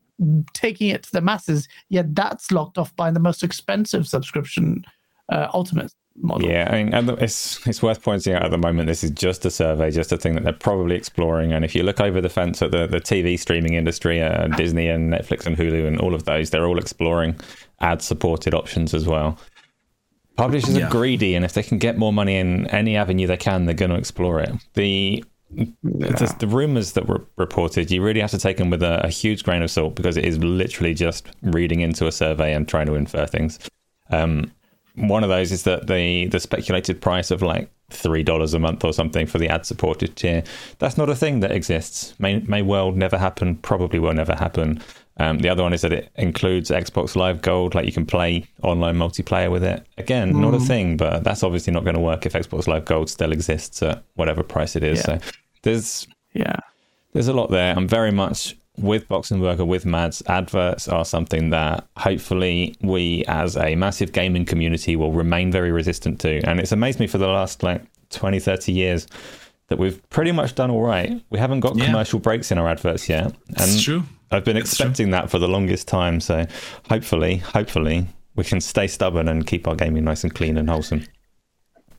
[0.54, 4.84] taking it to the masses, yet that's locked off by the most expensive subscription
[5.28, 6.48] uh, ultimate model.
[6.48, 9.50] Yeah, I mean, it's it's worth pointing out at the moment this is just a
[9.50, 11.52] survey, just a thing that they're probably exploring.
[11.52, 14.88] And if you look over the fence at the, the TV streaming industry, uh, Disney
[14.88, 17.36] and Netflix and Hulu and all of those, they're all exploring
[17.80, 19.38] ad supported options as well.
[20.36, 20.86] Publishers yeah.
[20.86, 23.74] are greedy, and if they can get more money in any avenue they can, they're
[23.74, 24.50] going to explore it.
[24.74, 25.22] The
[25.54, 25.66] yeah.
[25.82, 29.08] the, the, rumors that were reported, you really have to take them with a, a
[29.10, 32.86] huge grain of salt because it is literally just reading into a survey and trying
[32.86, 33.58] to infer things.
[34.10, 34.50] Um,
[34.94, 38.84] one of those is that the the speculated price of like three dollars a month
[38.84, 40.42] or something for the ad supported tier
[40.78, 44.80] that's not a thing that exists may may well never happen probably will never happen
[45.18, 48.46] um, the other one is that it includes xbox live gold like you can play
[48.62, 50.40] online multiplayer with it again mm.
[50.40, 50.66] not a mm.
[50.66, 54.02] thing but that's obviously not going to work if xbox live gold still exists at
[54.14, 55.18] whatever price it is yeah.
[55.18, 55.18] so
[55.62, 56.56] there's yeah
[57.12, 61.86] there's a lot there i'm very much with Boxenberger, with Mads, adverts are something that
[61.96, 66.40] hopefully we as a massive gaming community will remain very resistant to.
[66.48, 69.06] And it's amazed me for the last like 20, 30 years
[69.68, 71.22] that we've pretty much done all right.
[71.30, 71.86] We haven't got yeah.
[71.86, 73.26] commercial breaks in our adverts yet.
[73.26, 74.04] And That's true.
[74.30, 76.20] I've been expecting that for the longest time.
[76.20, 76.46] So
[76.88, 81.04] hopefully, hopefully we can stay stubborn and keep our gaming nice and clean and wholesome.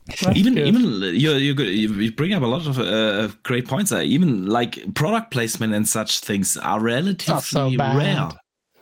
[0.06, 0.66] That's even good.
[0.68, 0.82] even
[1.14, 4.02] you, you you bring up a lot of uh, great points there.
[4.02, 8.28] Even like product placement and such things are relatively so rare.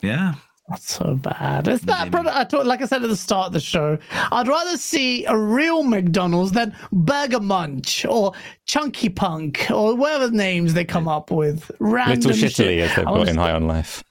[0.03, 0.35] Yeah,
[0.73, 1.69] not so bad.
[1.69, 2.35] It's that product.
[2.35, 5.36] I thought, like I said at the start of the show, I'd rather see a
[5.36, 8.32] real McDonald's than Burger Munch or
[8.65, 11.70] Chunky Punk or whatever names they come up with.
[11.78, 12.90] Random Little shittily, shit.
[12.90, 14.03] as they've got in High on Life.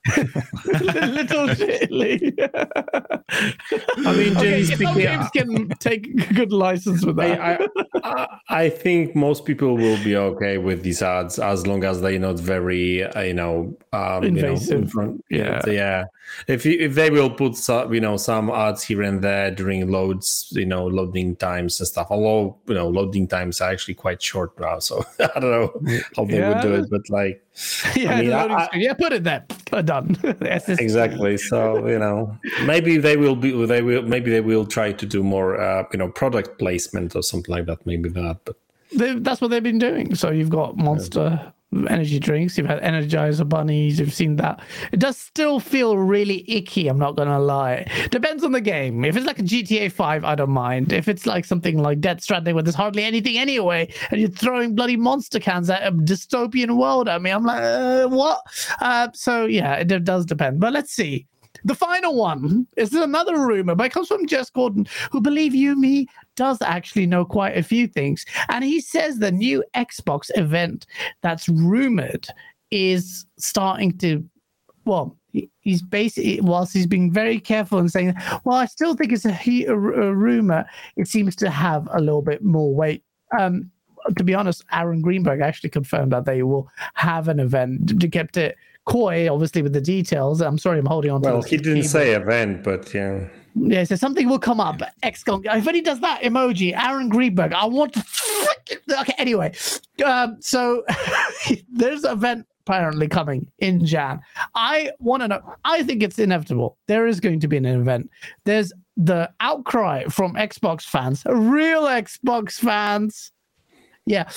[0.65, 2.31] Little shittily.
[4.05, 7.41] I mean, okay, speaking, games can take good license with that.
[7.41, 7.67] I,
[8.03, 12.19] I, I, think most people will be okay with these ads as long as they're
[12.19, 14.69] not very, uh, you know, um, invasive.
[14.69, 16.05] You know, front, yeah, yeah
[16.47, 19.89] if you, if they will put some, you know some ads here and there during
[19.89, 22.07] loads, you know, loading times and stuff.
[22.09, 26.25] Although you know, loading times are actually quite short now, so I don't know how
[26.25, 26.53] they yeah.
[26.53, 27.43] would do it, but like,
[27.95, 29.45] yeah, I mean, I, yeah, put it there,
[29.83, 30.17] done.
[30.41, 31.37] exactly.
[31.37, 35.23] So you know, maybe they will be, they will, maybe they will try to do
[35.23, 37.85] more, uh, you know, product placement or something like that.
[37.85, 38.55] Maybe that, but.
[38.93, 40.15] They, that's what they've been doing.
[40.15, 41.53] So you've got Monster,
[41.89, 44.61] energy drinks, you've had Energizer bunnies, you've seen that.
[44.91, 47.88] It does still feel really icky, I'm not gonna lie.
[48.10, 49.06] Depends on the game.
[49.06, 50.91] If it's like a GTA 5, I don't mind.
[50.91, 54.76] If it's like something like Death Stranding where there's hardly anything anyway, and you're throwing
[54.76, 58.41] bloody monster cans at a dystopian world at me, I'm like, uh, what?
[58.80, 60.60] Uh, so yeah, it does depend.
[60.60, 61.27] But let's see.
[61.63, 65.75] The final one is another rumor, but it comes from Jez Corden, who, believe you
[65.75, 68.25] me, does actually know quite a few things.
[68.49, 70.85] And he says the new Xbox event
[71.21, 72.27] that's rumored
[72.71, 74.23] is starting to,
[74.85, 75.17] well,
[75.61, 78.13] he's basically whilst he's being very careful and saying,
[78.43, 80.65] "Well, I still think it's a, a, a rumor,"
[80.97, 83.03] it seems to have a little bit more weight.
[83.38, 83.71] Um,
[84.17, 88.11] to be honest, Aaron Greenberg actually confirmed that they will have an event.
[88.11, 90.41] Kept it coy, obviously, with the details.
[90.41, 91.21] I'm sorry, I'm holding on.
[91.21, 93.27] Well, he didn't say event, but yeah.
[93.55, 94.81] Yeah, so something will come up.
[95.03, 95.41] XCOM.
[95.45, 98.03] If he does that emoji, Aaron Greenberg, I want to.
[98.99, 99.53] Okay, anyway,
[100.05, 100.83] um, so
[101.69, 104.21] there's an event apparently coming in Jan.
[104.55, 105.55] I want to know.
[105.65, 106.77] I think it's inevitable.
[106.87, 108.09] There is going to be an event.
[108.45, 113.31] There's the outcry from Xbox fans, real Xbox fans.
[114.11, 114.29] Yeah,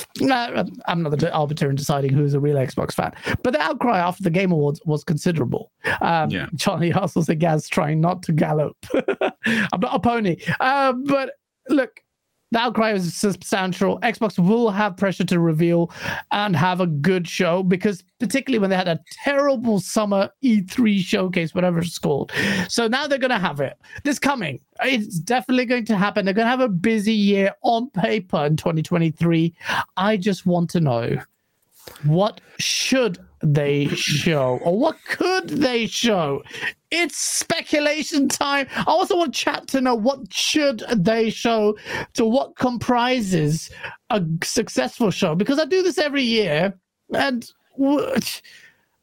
[0.86, 4.22] I'm not the arbiter in deciding who's a real Xbox fan, but the outcry after
[4.22, 5.72] the Game Awards was considerable.
[6.00, 6.46] Um, yeah.
[6.56, 11.32] Charlie Hustle said, "Gaz trying not to gallop." I'm not a pony, uh, but
[11.68, 12.03] look,
[12.54, 13.98] the outcry is substantial.
[14.02, 15.90] Xbox will have pressure to reveal
[16.30, 21.52] and have a good show because, particularly when they had a terrible summer E3 showcase,
[21.52, 22.30] whatever it's called.
[22.68, 23.76] So now they're going to have it.
[24.04, 26.24] This coming, it's definitely going to happen.
[26.24, 29.52] They're going to have a busy year on paper in 2023.
[29.96, 31.18] I just want to know
[32.04, 36.44] what should they show or what could they show
[36.94, 38.66] it's speculation time.
[38.76, 41.76] I also want chat to know what should they show
[42.14, 43.70] to what comprises
[44.10, 45.34] a successful show?
[45.34, 46.78] Because i do this every year
[47.12, 47.50] and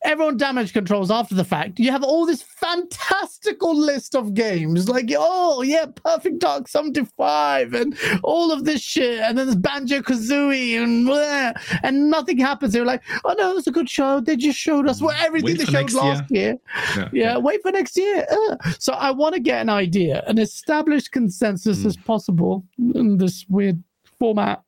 [0.04, 1.80] everyone damage controls after the fact.
[1.80, 7.98] You have all this fantastical list of games, like oh yeah, Perfect Dark 75 and
[8.24, 11.52] all of this shit, and then there's Banjo Kazooie and blah,
[11.84, 12.74] and nothing happens.
[12.74, 14.20] They're like, oh no, it's a good show.
[14.20, 16.42] They just showed us what everything wait they showed last year.
[16.42, 16.58] year.
[16.76, 18.26] Yeah, yeah, yeah, wait for next year.
[18.30, 21.86] Uh, so I want to get an idea, an established consensus mm.
[21.86, 22.66] as possible
[22.96, 23.82] in this weird
[24.20, 24.62] format.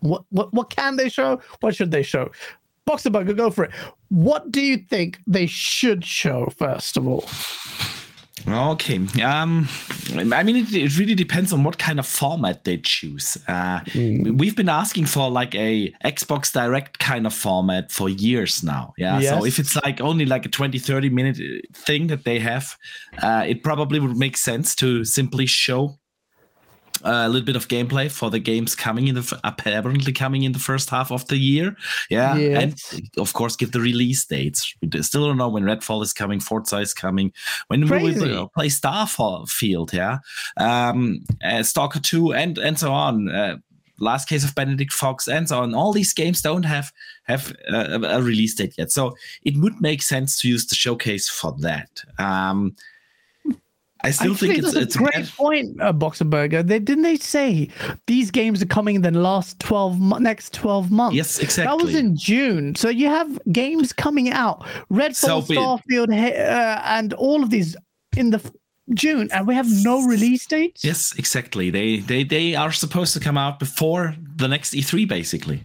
[0.00, 1.40] What, what what can they show?
[1.60, 2.30] What should they show?
[2.86, 3.70] Boxenberger, go for it.
[4.14, 7.28] What do you think they should show first of all?
[8.46, 8.96] Okay.
[9.22, 9.68] Um,
[10.14, 13.36] I mean, it, it, really depends on what kind of format they choose.
[13.48, 14.38] Uh, mm.
[14.38, 18.92] We've been asking for like a Xbox Direct kind of format for years now.
[18.98, 19.18] Yeah.
[19.18, 19.36] Yes.
[19.36, 22.76] So if it's like only like a 20, 30 minute uh, thing that they have,
[23.20, 25.98] uh, it probably would make sense to simply show
[27.04, 30.58] a little bit of gameplay for the games coming in the apparently coming in the
[30.58, 31.76] first half of the year.
[32.10, 32.62] Yeah, yes.
[32.92, 34.74] and of course give the release dates.
[34.80, 37.32] We still don't know when Redfall is coming, Forza is coming,
[37.68, 38.20] when Crazy.
[38.20, 39.92] we will play Starfield.
[39.92, 40.18] Yeah,
[40.56, 43.28] um, uh, Stalker Two, and and so on.
[43.28, 43.58] Uh,
[43.98, 45.74] last case of Benedict Fox and so on.
[45.74, 46.92] All these games don't have
[47.24, 51.28] have uh, a release date yet, so it would make sense to use the showcase
[51.28, 52.02] for that.
[52.18, 52.74] Um,
[54.04, 56.66] I still I think, it's, it's a great point, uh, Boxenberger.
[56.66, 57.68] They didn't they say
[58.06, 61.16] these games are coming in the last twelve next twelve months?
[61.16, 61.76] Yes, exactly.
[61.76, 67.42] That was in June, so you have games coming out, Redfall, Starfield, uh, and all
[67.42, 67.76] of these
[68.16, 68.40] in the
[68.92, 70.84] June, and we have no release dates.
[70.84, 71.70] Yes, exactly.
[71.70, 75.64] They they they are supposed to come out before the next E3, basically.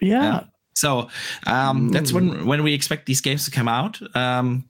[0.00, 0.22] Yeah.
[0.22, 0.44] yeah.
[0.74, 1.08] So
[1.46, 1.92] um, mm.
[1.92, 2.46] that's when hmm.
[2.46, 4.00] when we expect these games to come out.
[4.16, 4.64] Um,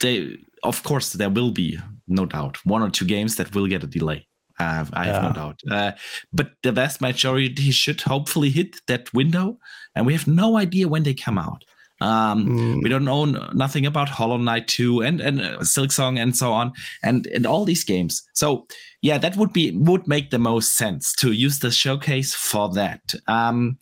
[0.00, 1.78] they of course there will be
[2.10, 4.26] no doubt one or two games that will get a delay
[4.60, 5.28] I have, I have yeah.
[5.28, 5.60] no doubt.
[5.70, 5.92] Uh,
[6.32, 9.58] but the vast majority should hopefully hit that window,
[9.94, 11.64] and we have no idea when they come out.
[12.02, 12.82] Um, mm.
[12.82, 16.72] We don't know nothing about Hollow Knight 2 and and uh, Silksong and so on,
[17.02, 18.22] and and all these games.
[18.32, 18.66] So
[19.02, 23.14] yeah, that would be would make the most sense to use the showcase for that.
[23.26, 23.78] Um,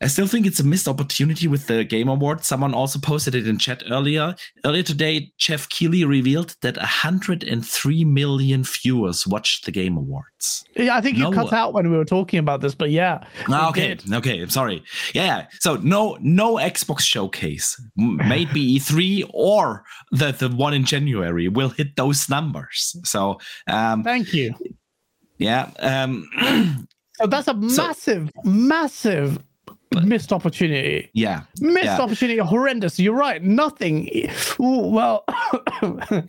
[0.00, 2.46] I still think it's a missed opportunity with the Game Awards.
[2.46, 4.36] Someone also posted it in chat earlier.
[4.64, 10.64] Earlier today, Geoff Keighley revealed that 103 million viewers watched the Game Awards.
[10.76, 13.24] Yeah, I think no, you cut out when we were talking about this, but yeah.
[13.48, 14.12] Ah, okay, did.
[14.14, 14.84] okay, I'm sorry.
[15.14, 21.70] Yeah, so no, no Xbox showcase, maybe E3 or the the one in January will
[21.70, 22.94] hit those numbers.
[23.04, 24.54] So, um, thank you.
[25.38, 25.70] Yeah.
[25.80, 26.28] Um,
[27.14, 29.38] so that's a massive, so, massive
[29.90, 31.10] but, missed opportunity.
[31.12, 31.42] Yeah.
[31.60, 32.00] Missed yeah.
[32.00, 32.38] opportunity.
[32.38, 32.98] Horrendous.
[32.98, 33.42] You're right.
[33.42, 34.08] Nothing.
[34.60, 35.24] Ooh, well,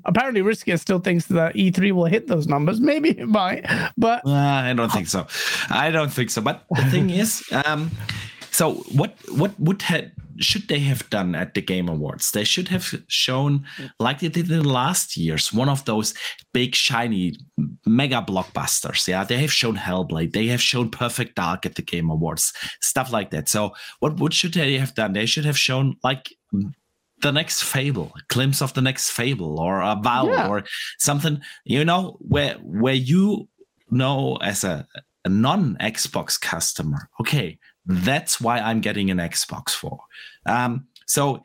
[0.06, 2.80] apparently Riskier still thinks that E3 will hit those numbers.
[2.80, 3.65] Maybe it might,
[3.98, 5.27] but uh, I don't think so.
[5.69, 6.41] I don't think so.
[6.41, 7.91] But the thing is, um,
[8.52, 12.32] so what what would have should they have done at the Game Awards?
[12.32, 13.66] They should have shown,
[13.99, 16.14] like they did in the last years, one of those
[16.53, 17.36] big, shiny,
[17.86, 19.07] mega blockbusters.
[19.07, 23.11] Yeah, they have shown Hellblade, they have shown Perfect Dark at the Game Awards, stuff
[23.11, 23.49] like that.
[23.49, 25.14] So, what what should they have done?
[25.14, 26.34] They should have shown like
[27.22, 30.48] the next fable a glimpse of the next fable or a vow yeah.
[30.48, 30.64] or
[30.98, 33.48] something you know where where you
[33.91, 34.88] know as a,
[35.26, 39.99] a non xbox customer okay that's why I'm getting an Xbox for.
[40.45, 41.41] Um, So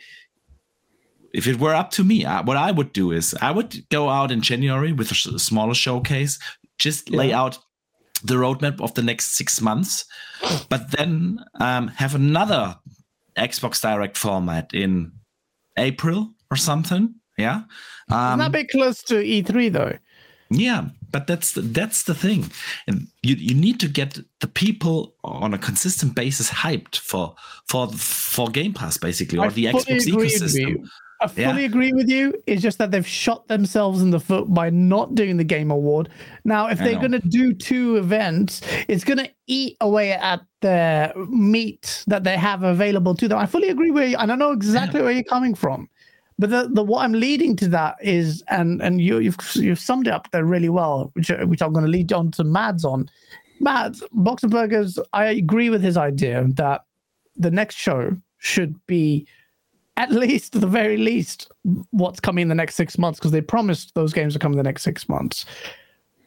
[1.33, 4.09] if it were up to me, uh, what I would do is I would go
[4.09, 6.39] out in January with a, sh- a smaller showcase,
[6.79, 7.59] just lay out
[8.23, 10.05] the roadmap of the next six months,
[10.69, 12.77] but then um, have another
[13.37, 15.13] Xbox Direct format in
[15.77, 17.15] April or something.
[17.37, 17.63] Yeah,
[18.11, 19.99] um, not a bit close to E3 though.
[20.51, 22.51] Yeah, but that's the, that's the thing,
[22.87, 27.35] and you you need to get the people on a consistent basis hyped for
[27.67, 30.87] for for Game Pass basically or I the Xbox ecosystem.
[31.21, 31.67] I fully yeah.
[31.67, 32.35] agree with you.
[32.47, 36.11] It's just that they've shot themselves in the foot by not doing the Game Award.
[36.45, 41.13] Now, if they're going to do two events, it's going to eat away at the
[41.31, 43.39] meat that they have available to them.
[43.39, 45.05] I fully agree with you, and I know exactly yeah.
[45.05, 45.89] where you're coming from.
[46.39, 50.09] But the, the what I'm leading to that is, and and you you've you've summed
[50.09, 53.09] it up there really well, which which I'm going to lead on to Mads on.
[53.61, 56.85] Mads Boxenberger's, I agree with his idea that
[57.37, 59.27] the next show should be
[59.97, 61.51] at least, the very least,
[61.91, 64.65] what's coming in the next six months because they promised those games are coming in
[64.65, 65.47] the next six months.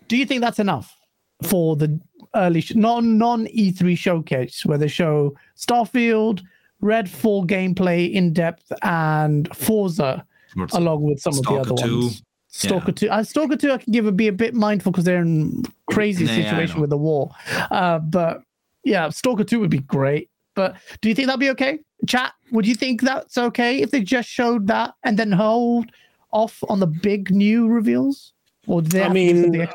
[0.07, 0.95] Do you think that's enough
[1.43, 1.99] for the
[2.35, 6.41] early sh- non non E3 showcase where they show Starfield,
[6.82, 10.26] Redfall gameplay in depth, and Forza
[10.74, 11.99] along with some Stalker of the other 2.
[11.99, 12.24] ones?
[12.48, 12.94] Stalker yeah.
[12.94, 13.10] 2.
[13.10, 16.26] Uh, Stalker 2, I can give a be a bit mindful because they're in crazy
[16.28, 17.32] situation with the war.
[17.72, 18.41] Uh, but
[18.84, 20.30] yeah, Stalker 2 would be great.
[20.56, 21.80] But do you think that'd be okay?
[22.08, 25.91] Chat, would you think that's okay if they just showed that and then hold
[26.32, 28.34] off on the big new reveals?
[28.66, 29.68] Or do they I mean,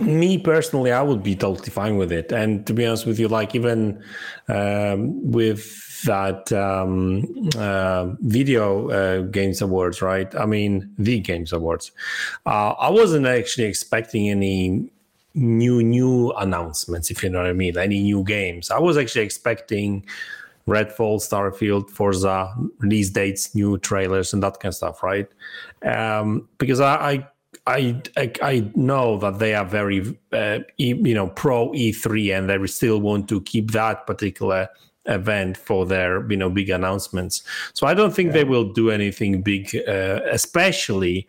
[0.00, 2.32] me personally, I would be totally fine with it.
[2.32, 4.02] And to be honest with you, like even
[4.48, 10.34] um, with that um, uh, video uh, games awards, right?
[10.34, 11.92] I mean, the games awards.
[12.46, 14.90] Uh, I wasn't actually expecting any
[15.34, 18.70] new new announcements, if you know what I mean, any new games.
[18.70, 20.04] I was actually expecting
[20.66, 25.28] Redfall, Starfield, Forza release dates, new trailers, and that kind of stuff, right?
[25.82, 27.28] Um, because I, I
[27.66, 33.00] I, I know that they are very uh, you know pro E3 and they still
[33.00, 34.68] want to keep that particular
[35.06, 37.42] event for their you know big announcements.
[37.74, 38.32] So I don't think yeah.
[38.34, 41.26] they will do anything big, uh, especially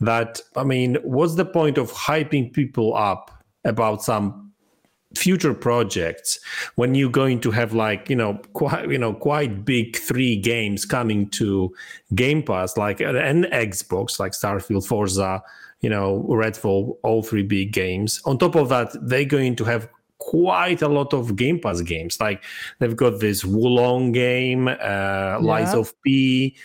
[0.00, 3.30] that I mean, what's the point of hyping people up
[3.64, 4.52] about some
[5.16, 6.38] future projects
[6.76, 10.84] when you're going to have like you know quite you know quite big three games
[10.86, 11.70] coming to
[12.14, 15.42] game pass like an xbox like starfield forza
[15.82, 19.86] you know redfall all three big games on top of that they're going to have
[20.30, 22.42] quite a lot of game pass games like
[22.78, 25.38] they've got this Wo Long game uh yeah.
[25.40, 26.56] lies of p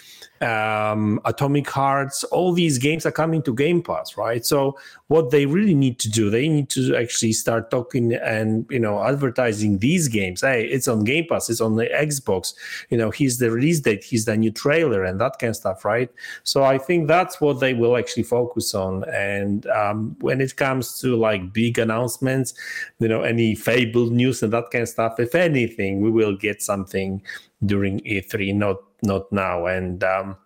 [0.42, 4.46] um, Atomic Hearts, all these games are coming to Game Pass, right?
[4.46, 4.78] So
[5.08, 9.04] what they really need to do, they need to actually start talking and you know
[9.04, 10.42] advertising these games.
[10.42, 12.54] Hey, it's on Game Pass, it's on the Xbox.
[12.90, 15.86] You know, here's the release date, here's the new trailer, and that kind of stuff,
[15.86, 16.10] right?
[16.44, 19.04] So I think that's what they will actually focus on.
[19.10, 22.54] And um, when it comes to like big announcements,
[23.00, 26.62] you know, any Fable news and that kind of stuff, if anything, we will get
[26.62, 27.22] something
[27.66, 29.66] during E3, not not now.
[29.66, 30.38] And um,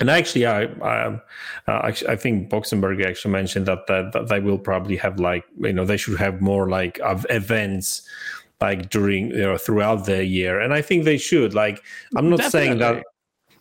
[0.00, 1.20] and actually, I I,
[1.66, 5.72] uh, I think Boxenberger actually mentioned that, that, that they will probably have like you
[5.72, 8.02] know they should have more like of events
[8.60, 11.54] like during you know throughout the year, and I think they should.
[11.54, 11.82] Like
[12.16, 12.66] I'm not Definitely.
[12.66, 13.04] saying that.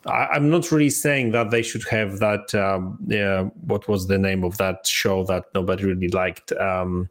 [0.06, 2.54] I, am not really saying that they should have that.
[2.56, 6.52] Um, yeah, what was the name of that show that nobody really liked?
[6.54, 7.10] Um,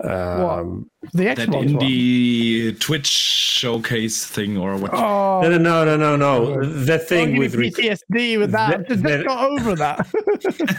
[0.00, 2.80] um, the Xbox that indie one.
[2.80, 4.92] Twitch showcase thing or what?
[4.92, 6.64] Oh, no, no, no, no, no.
[6.64, 8.88] The thing with PTSD with that.
[8.88, 10.06] The, Just got over that.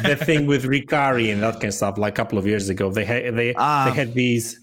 [0.04, 1.98] the thing with Ricari and that kind of stuff.
[1.98, 3.86] Like a couple of years ago, they had they ah.
[3.86, 4.60] they had these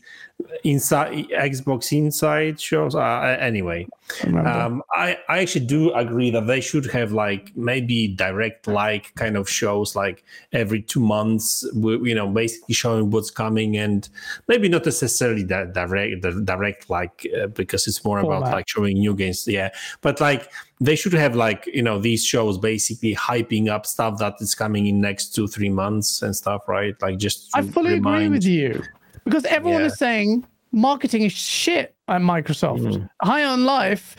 [0.64, 2.94] inside Xbox Inside shows.
[2.94, 3.86] Uh, anyway,
[4.26, 9.36] um, I I actually do agree that they should have like maybe direct like kind
[9.36, 11.64] of shows like every two months.
[11.74, 14.08] You know, basically showing what's coming and
[14.48, 19.14] maybe not necessarily that direct direct like uh, because it's more about like showing new
[19.14, 19.46] games.
[19.46, 20.50] Yeah, but like
[20.80, 24.86] they should have like you know these shows basically hyping up stuff that is coming
[24.86, 28.24] in next two three months and stuff right like just i fully remind...
[28.24, 28.82] agree with you
[29.24, 29.86] because everyone yeah.
[29.86, 32.80] is saying marketing is shit at Microsoft.
[32.80, 33.08] Mm.
[33.22, 34.16] High on Life,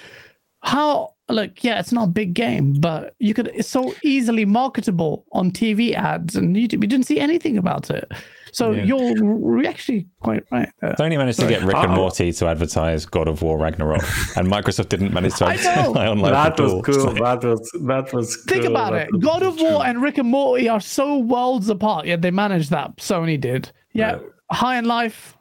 [0.62, 5.26] how look, yeah, it's not a big game, but you could it's so easily marketable
[5.32, 6.82] on TV ads and YouTube.
[6.82, 8.12] You didn't see anything about it.
[8.54, 8.84] So yeah.
[8.84, 10.70] you're actually quite right.
[10.80, 10.94] There.
[10.96, 14.04] They only managed to get Rick and Morty to advertise God of War Ragnarok,
[14.38, 16.56] and Microsoft didn't manage to advertise High on Life.
[16.56, 17.14] That was cool.
[17.16, 18.36] That was that was.
[18.36, 18.46] Cool.
[18.54, 19.20] Think about that it.
[19.22, 19.82] God of War true.
[19.82, 22.96] and Rick and Morty are so worlds apart, yet they managed that.
[22.98, 23.72] Sony did.
[23.94, 24.28] Yeah, yeah.
[24.54, 25.38] High on Life,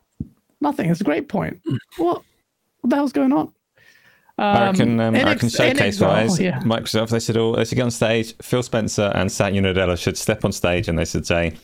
[0.61, 0.91] nothing.
[0.91, 1.61] It's a great point.
[1.97, 2.23] What,
[2.81, 3.53] what the hell's going on?
[4.39, 6.59] I reckon, um, I reckon showcase wise, yeah.
[6.61, 8.35] Microsoft, they should all they should get on stage.
[8.39, 11.55] Phil Spencer and Satya Nadella should step on stage and they should say,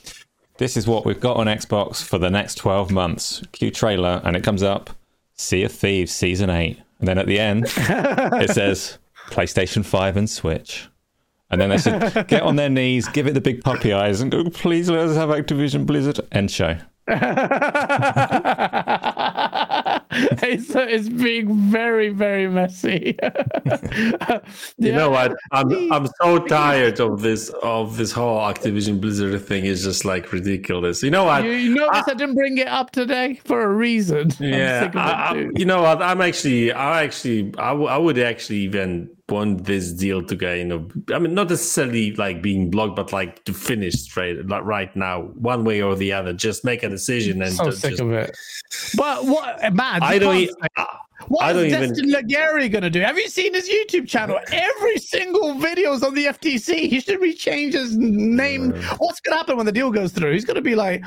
[0.59, 3.43] This is what we've got on Xbox for the next 12 months.
[3.53, 4.91] Cue trailer, and it comes up
[5.35, 6.79] Sea of Thieves Season 8.
[6.99, 8.99] And then at the end, it says
[9.31, 10.89] PlayStation 5 and Switch.
[11.51, 14.31] And then they should get on their knees, give it the big puppy eyes, and
[14.31, 16.21] go, please let us have Activision Blizzard.
[16.31, 16.77] End show.
[20.43, 23.17] it's, uh, it's being very, very messy.
[24.79, 25.37] you know what?
[25.53, 29.65] I'm I'm so tired of this of this whole Activision Blizzard thing.
[29.65, 31.03] It's just like ridiculous.
[31.03, 31.45] You know what?
[31.45, 34.31] You, you notice I, I, didn't bring it up today for a reason.
[34.39, 36.03] Yeah, I, you know what?
[36.03, 40.59] I'm actually, I actually, I, w- I would actually even want this deal to get,
[40.59, 44.65] you know, I mean, not necessarily like being blocked, but like to finish straight, like
[44.65, 46.33] right now, one way or the other.
[46.33, 48.37] Just make a decision and so just, sick of it.
[48.97, 50.03] But what, man?
[50.03, 50.37] I don't.
[50.37, 50.51] E-
[51.27, 52.29] what I is Destin even...
[52.29, 53.01] Legarie going to do?
[53.01, 54.39] Have you seen his YouTube channel?
[54.53, 56.89] Every single video is on the FTC.
[56.89, 58.71] He should be changed his name.
[58.99, 60.33] What's going to happen when the deal goes through?
[60.33, 61.03] He's going to be like,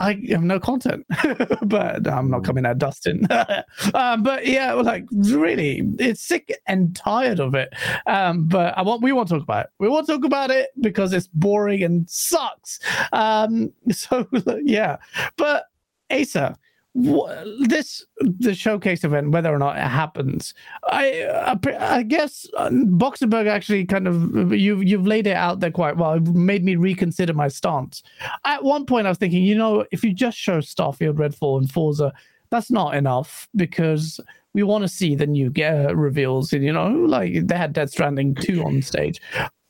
[0.00, 1.06] I have no content,
[1.62, 3.26] but I'm not coming at Dustin.
[3.94, 7.72] um, but yeah, like really, it's sick and tired of it.
[8.06, 9.70] Um, but I want we won't talk about it.
[9.78, 12.80] We won't talk about it because it's boring and sucks.
[13.12, 14.26] Um, so
[14.64, 14.96] yeah,
[15.36, 15.66] but
[16.10, 16.56] Asa,
[16.94, 20.54] this the showcase event, whether or not it happens,
[20.84, 25.72] I I, I guess uh, Boxenberger actually kind of you've you've laid it out there
[25.72, 26.14] quite well.
[26.14, 28.02] It made me reconsider my stance.
[28.44, 31.70] At one point, I was thinking, you know, if you just show Starfield, Redfall, and
[31.70, 32.12] Forza,
[32.50, 34.20] that's not enough because
[34.52, 36.52] we want to see the new gear reveals.
[36.52, 39.20] And you know, like they had Death Stranding two on stage,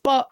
[0.03, 0.29] but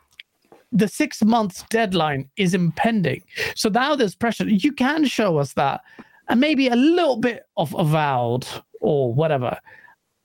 [0.73, 3.23] the six months deadline is impending.
[3.55, 4.47] So now there's pressure.
[4.47, 5.81] You can show us that
[6.29, 8.47] and maybe a little bit of avowed
[8.81, 9.59] or whatever,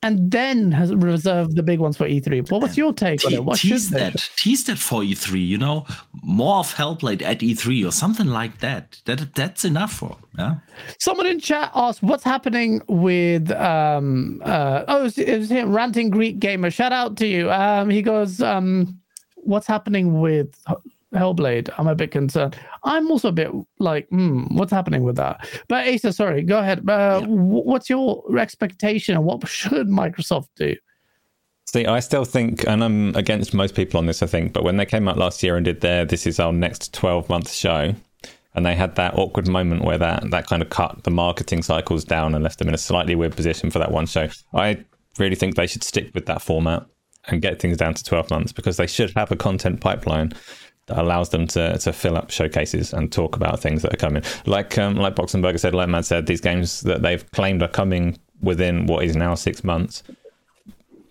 [0.03, 2.49] and then has reserved the big ones for E3.
[2.51, 3.43] What was your take on it?
[3.43, 4.15] What tease that?
[4.37, 5.45] Tease that for E3.
[5.45, 5.85] You know,
[6.23, 9.01] more of Hellblade at E3 or something like that.
[9.05, 10.15] That that's enough for.
[10.37, 10.55] Yeah.
[10.99, 15.73] Someone in chat asked, "What's happening with?" Um, uh, oh, it was, it was him,
[15.73, 16.69] ranting Greek gamer.
[16.69, 17.51] Shout out to you.
[17.51, 18.99] Um, he goes, um,
[19.35, 20.55] "What's happening with
[21.17, 22.57] Hellblade, I'm a bit concerned.
[22.83, 25.47] I'm also a bit like, hmm, what's happening with that?
[25.67, 26.79] But Asa, sorry, go ahead.
[26.87, 27.27] Uh, yeah.
[27.27, 30.75] What's your expectation and what should Microsoft do?
[31.65, 34.77] See, I still think, and I'm against most people on this, I think, but when
[34.77, 37.93] they came out last year and did their This Is Our Next 12 Month Show,
[38.55, 42.05] and they had that awkward moment where that, that kind of cut the marketing cycles
[42.05, 44.29] down and left them in a slightly weird position for that one show.
[44.53, 44.83] I
[45.19, 46.85] really think they should stick with that format
[47.27, 50.33] and get things down to 12 months because they should have a content pipeline
[50.87, 54.23] that allows them to to fill up showcases and talk about things that are coming.
[54.45, 58.17] Like um, like Boxenberger said, like Matt said, these games that they've claimed are coming
[58.41, 60.03] within what is now six months.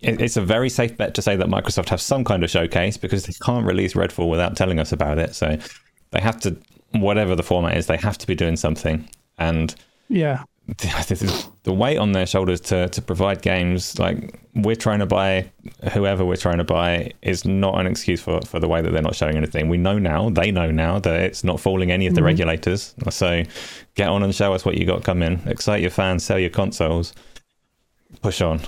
[0.01, 2.97] It, it's a very safe bet to say that Microsoft have some kind of showcase
[2.97, 5.35] because they can't release Redfall without telling us about it.
[5.35, 5.57] So
[6.11, 6.57] they have to,
[6.93, 9.09] whatever the format is, they have to be doing something.
[9.39, 9.75] And
[10.09, 10.45] yeah,
[11.11, 15.49] is the weight on their shoulders to to provide games like we're trying to buy
[15.93, 19.03] whoever we're trying to buy is not an excuse for for the way that they're
[19.03, 19.69] not showing anything.
[19.69, 22.27] We know now, they know now that it's not fooling any of the mm-hmm.
[22.27, 22.95] regulators.
[23.11, 23.45] So
[23.95, 25.41] get on and show us what you got coming.
[25.47, 27.13] Excite your fans, sell your consoles.
[28.23, 28.61] Push on.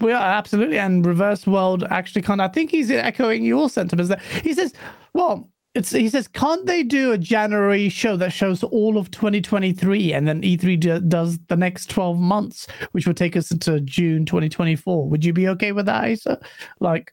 [0.00, 2.50] We are absolutely, and Reverse World actually kind of.
[2.50, 4.10] I think he's echoing your sentiments.
[4.10, 4.74] There, he says,
[5.14, 10.14] "Well, it's, he says, can't they do a January show that shows all of 2023
[10.14, 14.24] and then E3 d- does the next 12 months, which would take us into June
[14.24, 15.06] 2024?
[15.06, 16.40] Would you be okay with that, Asa?
[16.80, 17.12] Like,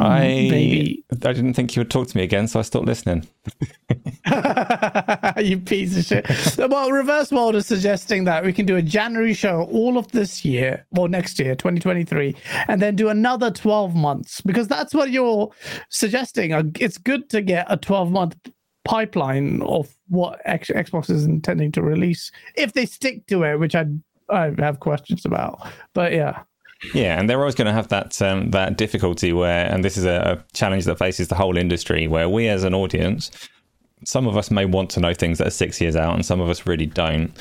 [0.00, 1.04] I maybe.
[1.12, 3.26] I didn't think you would talk to me again, so I stopped listening.
[5.38, 6.26] you piece of shit.
[6.70, 10.44] well, Reverse World is suggesting that we can do a January show all of this
[10.44, 12.34] year, or next year, 2023,
[12.68, 15.50] and then do another 12 months because that's what you're
[15.90, 16.52] suggesting.
[16.52, 18.36] Uh, it's good to get a 12 month
[18.84, 23.86] pipeline of what Xbox is intending to release if they stick to it, which I
[24.30, 25.68] I have questions about.
[25.92, 26.44] But yeah.
[26.94, 30.04] Yeah, and they're always going to have that um, that difficulty where, and this is
[30.04, 33.30] a, a challenge that faces the whole industry, where we as an audience,
[34.04, 36.40] some of us may want to know things that are six years out, and some
[36.40, 37.32] of us really don't.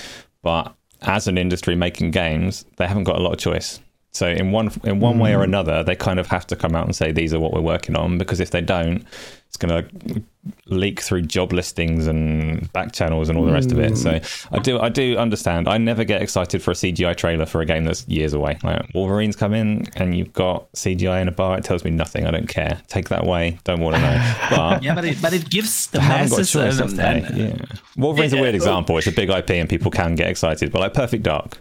[0.44, 3.80] But as an industry making games, they haven't got a lot of choice.
[4.12, 5.22] So in one in one mm.
[5.22, 5.46] way or mm.
[5.46, 7.96] another, they kind of have to come out and say these are what we're working
[7.96, 9.06] on because if they don't,
[9.48, 10.24] it's going to
[10.66, 13.98] leak through job listings and back channels and all the rest of it.
[13.98, 14.20] So
[14.52, 15.68] I do I do understand.
[15.68, 18.58] I never get excited for a CGI trailer for a game that's years away.
[18.64, 21.58] Like Wolverines come in and you've got CGI in a bar.
[21.58, 22.26] It tells me nothing.
[22.26, 22.82] I don't care.
[22.88, 23.60] Take that away.
[23.66, 24.36] Don't want to know.
[24.50, 26.54] But yeah, but it, but it gives the masses.
[26.54, 27.58] Got a choice, and, yeah.
[27.98, 28.98] Wolverine's a weird example.
[28.98, 30.72] It's a big IP and people can get excited.
[30.72, 31.58] But like Perfect Dark,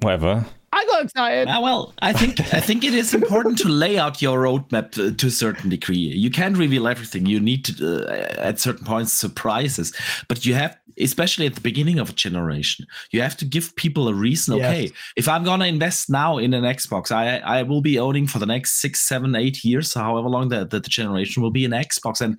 [0.00, 0.46] whatever.
[0.72, 1.48] I got excited.
[1.48, 5.12] Uh, well, I think I think it is important to lay out your roadmap to,
[5.12, 5.96] to a certain degree.
[5.96, 7.26] You can't reveal everything.
[7.26, 9.94] You need to, uh, at certain points, surprises.
[10.28, 14.08] But you have, especially at the beginning of a generation, you have to give people
[14.08, 14.58] a reason.
[14.58, 14.70] Yes.
[14.70, 18.38] Okay, if I'm gonna invest now in an Xbox, I I will be owning for
[18.38, 21.72] the next six, seven, eight years, however long the, the, the generation will be an
[21.72, 22.38] Xbox, and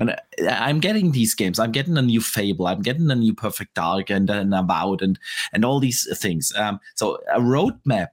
[0.00, 0.16] and
[0.48, 1.58] I'm getting these games.
[1.58, 2.66] I'm getting a new Fable.
[2.66, 5.18] I'm getting a new Perfect Dark and an Avowed and
[5.52, 6.52] and all these things.
[6.56, 8.08] Um, so a roadmap,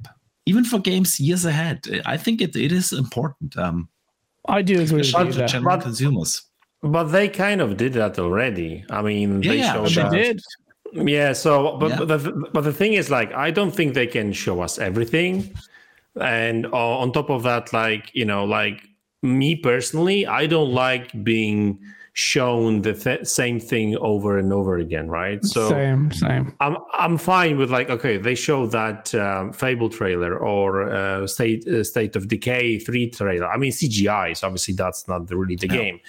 [0.45, 3.57] even for games years ahead, I think it, it is important.
[3.57, 3.89] Um,
[4.49, 5.47] I do agree with especially you for there.
[5.47, 6.43] general But- consumers.
[6.83, 8.85] But they kind of did that already.
[8.91, 10.11] I mean, Yeah, they yeah, showed They that.
[10.11, 10.41] did.
[11.09, 11.33] Yeah.
[11.33, 11.97] So, but Yeah.
[12.05, 15.55] but the but the thing is, like, I don't think they can show us everything.
[16.21, 18.87] And uh, on top of that, like you know, like
[19.21, 21.79] me personally, I don't like being
[22.17, 25.43] shown the th- same thing over and over again, right?
[25.45, 26.55] So same, same.
[26.59, 31.67] I'm I'm fine with like okay, they show that um, Fable trailer or uh, State
[31.67, 33.47] uh, State of Decay three trailer.
[33.47, 35.99] I mean CGI, so obviously that's not the, really the game,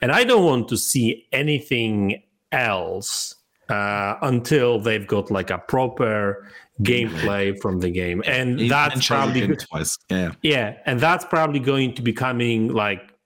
[0.00, 2.22] and I don't want to see anything
[2.52, 3.34] else
[3.68, 6.46] uh, until they've got like a proper
[6.82, 9.96] gameplay from the game, and You that's probably twice.
[10.10, 10.32] Yeah.
[10.42, 13.16] yeah, and that's probably going to be coming like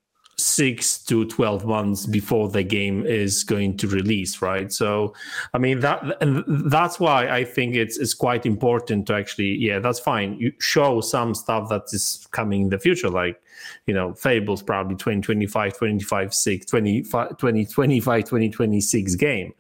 [0.41, 5.13] six to 12 months before the game is going to release right so
[5.55, 9.79] i mean that and that's why i think it's it's quite important to actually yeah
[9.79, 13.41] that's fine you show some stuff that is coming in the future like
[13.87, 19.53] you know fables probably 2025 25 6 25 2025 2026 game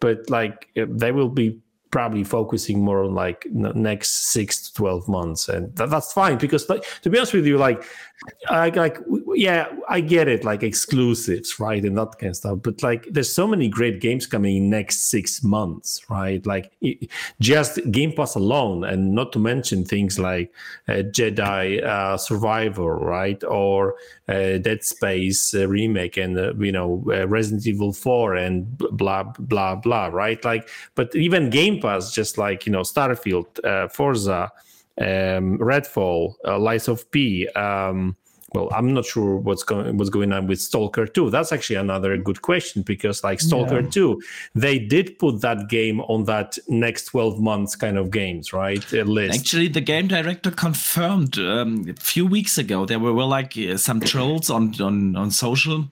[0.00, 1.58] but like they will be
[1.90, 6.68] probably focusing more on like next six to 12 months and that, that's fine because
[6.68, 7.82] like to be honest with you like
[8.50, 8.98] I like
[9.34, 13.32] yeah i get it like exclusives right and that kind of stuff but like there's
[13.32, 16.44] so many great games coming in next six months right?
[16.44, 16.98] Like i-
[17.40, 20.52] just game pass alone and not to mention things like
[20.88, 23.94] uh, jedi uh, survivor right or
[24.28, 29.22] uh, dead space uh, remake and uh, you know uh, resident evil 4 and blah
[29.22, 30.44] blah blah right?
[30.44, 34.50] Like but even game pass just like you know starfield uh, forza
[35.00, 38.16] um, redfall uh, lies of p um,
[38.54, 42.16] well i'm not sure what's going what's going on with stalker 2 that's actually another
[42.16, 43.90] good question because like stalker Yeah.
[43.90, 44.22] 2
[44.54, 49.02] they did put that game on that next 12 months kind of games right uh,
[49.02, 53.56] list Actually, the game director confirmed um, a few weeks ago there were, were like
[53.58, 55.84] uh, some trolls on on on social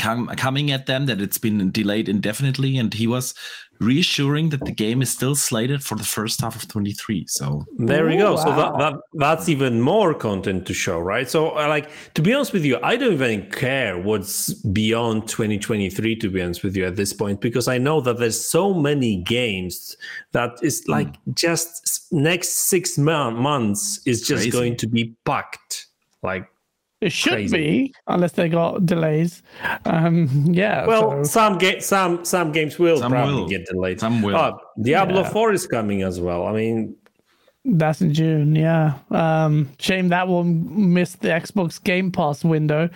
[0.00, 3.34] com- coming at them that it's been delayed indefinitely, and he was
[3.80, 7.24] reassuring that the game is still slated for the first half of 23.
[7.28, 8.36] So There we Ooh, go.
[8.36, 11.30] So that, that that's even more content to show, right?
[11.30, 16.16] So uh, like to be honest with you, I don't even care what's beyond 2023
[16.16, 19.22] to be honest with you at this point because I know that there's so many
[19.22, 19.96] games
[20.32, 20.92] that is Hmm.
[20.92, 24.50] like just next 6 mo- months is just Crazy.
[24.50, 25.86] going to be packed.
[26.24, 26.48] Like
[27.00, 27.56] It should Crazy.
[27.56, 29.42] be, unless they got delays.
[29.84, 30.84] Um, yeah.
[30.86, 33.48] well, so- some ga- some some games will Some probably will.
[33.48, 34.00] get delayed.
[34.00, 34.36] Some will.
[34.36, 35.30] Oh, Diablo Yeah.
[35.30, 36.46] 4 is coming as well.
[36.46, 36.96] I mean,
[37.64, 38.94] That's in June, yeah.
[39.10, 42.88] Um, shame that one missed the Xbox Game Pass window,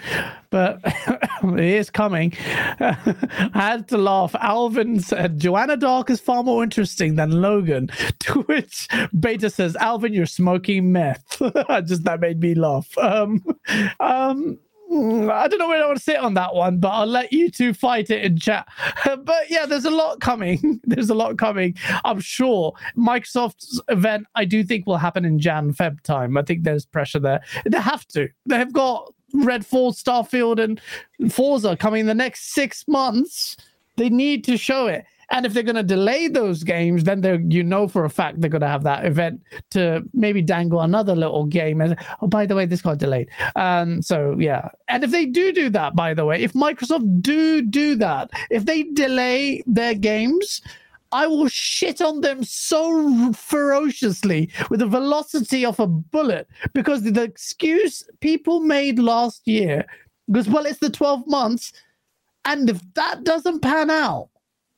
[0.50, 0.80] but
[1.42, 2.32] it is coming.
[2.80, 4.34] I had to laugh.
[4.36, 7.90] Alvin said Joanna Dark is far more interesting than Logan,
[8.20, 11.42] to which Beta says, Alvin, you're smoking meth.
[11.84, 12.96] Just that made me laugh.
[12.96, 13.44] Um,
[14.00, 14.58] um,
[14.92, 17.32] Hmm, I don't know where I want to sit on that one, but I'll let
[17.32, 18.68] you two fight it in chat.
[19.04, 20.80] but yeah, there's a lot coming.
[20.84, 21.74] There's a lot coming.
[22.04, 26.36] I'm sure Microsoft's event, I do think will happen in Jan Feb time.
[26.36, 27.40] I think there's pressure there.
[27.64, 28.28] They have to.
[28.44, 33.56] They've got Redfall, Starfield, and Forza coming in the next six months.
[33.96, 35.06] They need to show it.
[35.30, 38.40] And if they're going to delay those games, then they you know for a fact
[38.40, 41.80] they're going to have that event to maybe dangle another little game.
[41.80, 43.28] And oh, by the way, this got delayed.
[43.56, 44.68] Um, so yeah.
[44.88, 48.66] And if they do do that, by the way, if Microsoft do do that, if
[48.66, 50.60] they delay their games,
[51.12, 57.22] I will shit on them so ferociously with the velocity of a bullet because the
[57.22, 59.84] excuse people made last year
[60.26, 61.72] was, well, it's the 12 months.
[62.46, 64.30] And if that doesn't pan out,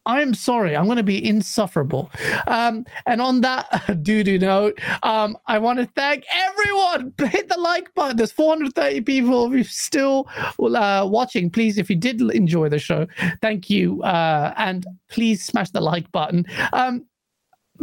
[0.06, 2.10] I'm sorry, I'm going to be insufferable.
[2.46, 7.14] Um, and on that doo doo note, um, I want to thank everyone.
[7.30, 8.16] Hit the like button.
[8.16, 10.28] There's 430 people who still
[10.58, 11.50] uh, watching.
[11.50, 13.06] Please, if you did enjoy the show,
[13.40, 14.02] thank you.
[14.02, 16.46] Uh, and please smash the like button.
[16.72, 17.06] Um,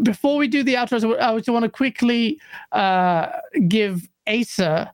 [0.03, 2.39] before we do the outro, I just want to quickly
[2.71, 3.27] uh,
[3.67, 4.93] give Asa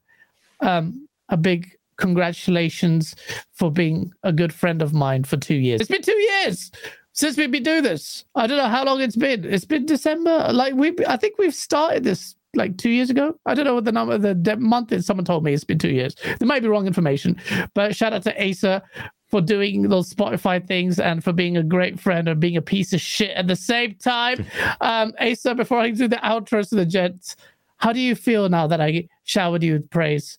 [0.61, 3.15] um, a big congratulations
[3.53, 5.81] for being a good friend of mine for two years.
[5.81, 6.71] It's been two years.
[7.17, 8.25] Since we've been doing this.
[8.35, 9.43] I don't know how long it's been.
[9.43, 10.51] It's been December.
[10.53, 13.35] Like we, I think we've started this like two years ago.
[13.47, 15.07] I don't know what the number, the, the month is.
[15.07, 16.15] Someone told me it's been two years.
[16.37, 17.35] There might be wrong information,
[17.73, 18.83] but shout out to Asa
[19.31, 22.93] for doing those Spotify things and for being a great friend and being a piece
[22.93, 24.45] of shit at the same time.
[24.81, 27.35] Um, Asa, before I do the outros to the Jets,
[27.77, 30.37] how do you feel now that I showered you with praise?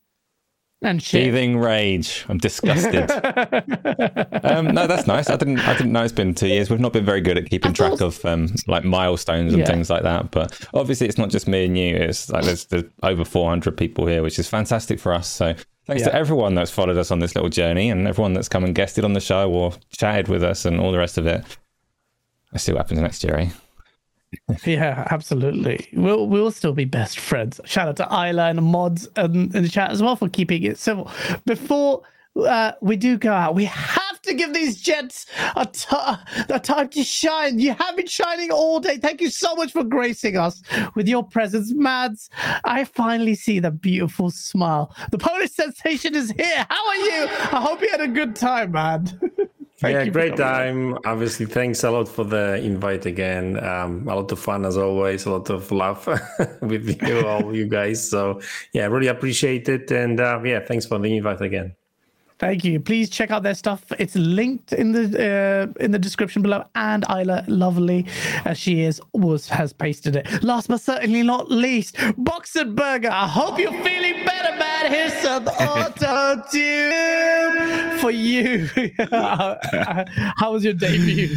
[0.83, 1.25] And shit.
[1.25, 2.25] Seething rage.
[2.29, 3.11] I'm disgusted.
[4.45, 5.29] um, no, that's nice.
[5.29, 5.59] I didn't.
[5.61, 6.71] I didn't know it's been two years.
[6.71, 9.67] We've not been very good at keeping track of um, like milestones and yeah.
[9.67, 10.31] things like that.
[10.31, 11.97] But obviously, it's not just me and you.
[11.97, 15.29] It's like there's, there's over 400 people here, which is fantastic for us.
[15.29, 15.55] So
[15.87, 16.11] thanks yeah.
[16.11, 19.05] to everyone that's followed us on this little journey and everyone that's come and guested
[19.05, 21.45] on the show or chatted with us and all the rest of it.
[22.53, 23.51] Let's see what happens next year, eh?
[24.65, 25.89] Yeah, absolutely.
[25.93, 27.61] We'll we'll still be best friends.
[27.65, 30.79] Shout out to Isla and mods and in the chat as well for keeping it
[30.79, 31.11] civil.
[31.47, 32.03] Before
[32.37, 35.27] uh, we do go out, we have to give these Jets
[35.57, 35.87] a, t-
[36.51, 37.59] a time to shine.
[37.59, 38.99] You have been shining all day.
[38.99, 40.63] Thank you so much for gracing us
[40.95, 42.31] with your presence, Mads.
[42.65, 44.95] I finally see the beautiful smile.
[45.11, 46.67] The Polish sensation is here.
[46.69, 47.29] How are you?
[47.53, 49.19] I hope you had a good time, man.
[49.81, 50.99] Thank yeah, great time.
[51.05, 53.63] Obviously, thanks a lot for the invite again.
[53.63, 56.05] Um, a lot of fun as always, a lot of love
[56.63, 58.11] with you all, you guys.
[58.11, 58.41] So
[58.73, 61.77] yeah, really appreciate it, and uh, yeah, thanks for the invite again.
[62.39, 62.79] Thank you.
[62.79, 63.85] Please check out their stuff.
[63.99, 66.65] It's linked in the uh, in the description below.
[66.77, 68.07] And Isla, lovely
[68.45, 70.43] as she is, was has pasted it.
[70.45, 73.11] Last but certainly not least, Boxenberger.
[73.11, 74.93] I hope you're feeling better, man.
[74.93, 78.69] Here's some auto tune for you.
[79.11, 81.35] How was your debut?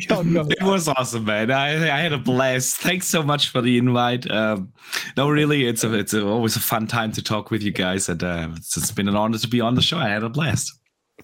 [0.10, 1.50] it was awesome, man.
[1.50, 2.76] I, I had a blast.
[2.76, 4.30] Thanks so much for the invite.
[4.30, 4.72] Um,
[5.16, 8.08] no, really, it's a, it's a, always a fun time to talk with you guys,
[8.08, 9.98] and uh, it's, it's been an honor to be on the show.
[9.98, 10.72] I had a blast.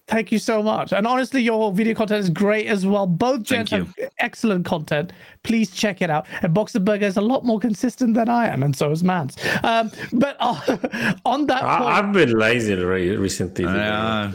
[0.09, 0.93] Thank you so much.
[0.93, 3.07] And honestly, your video content is great as well.
[3.07, 5.13] Both gents have excellent content.
[5.43, 6.27] Please check it out.
[6.41, 9.37] And Boxenberger is a lot more consistent than I am, and so is Mans.
[9.63, 10.55] Um, but uh,
[11.25, 13.67] on that, point, I, have been lazy recently.
[13.67, 14.31] Uh,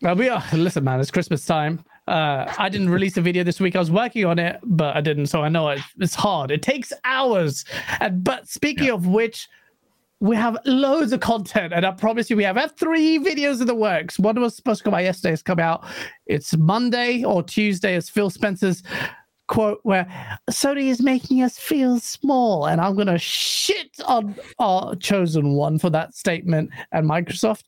[0.00, 0.42] well, we are.
[0.52, 1.84] Listen, man, it's Christmas time.
[2.08, 3.76] Uh, I didn't release a video this week.
[3.76, 5.26] I was working on it, but I didn't.
[5.26, 6.50] So I know it, it's hard.
[6.50, 7.64] It takes hours.
[8.00, 8.94] And but speaking yeah.
[8.94, 9.48] of which,
[10.20, 13.74] we have loads of content, and I promise you, we have three videos in the
[13.74, 14.20] works.
[14.20, 15.32] One was supposed to come out yesterday.
[15.32, 15.84] It's come out.
[16.26, 17.96] It's Monday or Tuesday.
[17.96, 18.84] It's Phil Spencer's
[19.48, 20.06] quote where
[20.50, 25.90] Sony is making us feel small, and I'm gonna shit on our chosen one for
[25.90, 27.64] that statement and Microsoft.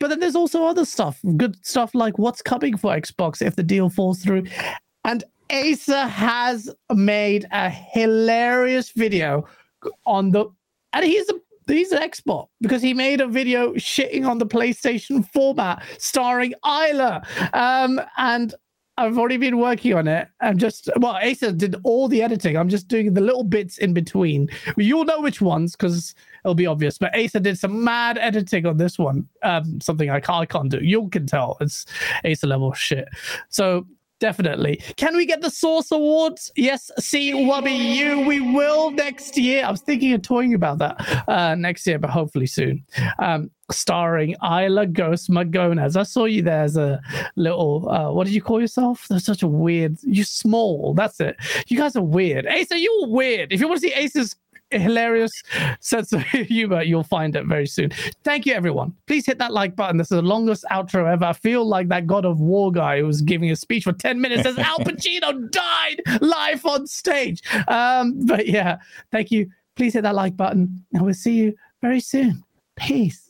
[0.00, 3.62] But then there's also other stuff, good stuff like what's coming for Xbox if the
[3.62, 4.44] deal falls through.
[5.04, 5.22] And
[5.52, 9.46] Asa has made a hilarious video
[10.06, 10.46] on the,
[10.92, 11.34] and he's a
[11.66, 17.22] he's an expert because he made a video shitting on the PlayStation format starring Isla.
[17.52, 18.54] Um, and
[19.00, 20.28] I've already been working on it.
[20.42, 22.56] I'm just well, Asa did all the editing.
[22.56, 24.48] I'm just doing the little bits in between.
[24.76, 26.14] You'll know which ones because
[26.44, 26.98] it'll be obvious.
[26.98, 29.26] But Asa did some mad editing on this one.
[29.42, 30.80] Um, something I can't, I can't do.
[30.82, 31.86] You can tell it's
[32.24, 33.08] Asa level shit.
[33.48, 33.86] So
[34.20, 34.82] definitely.
[34.96, 36.52] Can we get the Source Awards?
[36.54, 38.20] Yes, see Wubby you.
[38.20, 39.64] We will next year.
[39.64, 42.84] I was thinking of talking about that uh, next year, but hopefully soon.
[43.18, 45.96] Um, starring Isla Ghost Magones.
[45.96, 47.00] I saw you there as a
[47.36, 49.06] little, uh, what did you call yourself?
[49.08, 50.94] That's such a weird, you small.
[50.94, 51.36] That's it.
[51.68, 52.46] You guys are weird.
[52.46, 53.52] Asa, you're weird.
[53.52, 54.36] If you want to see Asa's
[54.70, 55.32] hilarious
[55.80, 56.82] sense of humor.
[56.82, 57.90] You'll find it very soon.
[58.24, 58.94] Thank you, everyone.
[59.06, 59.96] Please hit that like button.
[59.96, 61.24] This is the longest outro ever.
[61.24, 64.20] I feel like that God of War guy who was giving a speech for 10
[64.20, 67.42] minutes as Al Pacino died live on stage.
[67.68, 68.78] Um, but yeah,
[69.10, 69.50] thank you.
[69.76, 72.44] Please hit that like button, and we'll see you very soon.
[72.76, 73.29] Peace.